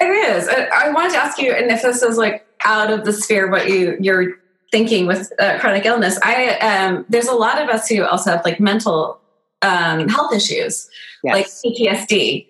It 0.00 0.06
is. 0.06 0.48
I, 0.48 0.64
I 0.74 0.90
wanted 0.90 1.12
to 1.12 1.18
ask 1.18 1.38
you 1.38 1.52
and 1.52 1.70
if 1.70 1.82
this 1.82 2.02
is 2.02 2.16
like 2.16 2.44
out 2.64 2.90
of 2.90 3.04
the 3.04 3.12
sphere 3.12 3.46
of 3.46 3.50
what 3.50 3.68
you 3.68 3.96
you're 4.00 4.36
thinking 4.70 5.06
with 5.06 5.32
uh, 5.40 5.58
chronic 5.58 5.84
illness. 5.86 6.18
I 6.22 6.58
um 6.58 7.04
there's 7.08 7.28
a 7.28 7.34
lot 7.34 7.60
of 7.60 7.68
us 7.68 7.88
who 7.88 8.04
also 8.04 8.30
have 8.30 8.44
like 8.44 8.60
mental 8.60 9.20
um 9.62 10.08
health 10.08 10.32
issues 10.32 10.88
yes. 11.24 11.34
like 11.34 11.46
ptsd 11.46 12.46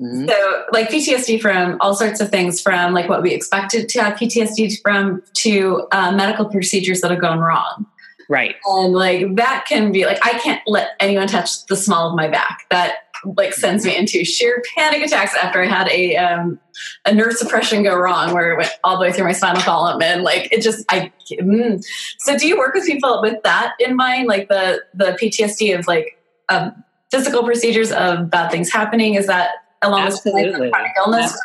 mm-hmm. 0.00 0.26
so 0.26 0.64
like 0.72 0.88
ptsd 0.88 1.40
from 1.40 1.76
all 1.80 1.94
sorts 1.94 2.18
of 2.20 2.30
things 2.30 2.62
from 2.62 2.94
like 2.94 3.10
what 3.10 3.22
we 3.22 3.32
expected 3.32 3.88
to 3.90 4.00
have 4.00 4.14
ptsd 4.14 4.80
from 4.80 5.22
to 5.34 5.86
uh, 5.92 6.12
medical 6.12 6.46
procedures 6.46 7.00
that 7.00 7.10
have 7.10 7.20
gone 7.20 7.38
wrong. 7.38 7.86
Right. 8.28 8.56
And 8.64 8.92
like 8.92 9.36
that 9.36 9.66
can 9.68 9.92
be 9.92 10.04
like 10.04 10.18
i 10.22 10.38
can't 10.38 10.62
let 10.66 10.90
anyone 10.98 11.28
touch 11.28 11.66
the 11.66 11.76
small 11.76 12.08
of 12.08 12.16
my 12.16 12.28
back. 12.28 12.64
That 12.70 13.05
like 13.24 13.52
sends 13.52 13.84
me 13.84 13.96
into 13.96 14.24
sheer 14.24 14.62
panic 14.74 15.02
attacks 15.02 15.34
after 15.34 15.62
I 15.62 15.66
had 15.66 15.88
a 15.88 16.16
um, 16.16 16.58
a 17.04 17.14
nerve 17.14 17.34
suppression 17.34 17.82
go 17.82 17.96
wrong 17.96 18.32
where 18.34 18.52
it 18.52 18.56
went 18.58 18.70
all 18.84 18.96
the 18.96 19.02
way 19.02 19.12
through 19.12 19.24
my 19.24 19.32
spinal 19.32 19.62
column 19.62 20.02
and 20.02 20.22
like 20.22 20.52
it 20.52 20.62
just 20.62 20.84
I 20.90 21.12
mm. 21.32 21.84
so 22.18 22.38
do 22.38 22.46
you 22.46 22.58
work 22.58 22.74
with 22.74 22.86
people 22.86 23.20
with 23.22 23.42
that 23.44 23.74
in 23.80 23.96
mind 23.96 24.28
like 24.28 24.48
the 24.48 24.82
the 24.94 25.16
PTSD 25.20 25.78
of 25.78 25.86
like 25.86 26.22
um, 26.48 26.84
physical 27.10 27.42
procedures 27.42 27.92
of 27.92 28.30
bad 28.30 28.50
things 28.50 28.72
happening 28.72 29.14
is 29.14 29.26
that 29.26 29.50
along 29.82 30.00
Absolutely. 30.00 30.60
with 30.60 30.72
chronic 30.72 30.92
illness 30.98 31.38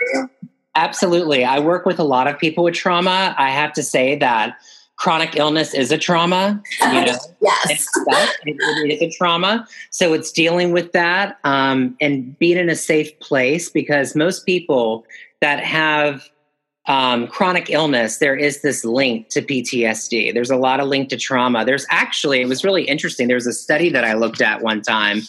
Absolutely. 0.76 1.44
I 1.44 1.60
work 1.60 1.86
with 1.86 2.00
a 2.00 2.04
lot 2.04 2.28
of 2.28 2.40
people 2.40 2.64
with 2.64 2.76
trauma. 2.76 3.36
I 3.38 3.50
have 3.50 3.74
to 3.74 3.84
say 3.84 4.16
that 4.18 4.56
chronic 5.02 5.36
illness 5.36 5.74
is 5.74 5.92
a 5.92 5.98
trauma. 5.98 6.62
You 6.80 7.06
know, 7.06 7.18
yes, 7.42 7.88
it, 8.06 8.30
it 8.46 8.94
is 8.94 9.02
a 9.02 9.10
trauma. 9.18 9.68
So 9.90 10.14
it's 10.14 10.32
dealing 10.32 10.74
with 10.74 10.92
that 10.92 11.40
um, 11.44 11.98
and 12.00 12.38
being 12.38 12.58
in 12.58 12.70
a 12.70 12.76
safe 12.76 13.20
place 13.20 13.68
because 13.68 14.16
most 14.16 14.46
people 14.46 15.04
that 15.40 15.60
have 15.64 16.30
um, 16.86 17.26
chronic 17.26 17.72
illness, 17.72 18.20
there 18.20 18.36
is 18.36 18.62
this 18.62 18.86
link 18.86 19.30
to 19.30 19.42
PTSD. 19.42 20.36
There's 20.36 20.52
a 20.52 20.56
lot 20.56 20.80
of 20.80 20.88
link 20.88 21.10
to 21.10 21.18
trauma. 21.18 21.66
There's 21.66 21.88
actually, 21.90 22.42
it 22.42 22.48
was 22.48 22.64
really 22.64 22.84
interesting. 22.84 23.28
There 23.28 23.36
was 23.36 23.48
a 23.48 23.54
study 23.54 23.90
that 23.90 24.04
I 24.04 24.14
looked 24.14 24.42
at 24.42 24.62
one 24.62 24.84
time. 24.84 25.22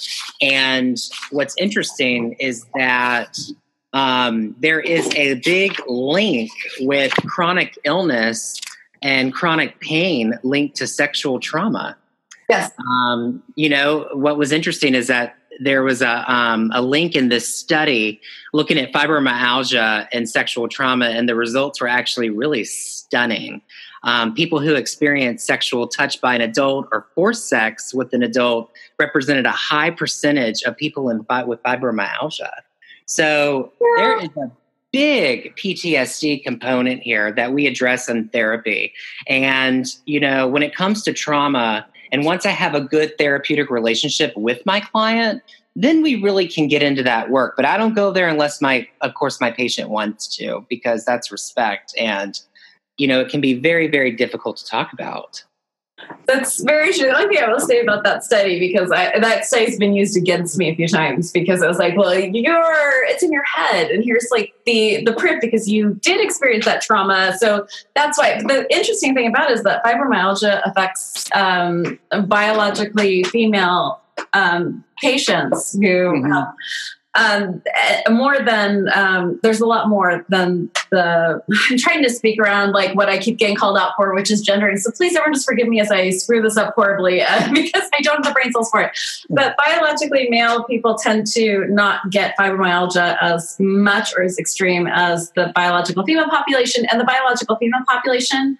And 0.42 0.98
what's 1.30 1.54
interesting 1.56 2.34
is 2.34 2.66
that 2.74 3.38
um, 3.94 4.54
there 4.60 4.80
is 4.80 5.10
a 5.14 5.34
big 5.36 5.80
link 5.88 6.50
with 6.80 7.14
chronic 7.26 7.78
illness 7.84 8.60
and 9.02 9.32
chronic 9.32 9.80
pain 9.80 10.38
linked 10.42 10.76
to 10.76 10.86
sexual 10.86 11.40
trauma. 11.40 11.96
Yes. 12.48 12.70
Um, 12.90 13.42
you 13.54 13.68
know, 13.68 14.08
what 14.12 14.36
was 14.36 14.52
interesting 14.52 14.94
is 14.94 15.06
that 15.06 15.36
there 15.60 15.82
was 15.82 16.02
a, 16.02 16.30
um, 16.32 16.70
a 16.74 16.82
link 16.82 17.14
in 17.14 17.28
this 17.28 17.46
study 17.46 18.20
looking 18.52 18.78
at 18.78 18.92
fibromyalgia 18.92 20.08
and 20.12 20.28
sexual 20.28 20.68
trauma, 20.68 21.06
and 21.06 21.28
the 21.28 21.34
results 21.34 21.80
were 21.80 21.88
actually 21.88 22.30
really 22.30 22.64
stunning. 22.64 23.62
Um, 24.04 24.34
people 24.34 24.58
who 24.58 24.74
experienced 24.74 25.46
sexual 25.46 25.86
touch 25.86 26.20
by 26.20 26.34
an 26.34 26.40
adult 26.40 26.88
or 26.90 27.06
forced 27.14 27.48
sex 27.48 27.94
with 27.94 28.12
an 28.12 28.22
adult 28.22 28.72
represented 28.98 29.46
a 29.46 29.52
high 29.52 29.90
percentage 29.90 30.62
of 30.64 30.76
people 30.76 31.08
in, 31.08 31.24
with 31.46 31.62
fibromyalgia. 31.62 32.50
So 33.06 33.72
yeah. 33.80 33.86
there 33.96 34.18
is 34.20 34.30
a 34.36 34.50
big 34.92 35.56
PTSD 35.56 36.42
component 36.44 37.02
here 37.02 37.32
that 37.32 37.52
we 37.52 37.66
address 37.66 38.08
in 38.08 38.28
therapy. 38.28 38.92
And, 39.26 39.86
you 40.04 40.20
know, 40.20 40.46
when 40.46 40.62
it 40.62 40.74
comes 40.74 41.02
to 41.04 41.12
trauma, 41.12 41.86
and 42.12 42.24
once 42.24 42.44
I 42.44 42.50
have 42.50 42.74
a 42.74 42.80
good 42.80 43.16
therapeutic 43.16 43.70
relationship 43.70 44.36
with 44.36 44.64
my 44.66 44.80
client, 44.80 45.42
then 45.74 46.02
we 46.02 46.16
really 46.16 46.46
can 46.46 46.68
get 46.68 46.82
into 46.82 47.02
that 47.02 47.30
work. 47.30 47.54
But 47.56 47.64
I 47.64 47.78
don't 47.78 47.94
go 47.94 48.12
there 48.12 48.28
unless 48.28 48.60
my, 48.60 48.86
of 49.00 49.14
course, 49.14 49.40
my 49.40 49.50
patient 49.50 49.88
wants 49.88 50.36
to, 50.36 50.66
because 50.68 51.06
that's 51.06 51.32
respect. 51.32 51.94
And, 51.98 52.38
you 52.98 53.06
know, 53.06 53.20
it 53.20 53.30
can 53.30 53.40
be 53.40 53.54
very, 53.54 53.88
very 53.88 54.10
difficult 54.10 54.58
to 54.58 54.66
talk 54.66 54.92
about. 54.92 55.42
That's 56.26 56.62
very 56.62 56.92
true. 56.92 57.08
The 57.08 57.16
only 57.16 57.34
thing 57.34 57.44
I 57.44 57.50
will 57.50 57.60
say 57.60 57.80
about 57.80 58.04
that 58.04 58.24
study, 58.24 58.58
because 58.58 58.90
I, 58.90 59.18
that 59.18 59.44
study's 59.44 59.78
been 59.78 59.92
used 59.92 60.16
against 60.16 60.56
me 60.56 60.70
a 60.70 60.74
few 60.74 60.88
times, 60.88 61.32
because 61.32 61.62
I 61.62 61.68
was 61.68 61.78
like, 61.78 61.96
well, 61.96 62.16
you're 62.18 63.04
it's 63.06 63.22
in 63.22 63.32
your 63.32 63.44
head, 63.44 63.90
and 63.90 64.04
here's 64.04 64.28
like 64.30 64.54
the 64.64 65.02
the 65.04 65.12
print 65.14 65.40
because 65.40 65.68
you 65.68 65.94
did 65.94 66.20
experience 66.20 66.64
that 66.64 66.80
trauma. 66.80 67.34
So 67.38 67.66
that's 67.94 68.18
why 68.18 68.40
the 68.42 68.66
interesting 68.72 69.14
thing 69.14 69.28
about 69.28 69.50
it 69.50 69.54
is 69.54 69.62
that 69.64 69.84
fibromyalgia 69.84 70.62
affects 70.64 71.28
um, 71.34 71.98
biologically 72.26 73.24
female 73.24 74.00
um, 74.32 74.84
patients 75.00 75.72
who 75.72 75.80
mm-hmm. 75.80 76.30
have 76.32 76.54
um, 77.14 77.62
eh, 77.74 78.02
more 78.10 78.38
than 78.40 78.88
um, 78.94 79.38
there's 79.42 79.60
a 79.60 79.66
lot 79.66 79.88
more 79.88 80.24
than 80.28 80.70
the 80.90 81.42
i'm 81.70 81.78
trying 81.78 82.02
to 82.02 82.10
speak 82.10 82.38
around 82.40 82.72
like 82.72 82.94
what 82.94 83.08
i 83.08 83.18
keep 83.18 83.38
getting 83.38 83.56
called 83.56 83.76
out 83.76 83.92
for 83.96 84.14
which 84.14 84.30
is 84.30 84.40
gendering. 84.40 84.76
So 84.78 84.90
please 84.90 85.14
everyone 85.14 85.34
just 85.34 85.46
forgive 85.46 85.68
me 85.68 85.80
as 85.80 85.90
i 85.90 86.10
screw 86.10 86.40
this 86.42 86.56
up 86.56 86.74
horribly 86.74 87.22
uh, 87.22 87.48
because 87.52 87.88
i 87.94 88.00
don't 88.00 88.16
have 88.16 88.24
the 88.24 88.32
brain 88.32 88.52
cells 88.52 88.70
for 88.70 88.80
it. 88.80 88.98
But 89.28 89.56
biologically 89.56 90.28
male 90.30 90.64
people 90.64 90.96
tend 90.96 91.26
to 91.28 91.66
not 91.68 92.10
get 92.10 92.36
fibromyalgia 92.38 93.18
as 93.20 93.56
much 93.60 94.12
or 94.16 94.22
as 94.22 94.38
extreme 94.38 94.86
as 94.86 95.30
the 95.32 95.52
biological 95.54 96.04
female 96.04 96.28
population. 96.28 96.86
And 96.90 97.00
the 97.00 97.04
biological 97.04 97.56
female 97.56 97.82
population 97.88 98.58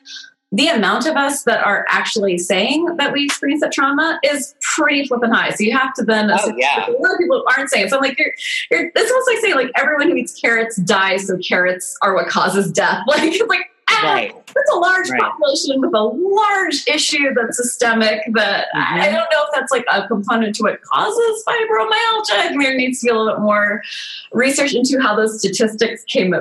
the 0.53 0.69
amount 0.69 1.07
of 1.07 1.17
us 1.17 1.45
that 1.45 1.65
are 1.65 1.87
actually 1.89 2.37
saying 2.37 2.85
that 2.97 3.13
we 3.13 3.25
experience 3.25 3.63
that 3.63 3.73
trauma 3.73 4.21
is 4.23 4.55
pretty 4.61 5.07
flipping 5.07 5.31
high. 5.31 5.51
So 5.51 5.65
you 5.65 5.77
have 5.77 5.95
to 5.95 6.05
then 6.05 6.31
oh, 6.31 6.55
yeah. 6.59 6.87
a 6.89 6.93
lot 6.93 7.13
of 7.13 7.19
people 7.19 7.43
aren't 7.57 7.71
saying. 7.71 7.87
It. 7.87 7.91
So 7.91 7.97
I'm 7.97 8.03
like, 8.03 8.19
you're, 8.19 8.33
you're, 8.71 8.93
it's 8.95 9.11
almost 9.11 9.29
like 9.29 9.39
saying 9.39 9.55
like 9.55 9.71
everyone 9.77 10.11
who 10.11 10.17
eats 10.17 10.39
carrots 10.39 10.77
dies, 10.77 11.27
so 11.27 11.39
carrots 11.39 11.97
are 12.03 12.15
what 12.15 12.29
causes 12.29 12.71
death. 12.71 13.03
Like, 13.13 13.25
it's 13.25 13.47
like 13.49 13.67
ah, 13.91 14.13
right. 14.15 14.47
that's 14.47 14.71
a 14.73 14.77
large 14.77 15.11
right. 15.11 15.21
population 15.21 15.81
with 15.81 15.95
a 15.95 16.03
large 16.03 16.87
issue 16.87 17.35
that's 17.35 17.57
systemic. 17.57 18.21
That 18.33 18.67
mm-hmm. 18.75 19.01
I 19.01 19.07
don't 19.07 19.29
know 19.33 19.45
if 19.45 19.49
that's 19.55 19.71
like 19.71 19.85
a 19.93 20.07
component 20.07 20.55
to 20.57 20.63
what 20.63 20.81
causes 20.83 21.45
fibromyalgia. 21.47 22.33
I 22.33 22.49
think 22.49 22.63
there 22.63 22.75
needs 22.75 23.01
to 23.01 23.07
be 23.07 23.11
a 23.11 23.15
little 23.15 23.35
bit 23.35 23.41
more 23.43 23.83
research 24.33 24.75
into 24.75 25.01
how 25.01 25.15
those 25.15 25.39
statistics 25.39 26.05
came 26.05 26.33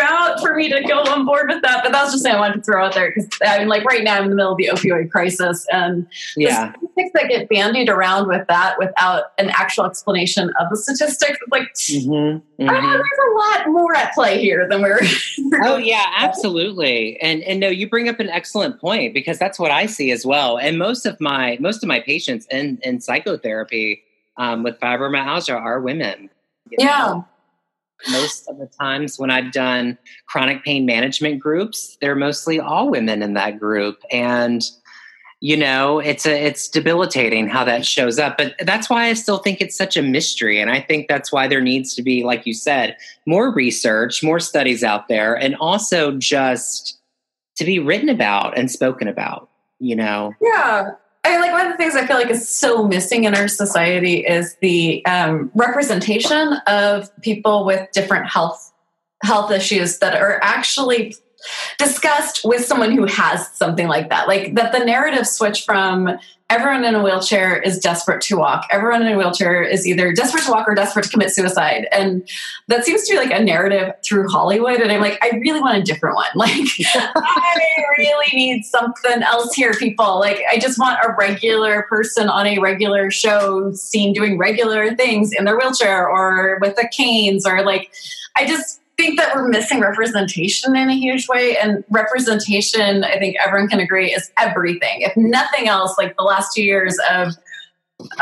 about 0.00 0.40
for 0.40 0.54
me 0.54 0.68
to 0.68 0.82
go 0.82 1.00
on 1.00 1.24
board 1.24 1.48
with 1.48 1.62
that, 1.62 1.82
but 1.82 1.92
that's 1.92 2.12
just 2.12 2.22
something 2.22 2.36
I 2.36 2.40
wanted 2.40 2.56
to 2.56 2.62
throw 2.62 2.84
out 2.84 2.94
there 2.94 3.12
because 3.14 3.28
I 3.44 3.58
mean, 3.58 3.68
like 3.68 3.84
right 3.84 4.02
now 4.02 4.16
I'm 4.16 4.24
in 4.24 4.30
the 4.30 4.36
middle 4.36 4.52
of 4.52 4.58
the 4.58 4.70
opioid 4.72 5.10
crisis, 5.10 5.66
and 5.72 6.06
yeah, 6.36 6.72
statistics 6.72 7.10
that 7.14 7.28
get 7.28 7.48
bandied 7.48 7.88
around 7.88 8.28
with 8.28 8.46
that 8.48 8.78
without 8.78 9.32
an 9.38 9.50
actual 9.50 9.84
explanation 9.84 10.50
of 10.60 10.70
the 10.70 10.76
statistics, 10.76 11.38
like 11.50 11.68
mm-hmm, 11.74 12.10
mm-hmm. 12.10 12.66
there's 12.66 12.68
a 12.70 13.38
lot 13.38 13.68
more 13.68 13.94
at 13.94 14.14
play 14.14 14.40
here 14.40 14.68
than 14.68 14.82
we're. 14.82 15.00
oh 15.62 15.76
yeah, 15.76 16.06
absolutely, 16.16 17.20
and 17.20 17.42
and 17.42 17.60
no, 17.60 17.68
you 17.68 17.88
bring 17.88 18.08
up 18.08 18.20
an 18.20 18.28
excellent 18.28 18.80
point 18.80 19.14
because 19.14 19.38
that's 19.38 19.58
what 19.58 19.70
I 19.70 19.86
see 19.86 20.10
as 20.10 20.24
well, 20.24 20.58
and 20.58 20.78
most 20.78 21.06
of 21.06 21.20
my 21.20 21.58
most 21.60 21.82
of 21.82 21.88
my 21.88 22.00
patients 22.00 22.46
in 22.50 22.78
in 22.82 23.00
psychotherapy 23.00 24.02
um, 24.36 24.62
with 24.62 24.78
fibromyalgia 24.80 25.54
are 25.54 25.80
women. 25.80 26.30
Yeah. 26.78 26.86
Know? 26.86 27.26
Most 28.10 28.48
of 28.48 28.58
the 28.58 28.66
times 28.66 29.18
when 29.18 29.30
I've 29.30 29.52
done 29.52 29.98
chronic 30.26 30.64
pain 30.64 30.86
management 30.86 31.40
groups, 31.40 31.96
they're 32.00 32.16
mostly 32.16 32.58
all 32.60 32.90
women 32.90 33.22
in 33.22 33.34
that 33.34 33.58
group. 33.58 34.02
And 34.10 34.62
you 35.42 35.56
know 35.56 35.98
it's 35.98 36.26
a 36.26 36.46
it's 36.46 36.68
debilitating 36.68 37.48
how 37.48 37.64
that 37.64 37.86
shows 37.86 38.18
up 38.18 38.36
but 38.36 38.54
that's 38.60 38.90
why 38.90 39.06
i 39.06 39.14
still 39.14 39.38
think 39.38 39.58
it's 39.60 39.76
such 39.76 39.96
a 39.96 40.02
mystery. 40.02 40.60
And 40.60 40.70
i 40.70 40.80
think 40.80 41.08
that's 41.08 41.32
why 41.32 41.48
there 41.48 41.62
needs 41.62 41.94
to 41.94 42.02
be 42.02 42.22
like 42.22 42.44
you 42.44 42.52
said 42.52 42.94
more 43.26 43.50
research 43.50 44.22
more 44.22 44.38
studies 44.38 44.84
out 44.84 45.08
there 45.08 45.34
and 45.34 45.56
also 45.56 46.12
just 46.12 46.98
to 47.56 47.64
be 47.64 47.78
written 47.78 48.10
about 48.10 48.56
and 48.56 48.70
spoken 48.70 49.08
about 49.08 49.48
you 49.78 49.96
know? 49.96 50.34
Yeah 50.42 50.90
I 51.22 51.30
mean, 51.32 51.40
like 51.40 51.52
one 51.52 51.66
of 51.66 51.72
the 51.72 51.76
things 51.76 51.94
I 51.94 52.06
feel 52.06 52.16
like 52.16 52.30
is 52.30 52.48
so 52.48 52.86
missing 52.86 53.24
in 53.24 53.34
our 53.34 53.46
society 53.46 54.26
is 54.26 54.56
the 54.60 55.04
um, 55.04 55.50
representation 55.54 56.54
of 56.66 57.10
people 57.20 57.64
with 57.64 57.90
different 57.92 58.26
health 58.28 58.72
health 59.22 59.50
issues 59.50 59.98
that 59.98 60.14
are 60.14 60.40
actually 60.42 61.14
discussed 61.78 62.40
with 62.44 62.64
someone 62.64 62.92
who 62.92 63.04
has 63.04 63.48
something 63.48 63.86
like 63.86 64.08
that. 64.08 64.28
Like 64.28 64.54
that 64.54 64.72
the 64.72 64.84
narrative 64.84 65.26
switch 65.26 65.64
from 65.64 66.18
everyone 66.50 66.84
in 66.84 66.96
a 66.96 67.02
wheelchair 67.02 67.56
is 67.56 67.78
desperate 67.78 68.20
to 68.20 68.36
walk. 68.36 68.66
Everyone 68.70 69.06
in 69.06 69.12
a 69.12 69.16
wheelchair 69.16 69.62
is 69.62 69.86
either 69.86 70.12
desperate 70.12 70.42
to 70.44 70.50
walk 70.50 70.66
or 70.68 70.74
desperate 70.74 71.04
to 71.04 71.08
commit 71.08 71.30
suicide. 71.30 71.86
And 71.92 72.28
that 72.66 72.84
seems 72.84 73.06
to 73.06 73.12
be 73.14 73.18
like 73.18 73.30
a 73.30 73.42
narrative 73.42 73.94
through 74.04 74.28
Hollywood. 74.28 74.80
And 74.80 74.90
I'm 74.90 75.00
like, 75.00 75.18
I 75.22 75.38
really 75.38 75.60
want 75.60 75.78
a 75.78 75.82
different 75.82 76.16
one. 76.16 76.26
Like, 76.40 76.50
I 76.94 77.84
really 77.98 78.32
need 78.32 78.64
something 78.64 79.22
else 79.22 79.52
here, 79.52 79.74
people. 79.74 80.18
Like, 80.18 80.40
I 80.50 80.58
just 80.58 80.78
want 80.78 80.98
a 81.04 81.14
regular 81.16 81.82
person 81.82 82.28
on 82.28 82.46
a 82.46 82.58
regular 82.58 83.10
show 83.10 83.72
seen 83.72 84.12
doing 84.14 84.38
regular 84.38 84.94
things 84.94 85.32
in 85.32 85.44
their 85.44 85.56
wheelchair 85.56 86.08
or 86.08 86.58
with 86.60 86.76
the 86.76 86.88
canes 86.90 87.46
or 87.46 87.62
like, 87.62 87.92
I 88.36 88.46
just 88.46 88.79
think 89.00 89.18
that 89.18 89.34
we're 89.34 89.48
missing 89.48 89.80
representation 89.80 90.76
in 90.76 90.90
a 90.90 90.94
huge 90.94 91.26
way. 91.28 91.56
And 91.56 91.84
representation, 91.90 93.04
I 93.04 93.18
think 93.18 93.36
everyone 93.44 93.68
can 93.68 93.80
agree, 93.80 94.12
is 94.12 94.30
everything. 94.38 95.00
If 95.00 95.16
nothing 95.16 95.68
else, 95.68 95.96
like 95.96 96.16
the 96.16 96.22
last 96.22 96.54
two 96.54 96.62
years 96.62 96.98
of 97.10 97.34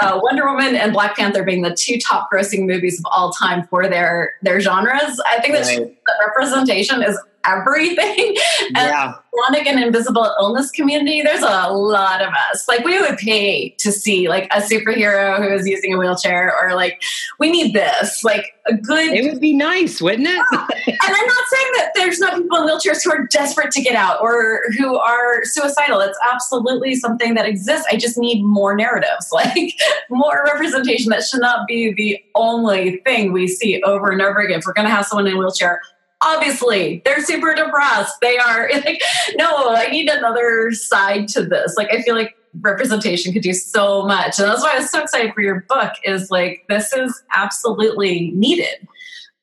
uh, 0.00 0.18
Wonder 0.22 0.46
Woman 0.46 0.76
and 0.76 0.92
Black 0.92 1.16
Panther 1.16 1.42
being 1.42 1.62
the 1.62 1.74
two 1.74 1.98
top 1.98 2.28
grossing 2.32 2.66
movies 2.66 2.98
of 2.98 3.06
all 3.10 3.32
time 3.32 3.66
for 3.66 3.88
their 3.88 4.34
their 4.42 4.60
genres, 4.60 5.20
I 5.26 5.40
think 5.40 5.54
right. 5.54 5.96
that 6.06 6.26
representation 6.26 7.02
is 7.02 7.18
everything. 7.48 8.36
and 8.66 8.76
yeah. 8.76 9.14
chronic 9.32 9.66
and 9.66 9.82
invisible 9.82 10.32
illness 10.40 10.70
community, 10.70 11.22
there's 11.22 11.42
a 11.42 11.68
lot 11.72 12.22
of 12.22 12.32
us. 12.50 12.66
Like 12.68 12.84
we 12.84 13.00
would 13.00 13.18
pay 13.18 13.70
to 13.78 13.92
see 13.92 14.28
like 14.28 14.44
a 14.52 14.60
superhero 14.60 15.38
who 15.38 15.54
is 15.54 15.66
using 15.66 15.94
a 15.94 15.98
wheelchair 15.98 16.54
or 16.60 16.74
like 16.74 17.02
we 17.38 17.50
need 17.50 17.74
this. 17.74 18.22
Like 18.24 18.54
a 18.66 18.74
good 18.74 19.12
It 19.12 19.30
would 19.30 19.40
be 19.40 19.54
nice, 19.54 20.00
wouldn't 20.00 20.28
it? 20.28 20.36
and 20.52 20.98
I'm 21.00 21.26
not 21.26 21.44
saying 21.48 21.72
that 21.76 21.92
there's 21.94 22.18
not 22.18 22.36
people 22.36 22.58
in 22.58 22.68
wheelchairs 22.68 23.02
who 23.04 23.10
are 23.10 23.26
desperate 23.26 23.70
to 23.72 23.82
get 23.82 23.94
out 23.94 24.20
or 24.20 24.60
who 24.76 24.96
are 24.96 25.44
suicidal. 25.44 26.00
It's 26.00 26.18
absolutely 26.32 26.94
something 26.94 27.34
that 27.34 27.46
exists. 27.46 27.86
I 27.90 27.96
just 27.96 28.18
need 28.18 28.42
more 28.42 28.74
narratives, 28.74 29.28
like 29.32 29.74
more 30.10 30.44
representation. 30.44 31.10
That 31.10 31.22
should 31.22 31.40
not 31.40 31.66
be 31.66 31.92
the 31.94 32.18
only 32.34 32.98
thing 32.98 33.32
we 33.32 33.48
see 33.48 33.82
over 33.82 34.10
and 34.10 34.20
over 34.20 34.40
again. 34.40 34.58
If 34.58 34.66
we're 34.66 34.72
gonna 34.72 34.90
have 34.90 35.06
someone 35.06 35.26
in 35.26 35.34
a 35.34 35.38
wheelchair, 35.38 35.80
obviously 36.20 37.00
they're 37.04 37.22
super 37.22 37.54
depressed 37.54 38.14
they 38.20 38.38
are 38.38 38.70
like 38.84 39.00
no 39.36 39.74
i 39.74 39.88
need 39.88 40.08
another 40.08 40.72
side 40.72 41.28
to 41.28 41.44
this 41.44 41.74
like 41.76 41.92
i 41.92 42.02
feel 42.02 42.14
like 42.14 42.34
representation 42.60 43.32
could 43.32 43.42
do 43.42 43.52
so 43.52 44.04
much 44.04 44.38
and 44.38 44.48
that's 44.48 44.62
why 44.62 44.74
i 44.74 44.78
was 44.78 44.90
so 44.90 45.00
excited 45.00 45.32
for 45.32 45.42
your 45.42 45.64
book 45.68 45.92
is 46.04 46.30
like 46.30 46.64
this 46.68 46.92
is 46.92 47.22
absolutely 47.32 48.32
needed 48.32 48.88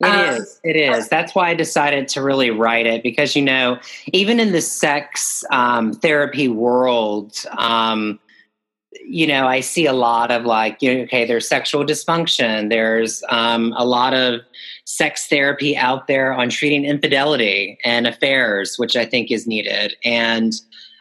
It 0.00 0.06
um, 0.06 0.34
is. 0.36 0.60
It 0.62 0.76
is. 0.76 1.08
That's 1.08 1.34
why 1.34 1.48
I 1.48 1.54
decided 1.54 2.08
to 2.08 2.22
really 2.22 2.50
write 2.50 2.86
it 2.86 3.02
because, 3.02 3.34
you 3.34 3.40
know, 3.40 3.78
even 4.12 4.38
in 4.38 4.52
the 4.52 4.60
sex 4.60 5.42
um, 5.50 5.94
therapy 5.94 6.48
world, 6.48 7.42
um, 7.56 8.20
you 9.08 9.26
know, 9.26 9.46
I 9.46 9.60
see 9.60 9.86
a 9.86 9.92
lot 9.92 10.30
of 10.30 10.44
like, 10.44 10.82
you 10.82 10.94
know, 10.94 11.00
okay, 11.02 11.24
there's 11.24 11.48
sexual 11.48 11.84
dysfunction. 11.84 12.70
There's 12.70 13.22
um, 13.28 13.72
a 13.76 13.84
lot 13.84 14.14
of 14.14 14.40
sex 14.84 15.26
therapy 15.26 15.76
out 15.76 16.06
there 16.06 16.32
on 16.32 16.48
treating 16.48 16.84
infidelity 16.84 17.78
and 17.84 18.06
affairs, 18.06 18.76
which 18.78 18.96
I 18.96 19.04
think 19.04 19.30
is 19.30 19.46
needed, 19.46 19.96
and 20.04 20.52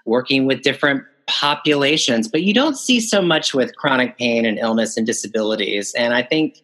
working 0.06 0.46
with 0.46 0.62
different 0.62 1.04
populations. 1.28 2.28
But 2.28 2.44
you 2.44 2.54
don't 2.54 2.78
see 2.78 3.00
so 3.00 3.22
much 3.22 3.54
with 3.54 3.76
chronic 3.76 4.18
pain 4.18 4.46
and 4.46 4.60
illness 4.60 4.98
and 4.98 5.06
disabilities. 5.06 5.94
And 5.96 6.14
I 6.14 6.22
think 6.22 6.62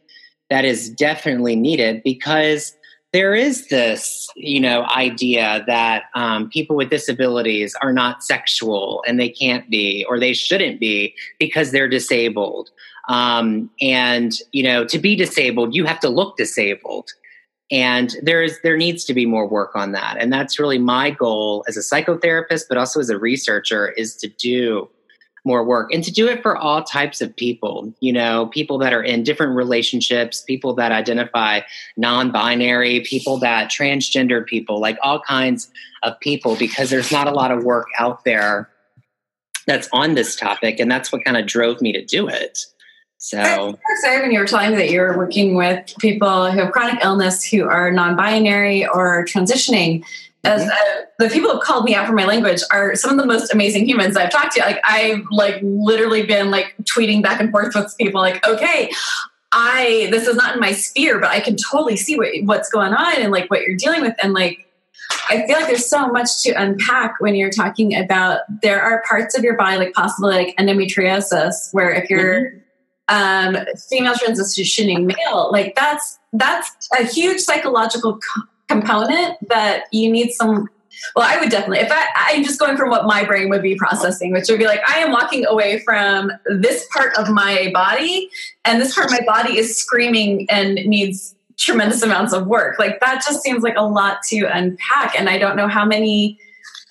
that 0.49 0.65
is 0.65 0.89
definitely 0.89 1.55
needed 1.55 2.03
because 2.03 2.75
there 3.13 3.35
is 3.35 3.67
this, 3.67 4.29
you 4.35 4.59
know, 4.59 4.87
idea 4.95 5.63
that 5.67 6.05
um, 6.15 6.49
people 6.49 6.75
with 6.75 6.89
disabilities 6.89 7.75
are 7.81 7.91
not 7.91 8.23
sexual 8.23 9.03
and 9.05 9.19
they 9.19 9.29
can't 9.29 9.69
be 9.69 10.05
or 10.07 10.19
they 10.19 10.33
shouldn't 10.33 10.79
be 10.79 11.13
because 11.37 11.71
they're 11.71 11.89
disabled. 11.89 12.69
Um, 13.09 13.69
and 13.81 14.33
you 14.53 14.63
know, 14.63 14.85
to 14.85 14.97
be 14.97 15.15
disabled, 15.15 15.75
you 15.75 15.85
have 15.85 15.99
to 16.01 16.09
look 16.09 16.37
disabled. 16.37 17.09
And 17.69 18.15
there 18.21 18.43
is 18.43 18.59
there 18.63 18.77
needs 18.77 19.05
to 19.05 19.13
be 19.13 19.25
more 19.25 19.47
work 19.47 19.75
on 19.75 19.91
that. 19.93 20.17
And 20.19 20.31
that's 20.31 20.59
really 20.59 20.77
my 20.77 21.09
goal 21.09 21.65
as 21.67 21.77
a 21.77 21.81
psychotherapist, 21.81 22.63
but 22.69 22.77
also 22.77 22.99
as 22.99 23.09
a 23.09 23.17
researcher, 23.17 23.89
is 23.91 24.15
to 24.17 24.27
do 24.27 24.89
more 25.43 25.63
work 25.63 25.91
and 25.93 26.03
to 26.03 26.11
do 26.11 26.27
it 26.27 26.41
for 26.41 26.55
all 26.55 26.83
types 26.83 27.21
of 27.21 27.35
people 27.35 27.93
you 27.99 28.13
know 28.13 28.47
people 28.47 28.77
that 28.77 28.93
are 28.93 29.03
in 29.03 29.23
different 29.23 29.55
relationships 29.55 30.41
people 30.41 30.73
that 30.73 30.91
identify 30.91 31.61
non-binary 31.97 33.01
people 33.01 33.37
that 33.37 33.69
transgender 33.69 34.45
people 34.45 34.79
like 34.79 34.97
all 35.03 35.19
kinds 35.19 35.71
of 36.03 36.19
people 36.19 36.55
because 36.55 36.89
there's 36.89 37.11
not 37.11 37.27
a 37.27 37.31
lot 37.31 37.51
of 37.51 37.63
work 37.63 37.87
out 37.97 38.23
there 38.23 38.69
that's 39.65 39.89
on 39.93 40.13
this 40.13 40.35
topic 40.35 40.79
and 40.79 40.91
that's 40.91 41.11
what 41.11 41.23
kind 41.23 41.37
of 41.37 41.45
drove 41.45 41.81
me 41.81 41.91
to 41.91 42.03
do 42.05 42.27
it 42.27 42.65
so 43.23 43.39
I 43.39 43.93
excited 43.93 44.23
when 44.23 44.31
you 44.31 44.39
were 44.39 44.47
telling 44.47 44.71
me 44.71 44.77
that 44.77 44.89
you're 44.89 45.15
working 45.15 45.53
with 45.55 45.93
people 45.99 46.49
who 46.49 46.57
have 46.57 46.71
chronic 46.71 47.03
illness 47.03 47.43
who 47.45 47.65
are 47.65 47.91
non-binary 47.91 48.87
or 48.87 49.25
transitioning. 49.25 50.03
As 50.43 50.61
mm-hmm. 50.61 50.69
uh, 50.69 51.05
the 51.19 51.29
people 51.29 51.51
who 51.51 51.59
called 51.59 51.85
me 51.85 51.93
out 51.93 52.07
for 52.07 52.13
my 52.13 52.25
language 52.25 52.61
are 52.71 52.95
some 52.95 53.11
of 53.11 53.17
the 53.17 53.27
most 53.27 53.53
amazing 53.53 53.87
humans 53.87 54.17
I've 54.17 54.31
talked 54.31 54.53
to. 54.53 54.61
Like 54.61 54.79
I've 54.83 55.23
like 55.29 55.59
literally 55.61 56.23
been 56.23 56.49
like 56.49 56.73
tweeting 56.83 57.21
back 57.21 57.39
and 57.39 57.51
forth 57.51 57.75
with 57.75 57.95
people. 57.99 58.21
Like, 58.21 58.45
okay, 58.47 58.91
I 59.51 60.07
this 60.11 60.27
is 60.27 60.35
not 60.35 60.55
in 60.55 60.59
my 60.59 60.71
sphere, 60.71 61.19
but 61.19 61.29
I 61.29 61.41
can 61.41 61.57
totally 61.57 61.95
see 61.95 62.17
what, 62.17 62.29
what's 62.45 62.69
going 62.69 62.93
on 62.93 63.21
and 63.21 63.31
like 63.31 63.51
what 63.51 63.61
you're 63.61 63.77
dealing 63.77 64.01
with. 64.01 64.15
And 64.23 64.33
like, 64.33 64.65
I 65.29 65.45
feel 65.45 65.57
like 65.57 65.67
there's 65.67 65.87
so 65.87 66.07
much 66.07 66.41
to 66.43 66.51
unpack 66.53 67.15
when 67.19 67.35
you're 67.35 67.51
talking 67.51 67.95
about 67.95 68.41
there 68.63 68.81
are 68.81 69.03
parts 69.07 69.37
of 69.37 69.43
your 69.43 69.55
body, 69.55 69.77
like 69.77 69.93
possibly 69.93 70.33
like 70.33 70.55
endometriosis, 70.57 71.71
where 71.71 71.91
if 71.91 72.09
you're 72.09 72.41
mm-hmm 72.41 72.57
um, 73.11 73.57
female 73.89 74.13
transitioning 74.13 75.05
male, 75.05 75.51
like 75.51 75.75
that's 75.75 76.17
that's 76.33 76.89
a 76.97 77.03
huge 77.03 77.41
psychological 77.41 78.13
co- 78.13 78.43
component 78.71 79.49
that 79.49 79.83
you 79.91 80.11
need 80.11 80.31
some. 80.31 80.69
Well, 81.15 81.25
I 81.27 81.39
would 81.39 81.49
definitely, 81.49 81.79
if 81.79 81.91
I, 81.91 82.07
I'm 82.15 82.43
just 82.43 82.59
going 82.59 82.77
from 82.77 82.89
what 82.89 83.05
my 83.05 83.23
brain 83.23 83.49
would 83.49 83.63
be 83.63 83.75
processing, 83.75 84.31
which 84.33 84.49
would 84.49 84.59
be 84.59 84.65
like, 84.65 84.81
I 84.87 84.99
am 84.99 85.11
walking 85.11 85.45
away 85.45 85.79
from 85.79 86.31
this 86.45 86.85
part 86.93 87.17
of 87.17 87.29
my 87.29 87.71
body, 87.73 88.29
and 88.65 88.79
this 88.79 88.93
part 88.93 89.05
of 89.05 89.11
my 89.11 89.25
body 89.25 89.57
is 89.57 89.77
screaming 89.77 90.47
and 90.49 90.75
needs 90.75 91.33
tremendous 91.57 92.01
amounts 92.01 92.33
of 92.33 92.47
work. 92.47 92.77
Like 92.77 92.99
that 92.99 93.23
just 93.25 93.41
seems 93.41 93.63
like 93.63 93.75
a 93.77 93.83
lot 93.83 94.17
to 94.29 94.45
unpack. 94.45 95.17
And 95.17 95.29
I 95.29 95.37
don't 95.37 95.55
know 95.55 95.67
how 95.67 95.85
many 95.85 96.39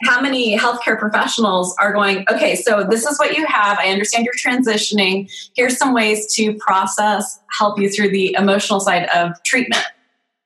how 0.04 0.18
many 0.20 0.56
healthcare 0.56 0.98
professionals 0.98 1.76
are 1.78 1.92
going, 1.92 2.24
okay, 2.30 2.56
so 2.56 2.86
this 2.88 3.04
is 3.04 3.18
what 3.18 3.36
you 3.36 3.44
have. 3.44 3.78
I 3.78 3.88
understand 3.88 4.24
you're 4.24 4.34
transitioning. 4.34 5.30
Here's 5.54 5.76
some 5.76 5.92
ways 5.92 6.32
to 6.36 6.54
process, 6.54 7.38
help 7.50 7.78
you 7.78 7.90
through 7.90 8.08
the 8.10 8.34
emotional 8.38 8.80
side 8.80 9.08
of 9.14 9.32
treatment. 9.42 9.84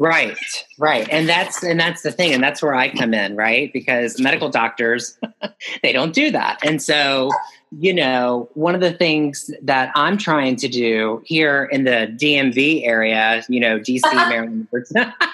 Right, 0.00 0.36
right. 0.76 1.08
And 1.10 1.28
that's 1.28 1.62
and 1.62 1.78
that's 1.78 2.02
the 2.02 2.10
thing. 2.10 2.34
And 2.34 2.42
that's 2.42 2.60
where 2.60 2.74
I 2.74 2.88
come 2.88 3.14
in, 3.14 3.36
right? 3.36 3.72
Because 3.72 4.20
medical 4.20 4.50
doctors, 4.50 5.16
they 5.82 5.92
don't 5.92 6.12
do 6.12 6.32
that. 6.32 6.58
And 6.64 6.82
so, 6.82 7.30
you 7.78 7.94
know, 7.94 8.48
one 8.54 8.74
of 8.74 8.80
the 8.80 8.92
things 8.92 9.50
that 9.62 9.92
I'm 9.94 10.18
trying 10.18 10.56
to 10.56 10.68
do 10.68 11.22
here 11.24 11.64
in 11.70 11.84
the 11.84 12.12
DMV 12.20 12.84
area, 12.84 13.44
you 13.48 13.60
know, 13.60 13.78
DC, 13.78 14.02
Maryland, 14.14 14.66
Virginia. 14.72 15.14
I 15.20 15.30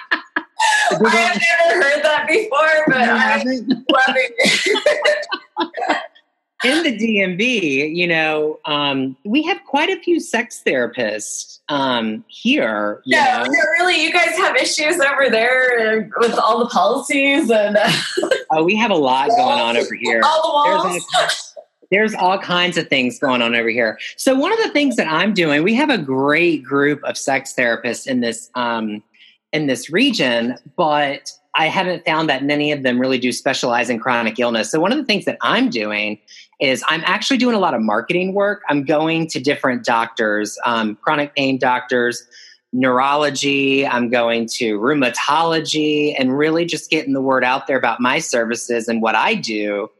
have 0.90 1.00
never 1.00 1.82
heard 1.82 2.02
that 2.02 2.26
before, 2.28 2.84
but 2.88 3.08
I'm 3.08 3.84
loving 3.90 4.28
it. 4.38 5.26
in 6.64 6.82
the 6.82 6.96
DMV, 6.96 7.94
you 7.94 8.06
know, 8.06 8.58
um, 8.66 9.16
we 9.24 9.42
have 9.42 9.58
quite 9.64 9.88
a 9.88 10.00
few 10.00 10.20
sex 10.20 10.62
therapists 10.66 11.60
um, 11.68 12.24
here. 12.28 13.02
yeah, 13.46 13.46
really, 13.78 14.02
you 14.02 14.12
guys 14.12 14.36
have 14.36 14.56
issues 14.56 15.00
over 15.00 15.30
there 15.30 16.10
with 16.18 16.38
all 16.38 16.58
the 16.58 16.66
policies 16.66 17.50
and. 17.50 17.76
Uh, 17.76 17.90
oh, 18.50 18.64
we 18.64 18.76
have 18.76 18.90
a 18.90 18.96
lot 18.96 19.28
going 19.36 19.60
on 19.60 19.76
over 19.76 19.94
here. 19.94 20.20
All 20.24 20.42
the 20.42 20.48
walls. 20.48 21.06
There's, 21.12 21.54
there's 21.90 22.14
all 22.14 22.38
kinds 22.38 22.76
of 22.76 22.88
things 22.88 23.18
going 23.18 23.42
on 23.42 23.54
over 23.54 23.68
here. 23.68 23.98
So 24.16 24.34
one 24.34 24.52
of 24.52 24.58
the 24.58 24.70
things 24.70 24.96
that 24.96 25.08
I'm 25.08 25.34
doing, 25.34 25.62
we 25.62 25.74
have 25.74 25.90
a 25.90 25.98
great 25.98 26.62
group 26.62 27.02
of 27.04 27.16
sex 27.16 27.54
therapists 27.56 28.06
in 28.06 28.20
this 28.20 28.50
um, 28.54 29.02
in 29.52 29.66
this 29.66 29.90
region, 29.90 30.56
but 30.76 31.32
I 31.56 31.66
haven't 31.66 32.04
found 32.04 32.28
that 32.28 32.44
many 32.44 32.70
of 32.70 32.84
them 32.84 33.00
really 33.00 33.18
do 33.18 33.32
specialize 33.32 33.90
in 33.90 33.98
chronic 33.98 34.38
illness. 34.38 34.70
So 34.70 34.78
one 34.78 34.92
of 34.92 34.98
the 34.98 35.04
things 35.04 35.24
that 35.24 35.36
I'm 35.42 35.68
doing 35.68 36.18
is 36.60 36.84
I'm 36.88 37.02
actually 37.04 37.38
doing 37.38 37.56
a 37.56 37.58
lot 37.58 37.74
of 37.74 37.80
marketing 37.80 38.34
work. 38.34 38.62
I'm 38.68 38.84
going 38.84 39.26
to 39.28 39.40
different 39.40 39.84
doctors, 39.84 40.58
um, 40.64 40.96
chronic 40.96 41.34
pain 41.34 41.58
doctors, 41.58 42.26
neurology, 42.72 43.86
I'm 43.86 44.10
going 44.10 44.46
to 44.54 44.78
rheumatology, 44.78 46.14
and 46.18 46.36
really 46.36 46.64
just 46.64 46.90
getting 46.90 47.14
the 47.14 47.20
word 47.20 47.44
out 47.44 47.66
there 47.66 47.76
about 47.76 48.00
my 48.00 48.18
services 48.18 48.88
and 48.88 49.02
what 49.02 49.14
I 49.14 49.34
do 49.34 49.90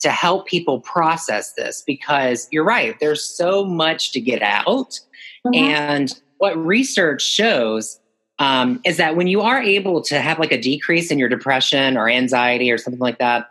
to 0.00 0.10
help 0.10 0.46
people 0.46 0.80
process 0.80 1.52
this 1.54 1.82
because 1.86 2.48
you're 2.50 2.64
right, 2.64 2.98
there's 3.00 3.24
so 3.24 3.64
much 3.64 4.12
to 4.12 4.20
get 4.20 4.42
out. 4.42 4.98
Mm-hmm. 5.46 5.54
And 5.54 6.20
what 6.38 6.56
research 6.56 7.22
shows 7.22 8.00
um, 8.38 8.80
is 8.86 8.96
that 8.96 9.16
when 9.16 9.26
you 9.26 9.42
are 9.42 9.60
able 9.62 10.00
to 10.02 10.18
have 10.18 10.38
like 10.38 10.52
a 10.52 10.60
decrease 10.60 11.10
in 11.10 11.18
your 11.18 11.28
depression 11.28 11.98
or 11.98 12.08
anxiety 12.08 12.70
or 12.70 12.78
something 12.78 13.00
like 13.00 13.18
that, 13.18 13.50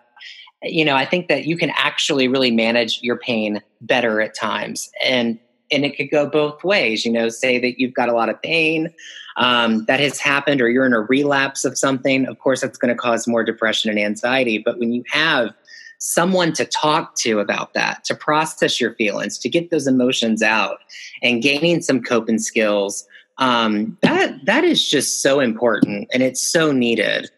you 0.64 0.84
know, 0.84 0.95
I 0.95 1.05
think 1.05 1.28
that 1.28 1.45
you 1.45 1.57
can 1.57 1.72
actually 1.76 2.28
really 2.28 2.51
manage 2.51 3.01
your 3.01 3.18
pain 3.18 3.62
better 3.82 4.22
at 4.22 4.36
times. 4.36 4.89
And 5.03 5.39
and 5.72 5.86
it 5.86 5.95
could 5.95 6.10
go 6.10 6.28
both 6.28 6.64
ways. 6.64 7.05
You 7.05 7.12
know, 7.12 7.30
say 7.30 7.60
that 7.60 7.80
you've 7.80 7.93
got 7.93 8.10
a 8.10 8.14
lot 8.14 8.30
of 8.30 8.41
pain 8.41 8.93
um, 9.38 9.86
that 9.86 9.99
has 9.99 10.20
happened, 10.20 10.62
or 10.62 10.70
you're 10.70 10.86
in 10.86 10.93
a 10.93 11.01
relapse 11.01 11.64
of 11.64 11.78
something. 11.78 12.26
Of 12.26 12.39
course, 12.39 12.62
that's 12.62 12.78
going 12.78 12.93
to 12.93 12.99
cause 12.99 13.28
more 13.28 13.43
depression 13.43 13.89
and 13.89 13.99
anxiety. 13.99 14.57
But 14.57 14.80
when 14.80 14.91
you 14.91 15.03
have 15.12 15.53
someone 15.99 16.53
to 16.53 16.66
talk 16.66 17.16
to 17.16 17.39
about 17.39 17.74
that, 17.74 18.03
to 18.05 18.16
process 18.16 18.80
your 18.80 18.93
feelings, 18.95 19.38
to 19.38 19.49
get 19.49 19.70
those 19.70 19.86
emotions 19.86 20.41
out, 20.41 20.80
and 21.22 21.41
gaining 21.41 21.82
some 21.82 22.01
coping 22.01 22.39
skills, 22.39 23.05
um, 23.38 23.97
that 24.01 24.45
that 24.45 24.64
is 24.64 24.89
just 24.89 25.22
so 25.22 25.39
important, 25.39 26.10
and 26.14 26.24
it's 26.24 26.41
so 26.41 26.72
needed. 26.72 27.30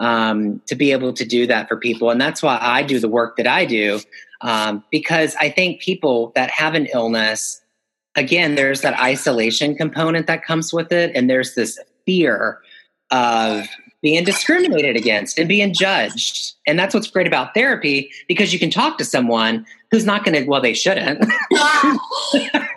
Um, 0.00 0.62
to 0.66 0.74
be 0.74 0.92
able 0.92 1.12
to 1.12 1.26
do 1.26 1.46
that 1.46 1.68
for 1.68 1.76
people. 1.76 2.08
And 2.08 2.18
that's 2.18 2.42
why 2.42 2.58
I 2.58 2.82
do 2.82 2.98
the 2.98 3.08
work 3.08 3.36
that 3.36 3.46
I 3.46 3.66
do, 3.66 4.00
um, 4.40 4.82
because 4.90 5.36
I 5.36 5.50
think 5.50 5.82
people 5.82 6.32
that 6.34 6.48
have 6.48 6.74
an 6.74 6.86
illness 6.86 7.60
again, 8.16 8.54
there's 8.54 8.80
that 8.80 8.98
isolation 8.98 9.74
component 9.74 10.26
that 10.26 10.42
comes 10.44 10.72
with 10.72 10.92
it, 10.92 11.12
and 11.14 11.28
there's 11.28 11.54
this 11.54 11.78
fear 12.06 12.60
of 13.10 13.66
being 14.02 14.24
discriminated 14.24 14.96
against 14.96 15.38
and 15.38 15.48
being 15.48 15.74
judged. 15.74 16.54
And 16.66 16.78
that's 16.78 16.94
what's 16.94 17.10
great 17.10 17.26
about 17.26 17.54
therapy 17.54 18.10
because 18.28 18.52
you 18.52 18.58
can 18.58 18.70
talk 18.70 18.96
to 18.98 19.04
someone 19.04 19.66
who's 19.90 20.06
not 20.06 20.24
going 20.24 20.42
to, 20.42 20.48
well, 20.48 20.62
they 20.62 20.72
shouldn't. 20.72 21.20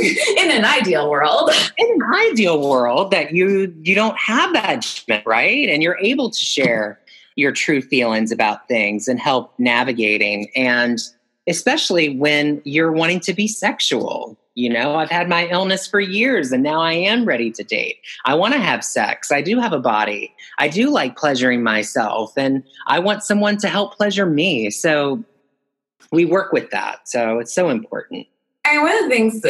in 0.38 0.50
an 0.50 0.64
ideal 0.64 1.10
world, 1.10 1.50
in 1.76 1.88
an 1.90 2.30
ideal 2.30 2.68
world 2.68 3.10
that 3.10 3.32
you 3.32 3.74
you 3.82 3.94
don't 3.94 4.18
have 4.18 4.52
that 4.54 4.82
judgment, 4.82 5.24
right? 5.26 5.68
And 5.68 5.82
you're 5.82 5.98
able 5.98 6.30
to 6.30 6.38
share 6.38 7.00
your 7.36 7.52
true 7.52 7.80
feelings 7.80 8.32
about 8.32 8.68
things 8.68 9.08
and 9.08 9.18
help 9.18 9.54
navigating 9.58 10.50
and 10.54 10.98
especially 11.46 12.16
when 12.16 12.60
you're 12.64 12.92
wanting 12.92 13.20
to 13.20 13.32
be 13.32 13.48
sexual. 13.48 14.36
You 14.54 14.68
know, 14.68 14.96
I've 14.96 15.10
had 15.10 15.28
my 15.28 15.46
illness 15.48 15.86
for 15.86 16.00
years 16.00 16.52
and 16.52 16.62
now 16.62 16.80
I 16.80 16.92
am 16.92 17.24
ready 17.24 17.50
to 17.52 17.64
date. 17.64 17.96
I 18.24 18.34
want 18.34 18.52
to 18.54 18.60
have 18.60 18.84
sex. 18.84 19.32
I 19.32 19.40
do 19.40 19.58
have 19.58 19.72
a 19.72 19.78
body. 19.78 20.34
I 20.58 20.68
do 20.68 20.90
like 20.90 21.16
pleasuring 21.16 21.62
myself 21.62 22.32
and 22.36 22.62
I 22.86 22.98
want 22.98 23.24
someone 23.24 23.56
to 23.58 23.68
help 23.68 23.96
pleasure 23.96 24.26
me. 24.26 24.70
So 24.70 25.24
we 26.12 26.24
work 26.24 26.52
with 26.52 26.70
that. 26.70 27.08
So 27.08 27.38
it's 27.38 27.54
so 27.54 27.68
important. 27.68 28.26
And 28.64 28.82
one 28.82 28.92
of 28.92 29.04
the 29.04 29.08
things 29.08 29.40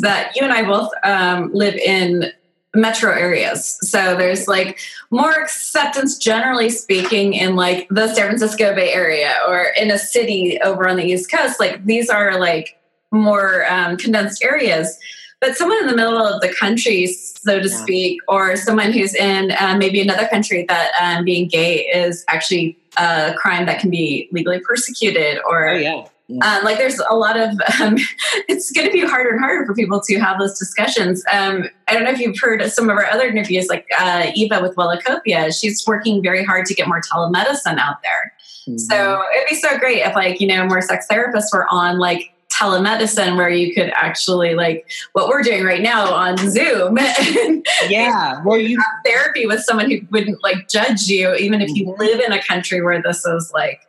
that 0.00 0.36
you 0.36 0.42
and 0.42 0.52
I 0.52 0.62
both 0.62 0.90
um, 1.02 1.52
live 1.52 1.74
in 1.74 2.32
metro 2.74 3.12
areas. 3.12 3.78
So 3.82 4.16
there's 4.16 4.46
like 4.46 4.78
more 5.10 5.32
acceptance, 5.32 6.18
generally 6.18 6.70
speaking, 6.70 7.34
in 7.34 7.56
like 7.56 7.88
the 7.88 8.12
San 8.14 8.26
Francisco 8.26 8.74
Bay 8.74 8.92
Area 8.92 9.36
or 9.48 9.72
in 9.76 9.90
a 9.90 9.98
city 9.98 10.60
over 10.62 10.88
on 10.88 10.96
the 10.96 11.04
East 11.04 11.30
Coast. 11.30 11.58
Like 11.58 11.84
these 11.84 12.08
are 12.10 12.38
like 12.38 12.78
more 13.10 13.70
um, 13.70 13.96
condensed 13.96 14.44
areas. 14.44 14.98
But 15.40 15.56
someone 15.56 15.78
in 15.78 15.86
the 15.86 15.94
middle 15.94 16.18
of 16.18 16.40
the 16.40 16.52
country, 16.52 17.06
so 17.06 17.60
to 17.60 17.68
yeah. 17.68 17.76
speak, 17.76 18.20
or 18.26 18.56
someone 18.56 18.90
who's 18.90 19.14
in 19.14 19.52
uh, 19.52 19.76
maybe 19.78 20.00
another 20.00 20.26
country 20.26 20.64
that 20.68 20.90
um, 21.00 21.24
being 21.24 21.46
gay 21.46 21.86
is 21.86 22.24
actually 22.28 22.76
a 22.96 23.34
crime 23.38 23.64
that 23.66 23.78
can 23.80 23.88
be 23.88 24.28
legally 24.32 24.60
persecuted 24.60 25.38
or. 25.48 25.68
Oh, 25.68 25.74
yeah 25.74 26.04
um, 26.30 26.62
like 26.62 26.76
there's 26.76 26.98
a 26.98 27.14
lot 27.14 27.38
of 27.38 27.50
um, 27.80 27.96
it's 28.48 28.70
going 28.70 28.86
to 28.86 28.92
be 28.92 29.00
harder 29.00 29.30
and 29.30 29.40
harder 29.40 29.64
for 29.64 29.74
people 29.74 30.00
to 30.00 30.18
have 30.18 30.38
those 30.38 30.58
discussions 30.58 31.24
um, 31.32 31.64
i 31.88 31.94
don't 31.94 32.04
know 32.04 32.10
if 32.10 32.20
you've 32.20 32.38
heard 32.38 32.62
some 32.70 32.90
of 32.90 32.96
our 32.96 33.06
other 33.06 33.26
interviews 33.26 33.68
like 33.68 33.86
uh, 33.98 34.30
eva 34.34 34.60
with 34.60 34.74
wellacopia 34.76 35.58
she's 35.58 35.84
working 35.86 36.22
very 36.22 36.44
hard 36.44 36.66
to 36.66 36.74
get 36.74 36.86
more 36.86 37.00
telemedicine 37.00 37.78
out 37.78 37.96
there 38.02 38.32
mm-hmm. 38.68 38.76
so 38.76 39.22
it'd 39.34 39.48
be 39.48 39.56
so 39.56 39.78
great 39.78 39.98
if 39.98 40.14
like 40.14 40.40
you 40.40 40.46
know 40.46 40.66
more 40.66 40.82
sex 40.82 41.06
therapists 41.10 41.52
were 41.52 41.66
on 41.70 41.98
like 41.98 42.32
telemedicine 42.52 43.36
where 43.36 43.50
you 43.50 43.72
could 43.72 43.90
actually 43.94 44.54
like 44.54 44.90
what 45.12 45.28
we're 45.28 45.42
doing 45.42 45.64
right 45.64 45.82
now 45.82 46.12
on 46.12 46.36
zoom 46.36 46.98
yeah 47.88 48.42
well 48.44 48.58
you 48.58 48.76
have 48.78 48.92
therapy 49.04 49.46
with 49.46 49.60
someone 49.60 49.88
who 49.88 49.98
wouldn't 50.10 50.42
like 50.42 50.68
judge 50.68 51.06
you 51.06 51.34
even 51.34 51.60
if 51.60 51.70
you 51.74 51.86
mm-hmm. 51.86 52.00
live 52.00 52.20
in 52.20 52.32
a 52.32 52.42
country 52.42 52.82
where 52.82 53.00
this 53.00 53.24
is 53.24 53.52
like 53.54 53.80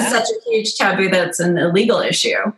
yeah. 0.00 0.10
such 0.10 0.28
a 0.28 0.50
huge 0.50 0.74
taboo 0.74 1.08
that's 1.08 1.40
an 1.40 1.58
illegal 1.58 2.00
issue. 2.00 2.52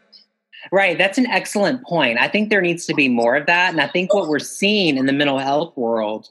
Right. 0.72 0.96
That's 0.96 1.18
an 1.18 1.26
excellent 1.26 1.84
point. 1.84 2.18
I 2.18 2.28
think 2.28 2.48
there 2.48 2.62
needs 2.62 2.86
to 2.86 2.94
be 2.94 3.08
more 3.08 3.36
of 3.36 3.46
that. 3.46 3.70
And 3.70 3.80
I 3.80 3.86
think 3.86 4.14
what 4.14 4.28
we're 4.28 4.38
seeing 4.38 4.96
in 4.96 5.06
the 5.06 5.12
mental 5.12 5.38
health 5.38 5.76
world, 5.76 6.30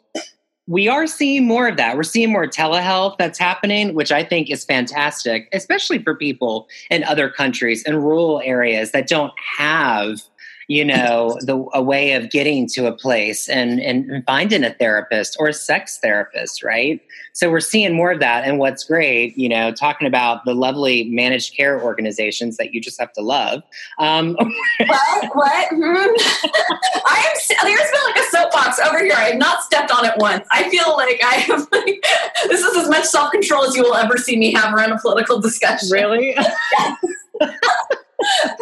we 0.68 0.88
are 0.88 1.08
seeing 1.08 1.46
more 1.46 1.68
of 1.68 1.78
that. 1.78 1.96
We're 1.96 2.04
seeing 2.04 2.32
more 2.32 2.48
telehealth 2.48 3.18
that's 3.18 3.38
happening, 3.38 3.94
which 3.94 4.12
I 4.12 4.24
think 4.24 4.50
is 4.50 4.66
fantastic, 4.66 5.50
especially 5.54 6.00
for 6.00 6.16
people 6.16 6.68
in 6.90 7.04
other 7.04 7.30
countries 7.30 7.84
and 7.84 7.98
rural 7.98 8.42
areas 8.44 8.92
that 8.92 9.08
don't 9.08 9.34
have 9.58 10.22
you 10.68 10.86
know 10.86 11.38
the 11.42 11.64
a 11.74 11.82
way 11.82 12.14
of 12.14 12.30
getting 12.30 12.68
to 12.68 12.86
a 12.86 12.94
place 12.94 13.50
and 13.50 13.80
and 13.80 14.24
finding 14.26 14.64
a 14.64 14.74
therapist 14.74 15.36
or 15.40 15.48
a 15.48 15.54
sex 15.54 16.00
therapist 16.00 16.64
right? 16.64 17.02
So 17.34 17.50
we're 17.50 17.62
seeing 17.62 17.96
more 17.96 18.12
of 18.12 18.20
that. 18.20 18.44
And 18.46 18.60
what's 18.60 18.84
great 18.84 19.38
you 19.38 19.50
know 19.50 19.72
talking 19.72 20.08
about 20.08 20.46
the 20.46 20.54
lovely 20.54 21.06
managed 21.06 21.56
care 21.56 21.82
organizations 21.82 22.58
that 22.58 22.74
you 22.74 22.82
just 22.82 23.00
have 23.00 23.14
to 23.14 23.22
love 23.22 23.64
um, 24.00 24.36
what? 24.86 25.36
What? 25.36 25.68
Hmm. 25.70 25.78
i 27.06 27.32
am 27.32 27.68
there's 27.68 27.92
been 27.92 28.04
like 28.06 28.18
a 28.18 28.30
soapbox 28.30 28.80
over 28.80 29.04
here. 29.04 29.14
I 29.16 29.30
have 29.30 29.38
not 29.38 29.64
stepped 29.64 29.92
on 29.92 30.06
it 30.06 30.14
once. 30.18 30.46
I 30.52 30.70
feel 30.70 30.96
like 30.96 31.20
i 31.24 31.36
have 31.36 31.68
like 31.72 32.04
this 32.48 32.62
is 32.62 32.78
as 32.78 32.90
much 32.90 33.06
self-control 33.06 33.66
as 33.66 33.76
you 33.76 33.84
will 33.84 33.96
ever 33.96 34.18
see 34.18 34.38
me 34.38 34.54
have 34.54 34.74
around 34.74 34.92
a 34.92 35.00
political 35.00 35.40
discussion. 35.40 35.90
Really 35.92 36.36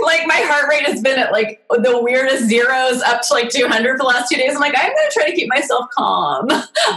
like 0.04 0.26
my 0.28 0.42
heart 0.46 0.70
rate 0.70 0.84
has 0.84 1.02
been 1.02 1.18
at 1.18 1.32
like 1.32 1.64
the 1.70 2.02
weirdest 2.02 2.48
zeros 2.48 3.02
up 3.02 3.22
to 3.22 3.34
like 3.34 3.50
200 3.50 3.94
for 3.94 3.98
the 3.98 4.04
last 4.04 4.30
two 4.30 4.38
days. 4.38 4.56
I'm 4.56 4.62
like, 4.62 4.74
I'm 4.76 4.88
going 4.88 5.10
to 5.10 5.14
try 5.14 5.30
to 5.30 5.36
keep 5.36 5.50
myself 5.50 5.88
calm. 5.96 6.48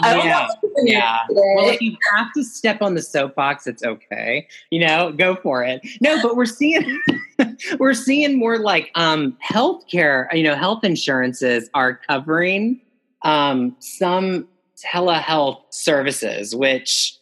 yeah. 0.02 0.48
yeah. 0.82 1.18
Well, 1.30 1.68
if 1.68 1.80
you 1.80 1.96
have 2.14 2.32
to 2.34 2.44
step 2.44 2.82
on 2.82 2.94
the 2.94 3.02
soapbox, 3.02 3.66
it's 3.66 3.82
okay. 3.82 4.46
You 4.70 4.86
know, 4.86 5.12
go 5.12 5.36
for 5.36 5.62
it. 5.62 5.80
No, 6.00 6.20
but 6.22 6.36
we're 6.36 6.46
seeing, 6.46 7.00
we're 7.78 7.94
seeing 7.94 8.38
more 8.38 8.58
like 8.58 8.90
um, 8.94 9.36
healthcare, 9.44 10.32
you 10.32 10.42
know, 10.42 10.54
health 10.54 10.84
insurances 10.84 11.68
are 11.74 12.00
covering 12.08 12.80
um, 13.22 13.74
some 13.80 14.46
telehealth 14.84 15.62
services, 15.70 16.54
which 16.54 17.18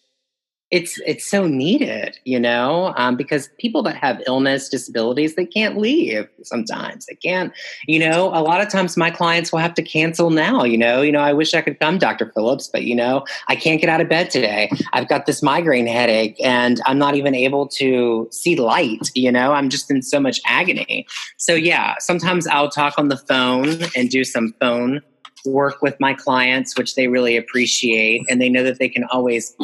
it's 0.72 0.98
it's 1.06 1.30
so 1.30 1.46
needed, 1.46 2.18
you 2.24 2.40
know, 2.40 2.94
um, 2.96 3.14
because 3.14 3.50
people 3.58 3.82
that 3.82 3.94
have 3.94 4.22
illness, 4.26 4.70
disabilities, 4.70 5.36
they 5.36 5.44
can't 5.44 5.76
leave. 5.76 6.26
Sometimes 6.44 7.04
they 7.04 7.14
can't, 7.14 7.52
you 7.86 7.98
know. 7.98 8.28
A 8.28 8.40
lot 8.40 8.62
of 8.62 8.70
times, 8.70 8.96
my 8.96 9.10
clients 9.10 9.52
will 9.52 9.58
have 9.58 9.74
to 9.74 9.82
cancel 9.82 10.30
now. 10.30 10.64
You 10.64 10.78
know, 10.78 11.02
you 11.02 11.12
know, 11.12 11.20
I 11.20 11.34
wish 11.34 11.52
I 11.52 11.60
could 11.60 11.78
come, 11.78 11.98
Dr. 11.98 12.32
Phillips, 12.34 12.68
but 12.68 12.84
you 12.84 12.96
know, 12.96 13.22
I 13.48 13.54
can't 13.54 13.82
get 13.82 13.90
out 13.90 14.00
of 14.00 14.08
bed 14.08 14.30
today. 14.30 14.70
I've 14.94 15.08
got 15.08 15.26
this 15.26 15.42
migraine 15.42 15.86
headache, 15.86 16.36
and 16.42 16.80
I'm 16.86 16.98
not 16.98 17.16
even 17.16 17.34
able 17.34 17.68
to 17.68 18.26
see 18.32 18.56
light. 18.56 19.10
You 19.14 19.30
know, 19.30 19.52
I'm 19.52 19.68
just 19.68 19.90
in 19.90 20.00
so 20.00 20.18
much 20.20 20.40
agony. 20.46 21.06
So 21.36 21.52
yeah, 21.52 21.96
sometimes 21.98 22.46
I'll 22.46 22.70
talk 22.70 22.98
on 22.98 23.08
the 23.08 23.18
phone 23.18 23.82
and 23.94 24.08
do 24.08 24.24
some 24.24 24.54
phone 24.58 25.02
work 25.44 25.82
with 25.82 25.98
my 26.00 26.14
clients, 26.14 26.78
which 26.78 26.94
they 26.94 27.08
really 27.08 27.36
appreciate, 27.36 28.22
and 28.30 28.40
they 28.40 28.48
know 28.48 28.62
that 28.62 28.78
they 28.78 28.88
can 28.88 29.04
always 29.04 29.54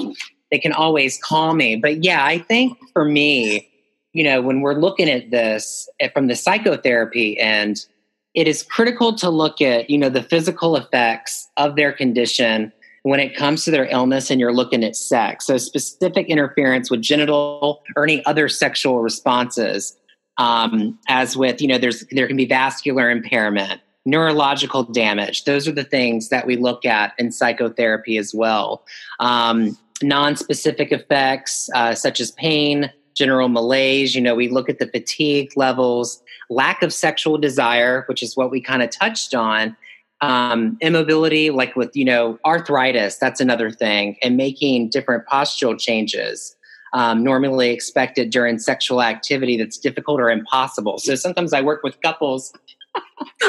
they 0.51 0.59
can 0.59 0.73
always 0.73 1.19
call 1.23 1.55
me. 1.55 1.77
But 1.77 2.05
yeah, 2.05 2.25
I 2.25 2.39
think 2.39 2.79
for 2.93 3.05
me, 3.05 3.69
you 4.13 4.25
know, 4.25 4.41
when 4.41 4.61
we're 4.61 4.75
looking 4.75 5.09
at 5.09 5.31
this 5.31 5.89
eh, 6.01 6.09
from 6.13 6.27
the 6.27 6.37
psychotherapy 6.37 7.39
end, 7.39 7.87
it 8.35 8.47
is 8.49 8.63
critical 8.63 9.15
to 9.17 9.31
look 9.31 9.61
at, 9.61 9.91
you 9.91 9.99
know, 9.99 10.09
the 10.09 10.23
physical 10.23 10.77
effects 10.77 11.49
of 11.57 11.77
their 11.77 11.93
condition 11.93 12.73
when 13.03 13.21
it 13.21 13.35
comes 13.35 13.65
to 13.65 13.71
their 13.71 13.87
illness 13.87 14.31
and 14.31 14.41
you're 14.41 14.53
looking 14.53 14.85
at 14.85 14.97
sex. 14.97 15.47
So 15.47 15.57
specific 15.57 16.27
interference 16.29 16.91
with 16.91 17.01
genital 17.01 17.83
or 17.97 18.05
any 18.05 18.25
other 18.27 18.49
sexual 18.49 19.01
responses. 19.01 19.97
Um, 20.37 20.99
as 21.09 21.37
with, 21.37 21.61
you 21.61 21.69
know, 21.69 21.79
there's 21.79 22.05
there 22.13 22.29
can 22.29 22.37
be 22.37 22.47
vascular 22.47 23.11
impairment, 23.11 23.81
neurological 24.05 24.85
damage. 24.85 25.45
Those 25.45 25.67
are 25.67 25.73
the 25.73 25.85
things 25.85 26.29
that 26.29 26.47
we 26.47 26.57
look 26.57 26.85
at 26.85 27.13
in 27.19 27.33
psychotherapy 27.33 28.19
as 28.19 28.33
well. 28.35 28.85
Um, 29.19 29.77
non-specific 30.03 30.93
effects 30.93 31.69
uh, 31.75 31.95
such 31.95 32.21
as 32.21 32.31
pain, 32.33 32.91
general 33.15 33.49
malaise. 33.49 34.15
You 34.15 34.21
know, 34.21 34.35
we 34.35 34.49
look 34.49 34.69
at 34.69 34.79
the 34.79 34.87
fatigue 34.87 35.53
levels, 35.57 36.23
lack 36.51 36.83
of 36.83 36.93
sexual 36.93 37.39
desire, 37.39 38.05
which 38.09 38.23
is 38.23 38.37
what 38.37 38.51
we 38.51 38.61
kind 38.61 38.83
of 38.83 38.91
touched 38.91 39.35
on. 39.35 39.77
Um, 40.21 40.77
immobility, 40.81 41.51
like 41.51 41.77
with, 41.77 41.95
you 41.95 42.05
know, 42.05 42.39
arthritis, 42.45 43.19
that's 43.19 43.41
another 43.41 43.71
thing, 43.71 44.17
and 44.21 44.37
making 44.37 44.91
different 44.91 45.25
postural 45.27 45.79
changes. 45.79 46.57
Um, 46.95 47.23
normally 47.23 47.69
expected 47.71 48.31
during 48.31 48.59
sexual 48.59 49.03
activity 49.03 49.59
that's 49.59 49.77
difficult 49.77 50.21
or 50.21 50.31
impossible. 50.31 50.99
So 50.99 51.15
sometimes 51.17 51.53
I 51.53 51.61
work 51.61 51.83
with 51.83 52.01
couples 52.01 52.53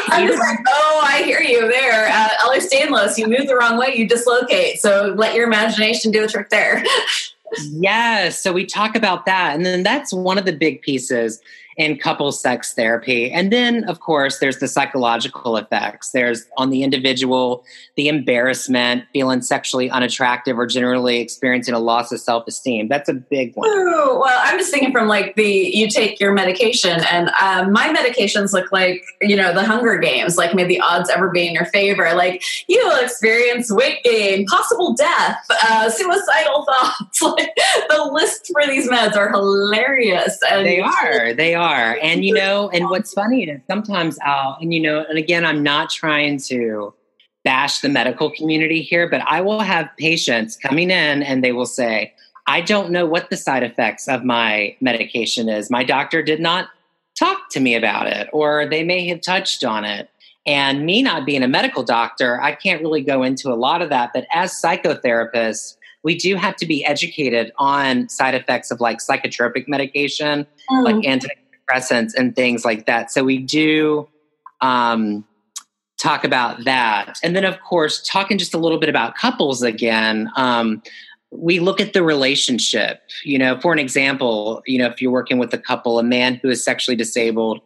I'm 0.10 0.28
just 0.28 0.40
like, 0.40 0.60
oh, 0.68 1.02
I 1.04 1.24
hear 1.24 1.42
you 1.42 1.68
there. 1.68 2.08
Uh, 2.10 2.30
Ehlers-Danlos, 2.44 3.18
you 3.18 3.28
move 3.28 3.48
the 3.48 3.56
wrong 3.56 3.78
way, 3.78 3.96
you 3.96 4.08
dislocate. 4.08 4.80
So 4.80 5.14
let 5.18 5.36
your 5.36 5.46
imagination 5.46 6.12
do 6.12 6.22
the 6.22 6.28
trick 6.28 6.50
there. 6.50 6.84
yes. 7.72 8.40
So 8.40 8.54
we 8.54 8.66
talk 8.66 8.96
about 8.96 9.26
that. 9.26 9.56
And 9.56 9.66
then 9.66 9.84
that's 9.84 10.14
one 10.14 10.38
of 10.38 10.46
the 10.46 10.54
big 10.54 10.82
pieces 10.82 11.42
in 11.80 11.98
couple 11.98 12.30
sex 12.34 12.74
therapy. 12.74 13.32
And 13.32 13.54
then, 13.54 13.86
of 13.86 14.02
course, 14.02 14.40
there's 14.40 14.60
the 14.60 14.68
psychological 14.68 15.56
effects. 15.56 16.12
There's 16.12 16.46
on 16.58 16.72
the 16.72 16.84
individual, 16.84 17.64
the 17.96 18.10
embarrassment, 18.10 19.06
feeling 19.14 19.42
sexually 19.42 19.90
unattractive, 19.90 20.60
or 20.60 20.68
generally 20.68 21.22
experiencing 21.22 21.74
a 21.74 21.80
loss 21.80 22.12
of 22.12 22.20
self 22.20 22.46
esteem. 22.50 22.90
That's 22.90 23.08
a 23.08 23.14
big 23.14 23.56
one. 23.56 23.70
Ooh, 23.70 24.20
well, 24.20 24.40
I'm 24.44 24.60
just 24.60 24.72
thinking 24.72 24.92
from 24.92 25.08
like 25.08 25.36
the 25.36 25.72
you 25.74 25.90
take 25.90 26.20
your 26.20 26.34
medication, 26.34 27.00
and 27.10 27.30
um, 27.42 27.72
my 27.72 27.88
medications 27.94 28.52
look 28.52 28.74
like, 28.74 29.02
you 29.22 29.38
know, 29.38 29.54
the 29.54 29.64
Hunger 29.64 29.98
Games, 30.00 30.36
like 30.36 30.54
may 30.54 30.66
the 30.66 30.82
odds 30.82 31.10
ever 31.10 31.30
be 31.30 31.48
in 31.48 31.54
your 31.54 31.66
favor. 31.66 32.14
Like 32.14 32.44
you 32.68 32.78
will 32.86 33.02
experience 33.02 33.72
weight 33.72 34.04
gain, 34.04 34.46
possible 34.48 34.96
death, 34.96 35.38
uh, 35.50 35.90
suicidal 35.90 36.66
thoughts. 36.70 37.22
like 37.22 37.56
the 37.88 38.10
list 38.12 38.52
for 38.52 38.68
these 38.68 38.90
meds 38.90 39.16
are 39.16 39.32
hilarious. 39.32 40.38
And 40.52 40.66
they 40.66 40.82
are. 40.82 41.34
They 41.34 41.56
are 41.56 41.69
are. 41.70 41.98
And, 42.02 42.26
you 42.26 42.34
know, 42.34 42.70
and 42.70 42.90
what's 42.90 43.14
funny 43.14 43.44
is 43.44 43.62
sometimes 43.68 44.18
I'll, 44.26 44.58
and, 44.62 44.74
you 44.74 44.80
know, 44.80 45.06
and 45.08 45.18
again, 45.18 45.46
I'm 45.46 45.64
not 45.64 45.90
trying 45.90 46.40
to 46.48 46.94
bash 47.44 47.80
the 47.80 47.90
medical 47.90 48.30
community 48.32 48.82
here, 48.82 49.10
but 49.10 49.22
I 49.22 49.42
will 49.42 49.62
have 49.62 49.90
patients 49.98 50.58
coming 50.58 50.90
in 50.90 51.24
and 51.24 51.44
they 51.44 51.52
will 51.52 51.66
say, 51.66 52.14
I 52.48 52.62
don't 52.62 52.92
know 52.92 53.06
what 53.06 53.30
the 53.30 53.38
side 53.38 53.64
effects 53.64 54.08
of 54.08 54.24
my 54.24 54.76
medication 54.82 55.50
is. 55.50 55.70
My 55.70 55.84
doctor 55.84 56.24
did 56.24 56.40
not 56.40 56.70
talk 57.18 57.50
to 57.52 57.60
me 57.60 57.76
about 57.76 58.08
it, 58.08 58.28
or 58.34 58.68
they 58.68 58.84
may 58.84 59.08
have 59.08 59.22
touched 59.22 59.64
on 59.64 59.86
it. 59.86 60.10
And 60.48 60.86
me 60.86 61.04
not 61.04 61.26
being 61.26 61.44
a 61.44 61.48
medical 61.48 61.84
doctor, 61.84 62.42
I 62.42 62.56
can't 62.56 62.82
really 62.82 63.02
go 63.02 63.22
into 63.22 63.52
a 63.52 63.56
lot 63.56 63.82
of 63.82 63.90
that. 63.90 64.12
But 64.14 64.26
as 64.34 64.52
psychotherapists, 64.54 65.76
we 66.04 66.18
do 66.18 66.36
have 66.36 66.56
to 66.56 66.66
be 66.66 66.84
educated 66.86 67.52
on 67.58 68.08
side 68.10 68.34
effects 68.34 68.72
of 68.72 68.80
like 68.80 69.00
psychotropic 69.00 69.68
medication, 69.68 70.48
like 70.84 70.96
oh. 70.96 71.02
anti 71.02 71.30
antidepressants 71.70 72.14
and 72.16 72.36
things 72.36 72.66
like 72.66 72.86
that. 72.86 73.12
So 73.12 73.24
we 73.24 73.38
do 73.38 74.08
um, 74.62 75.26
talk 75.98 76.24
about 76.24 76.64
that. 76.66 77.20
And 77.24 77.36
then, 77.36 77.46
of 77.46 77.60
course, 77.62 78.02
talking 78.02 78.38
just 78.38 78.54
a 78.54 78.58
little 78.58 78.80
bit 78.80 78.90
about 78.90 79.16
couples 79.16 79.64
again. 79.64 80.30
Um, 80.36 80.82
we 81.32 81.60
look 81.60 81.80
at 81.80 81.94
the 81.94 82.04
relationship. 82.04 83.02
You 83.24 83.38
know, 83.38 83.60
for 83.60 83.72
an 83.72 83.80
example, 83.80 84.62
you 84.66 84.80
know, 84.80 84.88
if 84.88 85.02
you're 85.02 85.12
working 85.12 85.38
with 85.38 85.54
a 85.54 85.60
couple, 85.60 86.00
a 86.00 86.04
man 86.04 86.36
who 86.42 86.50
is 86.50 86.64
sexually 86.64 86.96
disabled 86.96 87.62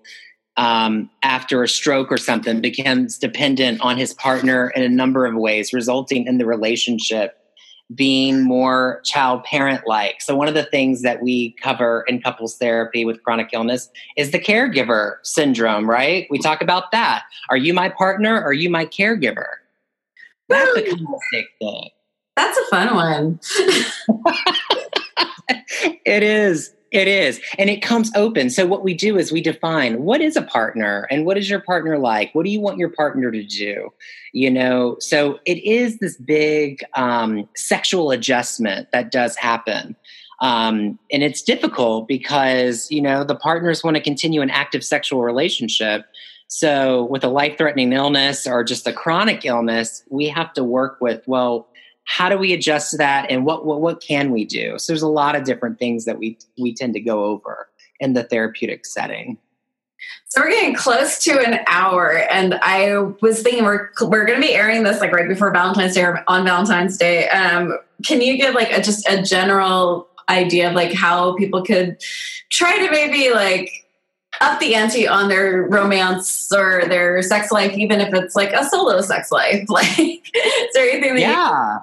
um, 0.58 1.10
after 1.24 1.64
a 1.64 1.68
stroke 1.68 2.12
or 2.12 2.18
something 2.18 2.62
becomes 2.62 3.18
dependent 3.18 3.82
on 3.82 3.98
his 3.98 4.14
partner 4.14 4.70
in 4.76 4.84
a 4.84 4.90
number 4.90 5.26
of 5.26 5.36
ways, 5.36 5.74
resulting 5.74 6.28
in 6.28 6.38
the 6.38 6.46
relationship 6.46 7.40
being 7.94 8.42
more 8.42 9.02
child 9.04 9.44
parent 9.44 9.88
like. 9.88 10.22
So, 10.22 10.36
one 10.36 10.48
of 10.48 10.54
the 10.54 10.64
things 10.64 11.02
that 11.02 11.22
we 11.22 11.52
cover 11.62 12.06
in 12.08 12.22
couples 12.22 12.58
therapy 12.58 13.06
with 13.06 13.22
chronic 13.24 13.50
illness 13.54 13.90
is 14.18 14.32
the 14.32 14.40
caregiver 14.40 15.18
syndrome, 15.24 15.90
right? 15.90 16.28
We 16.30 16.40
talk 16.40 16.62
about 16.62 16.92
that. 16.92 17.24
Are 17.50 17.58
you 17.58 17.74
my 17.74 17.90
partner? 17.90 18.36
Or 18.36 18.48
are 18.48 18.54
you 18.54 18.70
my 18.70 18.86
caregiver? 18.86 19.48
That's 20.50 20.70
a 20.78 20.96
big 21.32 21.46
thing. 21.60 21.90
That's 22.36 22.58
a 22.58 22.66
fun 22.66 22.96
one. 22.96 23.40
it 26.06 26.24
is. 26.24 26.74
It 26.94 27.08
is. 27.08 27.42
And 27.58 27.72
it 27.72 27.82
comes 27.82 28.12
open. 28.16 28.52
So, 28.52 28.68
what 28.68 28.84
we 28.84 28.94
do 28.94 29.18
is 29.18 29.32
we 29.32 29.42
define 29.42 30.04
what 30.04 30.22
is 30.22 30.36
a 30.36 30.44
partner 30.44 31.08
and 31.10 31.26
what 31.26 31.40
is 31.40 31.50
your 31.50 31.60
partner 31.60 31.98
like? 31.98 32.34
What 32.36 32.46
do 32.46 32.52
you 32.52 32.62
want 32.62 32.78
your 32.78 32.90
partner 32.90 33.32
to 33.32 33.44
do? 33.44 33.90
You 34.32 34.52
know, 34.52 34.98
so 35.00 35.40
it 35.46 35.58
is 35.64 35.98
this 35.98 36.18
big 36.18 36.84
um, 36.94 37.50
sexual 37.56 38.12
adjustment 38.12 38.92
that 38.92 39.12
does 39.12 39.36
happen. 39.36 39.96
Um, 40.40 41.00
and 41.12 41.24
it's 41.24 41.42
difficult 41.42 42.08
because, 42.08 42.92
you 42.92 43.02
know, 43.02 43.24
the 43.24 43.36
partners 43.36 43.84
want 43.84 43.98
to 43.98 44.04
continue 44.04 44.42
an 44.42 44.52
active 44.52 44.84
sexual 44.84 45.22
relationship. 45.24 46.06
So, 46.48 47.06
with 47.06 47.24
a 47.24 47.30
life 47.30 47.58
threatening 47.58 47.92
illness 47.92 48.46
or 48.46 48.64
just 48.64 48.86
a 48.86 48.94
chronic 48.94 49.46
illness, 49.46 50.04
we 50.12 50.28
have 50.28 50.54
to 50.54 50.64
work 50.64 51.02
with, 51.02 51.24
well, 51.26 51.68
how 52.06 52.30
do 52.30 52.38
we 52.38 52.54
adjust 52.54 52.92
to 52.92 52.98
that 52.98 53.30
and 53.30 53.46
what, 53.46 53.66
what 53.66 53.82
what 53.82 54.02
can 54.02 54.32
we 54.32 54.46
do 54.46 54.78
so 54.78 54.92
there's 54.92 55.02
a 55.02 55.08
lot 55.08 55.36
of 55.36 55.44
different 55.44 55.80
things 55.80 56.06
that 56.06 56.18
we 56.18 56.38
we 56.60 56.74
tend 56.74 56.94
to 56.94 57.00
go 57.00 57.26
over 57.26 57.70
in 58.00 58.14
the 58.14 58.24
therapeutic 58.24 58.86
setting 58.86 59.38
so 60.28 60.42
we're 60.42 60.50
getting 60.50 60.76
close 60.76 61.18
to 61.24 61.40
an 61.40 61.60
hour 61.68 62.18
and 62.32 62.56
i 62.62 62.98
was 63.22 63.42
thinking 63.42 63.64
we're 63.64 63.90
we're 64.02 64.26
going 64.26 64.40
to 64.40 64.46
be 64.46 64.54
airing 64.54 64.84
this 64.84 65.00
like 65.00 65.12
right 65.12 65.28
before 65.28 65.52
valentine's 65.52 65.96
day 65.96 66.04
or 66.04 66.24
on 66.28 66.44
valentine's 66.44 66.98
day 66.98 67.30
um, 67.30 67.78
can 68.06 68.22
you 68.22 68.38
give 68.38 68.54
like 68.54 68.72
a, 68.72 68.82
just 68.82 69.08
a 69.08 69.22
general 69.22 70.08
idea 70.30 70.70
of 70.70 70.76
like 70.76 70.94
how 70.94 71.36
people 71.36 71.64
could 71.64 72.02
try 72.50 72.78
to 72.80 72.92
maybe 72.92 73.34
like 73.34 73.84
up 74.42 74.60
the 74.60 74.76
ante 74.76 75.08
on 75.08 75.30
their 75.30 75.64
romance 75.64 76.52
or 76.52 76.84
their 76.88 77.22
sex 77.22 77.52
life, 77.52 77.78
even 77.78 78.02
if 78.02 78.14
it's 78.14 78.36
like 78.36 78.52
a 78.54 78.64
solo 78.66 79.02
sex 79.02 79.32
life. 79.32 79.66
Like, 79.70 79.98
is 80.00 80.74
there 80.74 80.90
anything 80.90 81.16
that 81.16 81.22
yeah. 81.22 81.80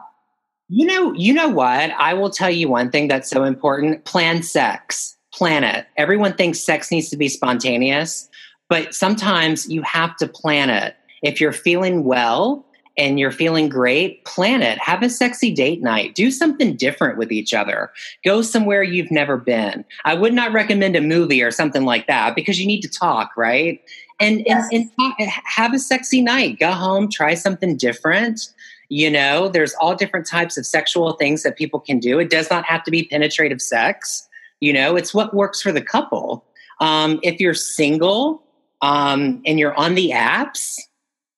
You 0.73 0.87
know, 0.87 1.13
you 1.15 1.35
know 1.35 1.49
what? 1.49 1.91
I 1.91 2.15
will 2.15 2.31
tell 2.31 2.49
you 2.49 2.69
one 2.69 2.93
thing 2.93 3.09
that's 3.09 3.29
so 3.29 3.43
important. 3.43 4.05
Plan 4.05 4.45
sex. 4.45 5.17
Plan 5.33 5.65
it. 5.65 5.87
Everyone 5.97 6.35
thinks 6.35 6.61
sex 6.61 6.93
needs 6.93 7.11
to 7.11 7.17
be 7.17 7.29
spontaneous, 7.29 8.29
but 8.69 8.95
sometimes 8.95 9.69
you 9.69 9.83
have 9.83 10.17
to 10.19 10.29
plan 10.29 10.71
it. 10.71 10.95
If 11.23 11.41
you're 11.41 11.53
feeling 11.53 12.05
well 12.05 12.65
and 12.97 13.19
you're 13.19 13.33
feeling 13.33 13.69
great, 13.69 14.25
plan 14.27 14.63
it. 14.63 14.79
Have 14.79 15.03
a 15.03 15.11
sexy 15.11 15.53
date 15.53 15.83
night. 15.83 16.15
Do 16.15 16.31
something 16.31 16.77
different 16.77 17.19
with 17.19 17.33
each 17.33 17.53
other. 17.53 17.91
Go 18.25 18.41
somewhere 18.41 18.85
you've 18.85 19.11
never 19.11 19.37
been. 19.37 19.85
I 20.05 20.15
would 20.15 20.35
not 20.35 20.53
recommend 20.53 20.95
a 20.95 21.01
movie 21.01 21.43
or 21.43 21.51
something 21.51 21.85
like 21.85 22.07
that 22.07 22.37
because 22.37 22.61
you 22.61 22.67
need 22.67 22.83
to 22.83 22.89
talk, 22.89 23.33
right? 23.37 23.81
And, 24.21 24.45
yes. 24.47 24.69
and, 24.71 24.89
and 25.19 25.31
have 25.31 25.75
a 25.75 25.81
sexy 25.81 26.23
night. 26.23 26.61
Go 26.61 26.71
home, 26.71 27.09
try 27.11 27.35
something 27.35 27.77
different 27.77 28.53
you 28.91 29.09
know, 29.09 29.49
there's 29.49 29.73
all 29.75 29.95
different 29.95 30.27
types 30.27 30.59
of 30.59 30.67
sexual 30.67 31.13
things 31.13 31.45
that 31.45 31.57
people 31.57 31.79
can 31.79 32.01
do. 32.01 32.19
It 32.19 32.29
does 32.29 32.51
not 32.51 32.65
have 32.65 32.83
to 32.85 32.91
be 32.91 33.05
penetrative 33.05 33.63
sex. 33.63 34.29
You 34.59 34.73
know, 34.73 34.97
it's 34.97 35.15
what 35.15 35.33
works 35.33 35.63
for 35.63 35.71
the 35.71 35.81
couple. 35.81 36.45
Um, 36.81 37.21
if 37.23 37.41
you're 37.41 37.55
single 37.55 38.43
um, 38.83 39.41
and 39.47 39.61
you're 39.61 39.79
on 39.79 39.95
the 39.95 40.11
apps, 40.11 40.77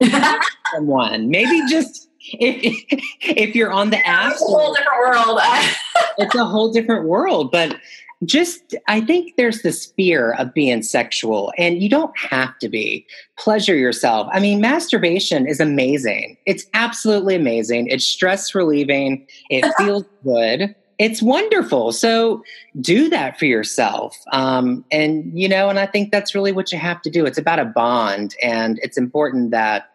someone 0.75 1.29
maybe 1.29 1.61
just 1.69 2.09
if 2.23 2.85
if 3.21 3.55
you're 3.55 3.71
on 3.71 3.91
the 3.91 3.99
apps, 3.99 4.33
it's 4.33 4.43
a 4.43 4.47
whole 4.47 4.75
different 4.75 4.99
world. 5.01 5.41
it's 6.19 6.35
a 6.35 6.45
whole 6.45 6.73
different 6.73 7.07
world, 7.07 7.51
but 7.53 7.77
just 8.25 8.75
i 8.89 9.01
think 9.01 9.35
there's 9.37 9.63
this 9.63 9.87
fear 9.87 10.33
of 10.35 10.55
being 10.55 10.83
sexual 10.83 11.53
and 11.59 11.83
you 11.83 11.89
don't 11.89 12.17
have 12.19 12.59
to 12.59 12.69
be. 12.69 13.07
Pleasure 13.39 13.77
yourself. 13.77 14.29
I 14.33 14.41
mean 14.41 14.61
masturbation 14.61 15.47
is 15.47 15.61
amazing. 15.61 16.37
It's 16.47 16.67
absolutely 16.75 17.35
amazing. 17.35 17.89
It's 17.89 18.07
stress 18.07 18.55
relieving. 18.55 19.27
It 19.51 19.65
feels 19.79 20.05
good. 20.25 20.75
It's 20.99 21.21
wonderful. 21.21 21.91
So 21.93 22.45
do 22.81 23.09
that 23.09 23.39
for 23.39 23.47
yourself. 23.47 24.17
Um, 24.33 24.85
and 24.93 25.31
you 25.39 25.49
know 25.49 25.69
and 25.69 25.79
i 25.79 25.87
think 25.87 26.11
that's 26.11 26.35
really 26.35 26.53
what 26.53 26.73
you 26.73 26.79
have 26.79 27.03
to 27.03 27.11
do. 27.11 27.27
It's 27.27 27.39
about 27.39 27.59
a 27.59 27.65
bond 27.65 28.37
and 28.43 28.79
it's 28.83 28.99
important 28.99 29.51
that 29.51 29.89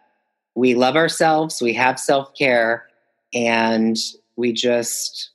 we 0.56 0.74
love 0.74 0.96
ourselves 0.96 1.62
we 1.62 1.74
have 1.74 2.00
self-care 2.00 2.88
and 3.34 3.96
we 4.38 4.52
just 4.52 5.30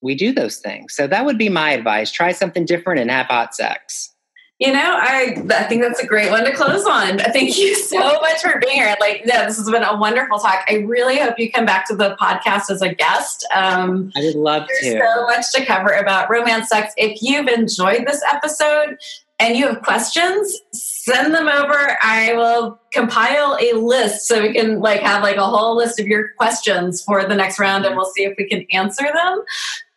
we 0.00 0.14
do 0.14 0.32
those 0.32 0.58
things. 0.58 0.94
So 0.94 1.06
that 1.06 1.24
would 1.24 1.38
be 1.38 1.48
my 1.48 1.70
advice. 1.70 2.10
Try 2.10 2.32
something 2.32 2.64
different 2.64 3.00
and 3.00 3.10
have 3.10 3.26
hot 3.26 3.54
sex. 3.54 4.14
You 4.58 4.72
know, 4.72 4.98
I 5.00 5.36
I 5.50 5.64
think 5.64 5.82
that's 5.82 6.00
a 6.00 6.06
great 6.06 6.32
one 6.32 6.44
to 6.44 6.52
close 6.52 6.84
on. 6.84 7.18
Thank 7.32 7.56
you 7.58 7.76
so 7.76 7.98
much 7.98 8.42
for 8.42 8.58
being 8.58 8.74
here. 8.74 8.96
Like, 8.98 9.22
yeah, 9.24 9.46
this 9.46 9.56
has 9.56 9.70
been 9.70 9.84
a 9.84 9.96
wonderful 9.96 10.40
talk. 10.40 10.64
I 10.68 10.78
really 10.78 11.18
hope 11.18 11.38
you 11.38 11.50
come 11.50 11.64
back 11.64 11.86
to 11.88 11.96
the 11.96 12.16
podcast 12.20 12.68
as 12.68 12.82
a 12.82 12.92
guest. 12.92 13.46
Um, 13.54 14.10
I 14.16 14.20
would 14.20 14.34
love 14.34 14.66
to. 14.66 14.98
So 14.98 15.26
much 15.26 15.52
to 15.52 15.64
cover 15.64 15.90
about 15.90 16.28
romance 16.28 16.70
sex. 16.70 16.92
If 16.96 17.22
you've 17.22 17.46
enjoyed 17.46 18.04
this 18.08 18.20
episode 18.32 18.98
and 19.38 19.56
you 19.56 19.68
have 19.68 19.82
questions, 19.82 20.60
send 21.08 21.34
them 21.34 21.48
over. 21.48 21.98
I 22.02 22.34
will 22.34 22.78
compile 22.92 23.56
a 23.60 23.72
list 23.72 24.26
so 24.26 24.42
we 24.42 24.52
can 24.52 24.80
like 24.80 25.00
have 25.00 25.22
like 25.22 25.36
a 25.36 25.44
whole 25.44 25.76
list 25.76 25.98
of 26.00 26.06
your 26.06 26.28
questions 26.38 27.02
for 27.02 27.24
the 27.24 27.34
next 27.34 27.58
round 27.58 27.84
and 27.84 27.96
we'll 27.96 28.10
see 28.14 28.24
if 28.24 28.34
we 28.38 28.46
can 28.48 28.66
answer 28.70 29.04
them. 29.04 29.42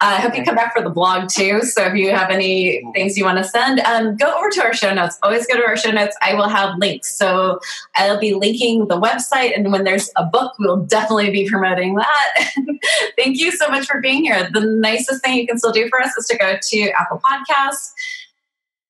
Uh, 0.02 0.16
I 0.18 0.22
hope 0.22 0.36
you 0.36 0.44
come 0.44 0.56
back 0.56 0.76
for 0.76 0.82
the 0.82 0.90
blog 0.90 1.30
too. 1.30 1.62
So 1.62 1.84
if 1.86 1.96
you 1.96 2.10
have 2.10 2.32
any 2.32 2.82
things 2.94 3.18
you 3.18 3.26
want 3.26 3.38
to 3.38 3.44
send, 3.44 3.82
um, 3.82 4.16
go 4.16 4.34
over 4.36 4.50
to 4.50 4.64
our 4.64 4.74
show 4.74 4.94
notes. 4.94 5.20
Always 5.22 5.46
go 5.46 5.58
to 5.58 5.64
our 5.64 5.78
show 5.78 5.92
notes. 5.92 6.18
I 6.22 6.34
will 6.34 6.50
have 6.50 6.78
links. 6.80 7.16
So 7.16 7.60
I'll 7.96 8.20
be 8.20 8.34
linking 8.34 8.88
the 8.88 9.00
website. 9.00 9.56
And 9.56 9.72
when 9.72 9.84
there's 9.84 10.10
a 10.16 10.26
book, 10.26 10.54
we'll 10.60 10.84
definitely 10.86 11.30
be 11.30 11.48
promoting 11.48 11.96
that. 11.96 12.52
Thank 13.18 13.38
you 13.38 13.52
so 13.52 13.68
much 13.70 13.86
for 13.86 14.02
being 14.02 14.24
here. 14.24 14.50
The 14.52 14.62
nicest 14.62 15.24
thing 15.24 15.38
you 15.38 15.46
can 15.46 15.58
still 15.58 15.72
do 15.72 15.88
for 15.90 16.02
us 16.02 16.16
is 16.18 16.26
to 16.28 16.38
go 16.38 16.56
to 16.62 16.92
Apple 16.92 17.22
Podcasts 17.24 17.92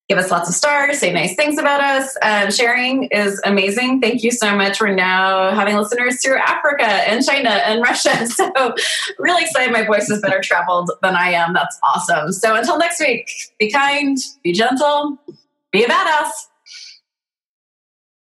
give 0.10 0.18
us 0.18 0.30
lots 0.30 0.49
of 0.49 0.56
stars, 0.56 0.99
say 0.99 1.14
nice 1.14 1.36
things 1.36 1.58
about 1.58 1.80
us. 1.82 2.18
Um, 2.22 2.52
sharing 2.52 3.06
is 3.06 3.41
amazing. 3.45 4.02
Thank 4.02 4.24
you 4.24 4.32
so 4.32 4.56
much. 4.56 4.82
We're 4.82 4.93
now 4.93 5.56
having 5.56 5.78
listeners 5.78 6.22
through 6.22 6.38
Africa 6.38 6.86
and 6.86 7.26
China 7.26 7.49
and 7.49 7.82
Russia. 7.82 8.12
So, 8.32 8.74
really 9.20 9.43
excited. 9.43 9.72
My 9.72 9.86
voice 9.86 10.10
is 10.10 10.22
better 10.22 10.41
traveled 10.41 10.91
than 11.02 11.16
I 11.16 11.30
am. 11.30 11.54
That's 11.54 11.78
awesome. 11.84 12.32
So, 12.32 12.56
until 12.56 12.78
next 12.78 12.99
week, 12.99 13.30
be 13.60 13.72
kind, 13.72 14.18
be 14.43 14.52
gentle, 14.52 15.18
be 15.72 15.84
a 15.84 15.88
badass. 15.88 16.30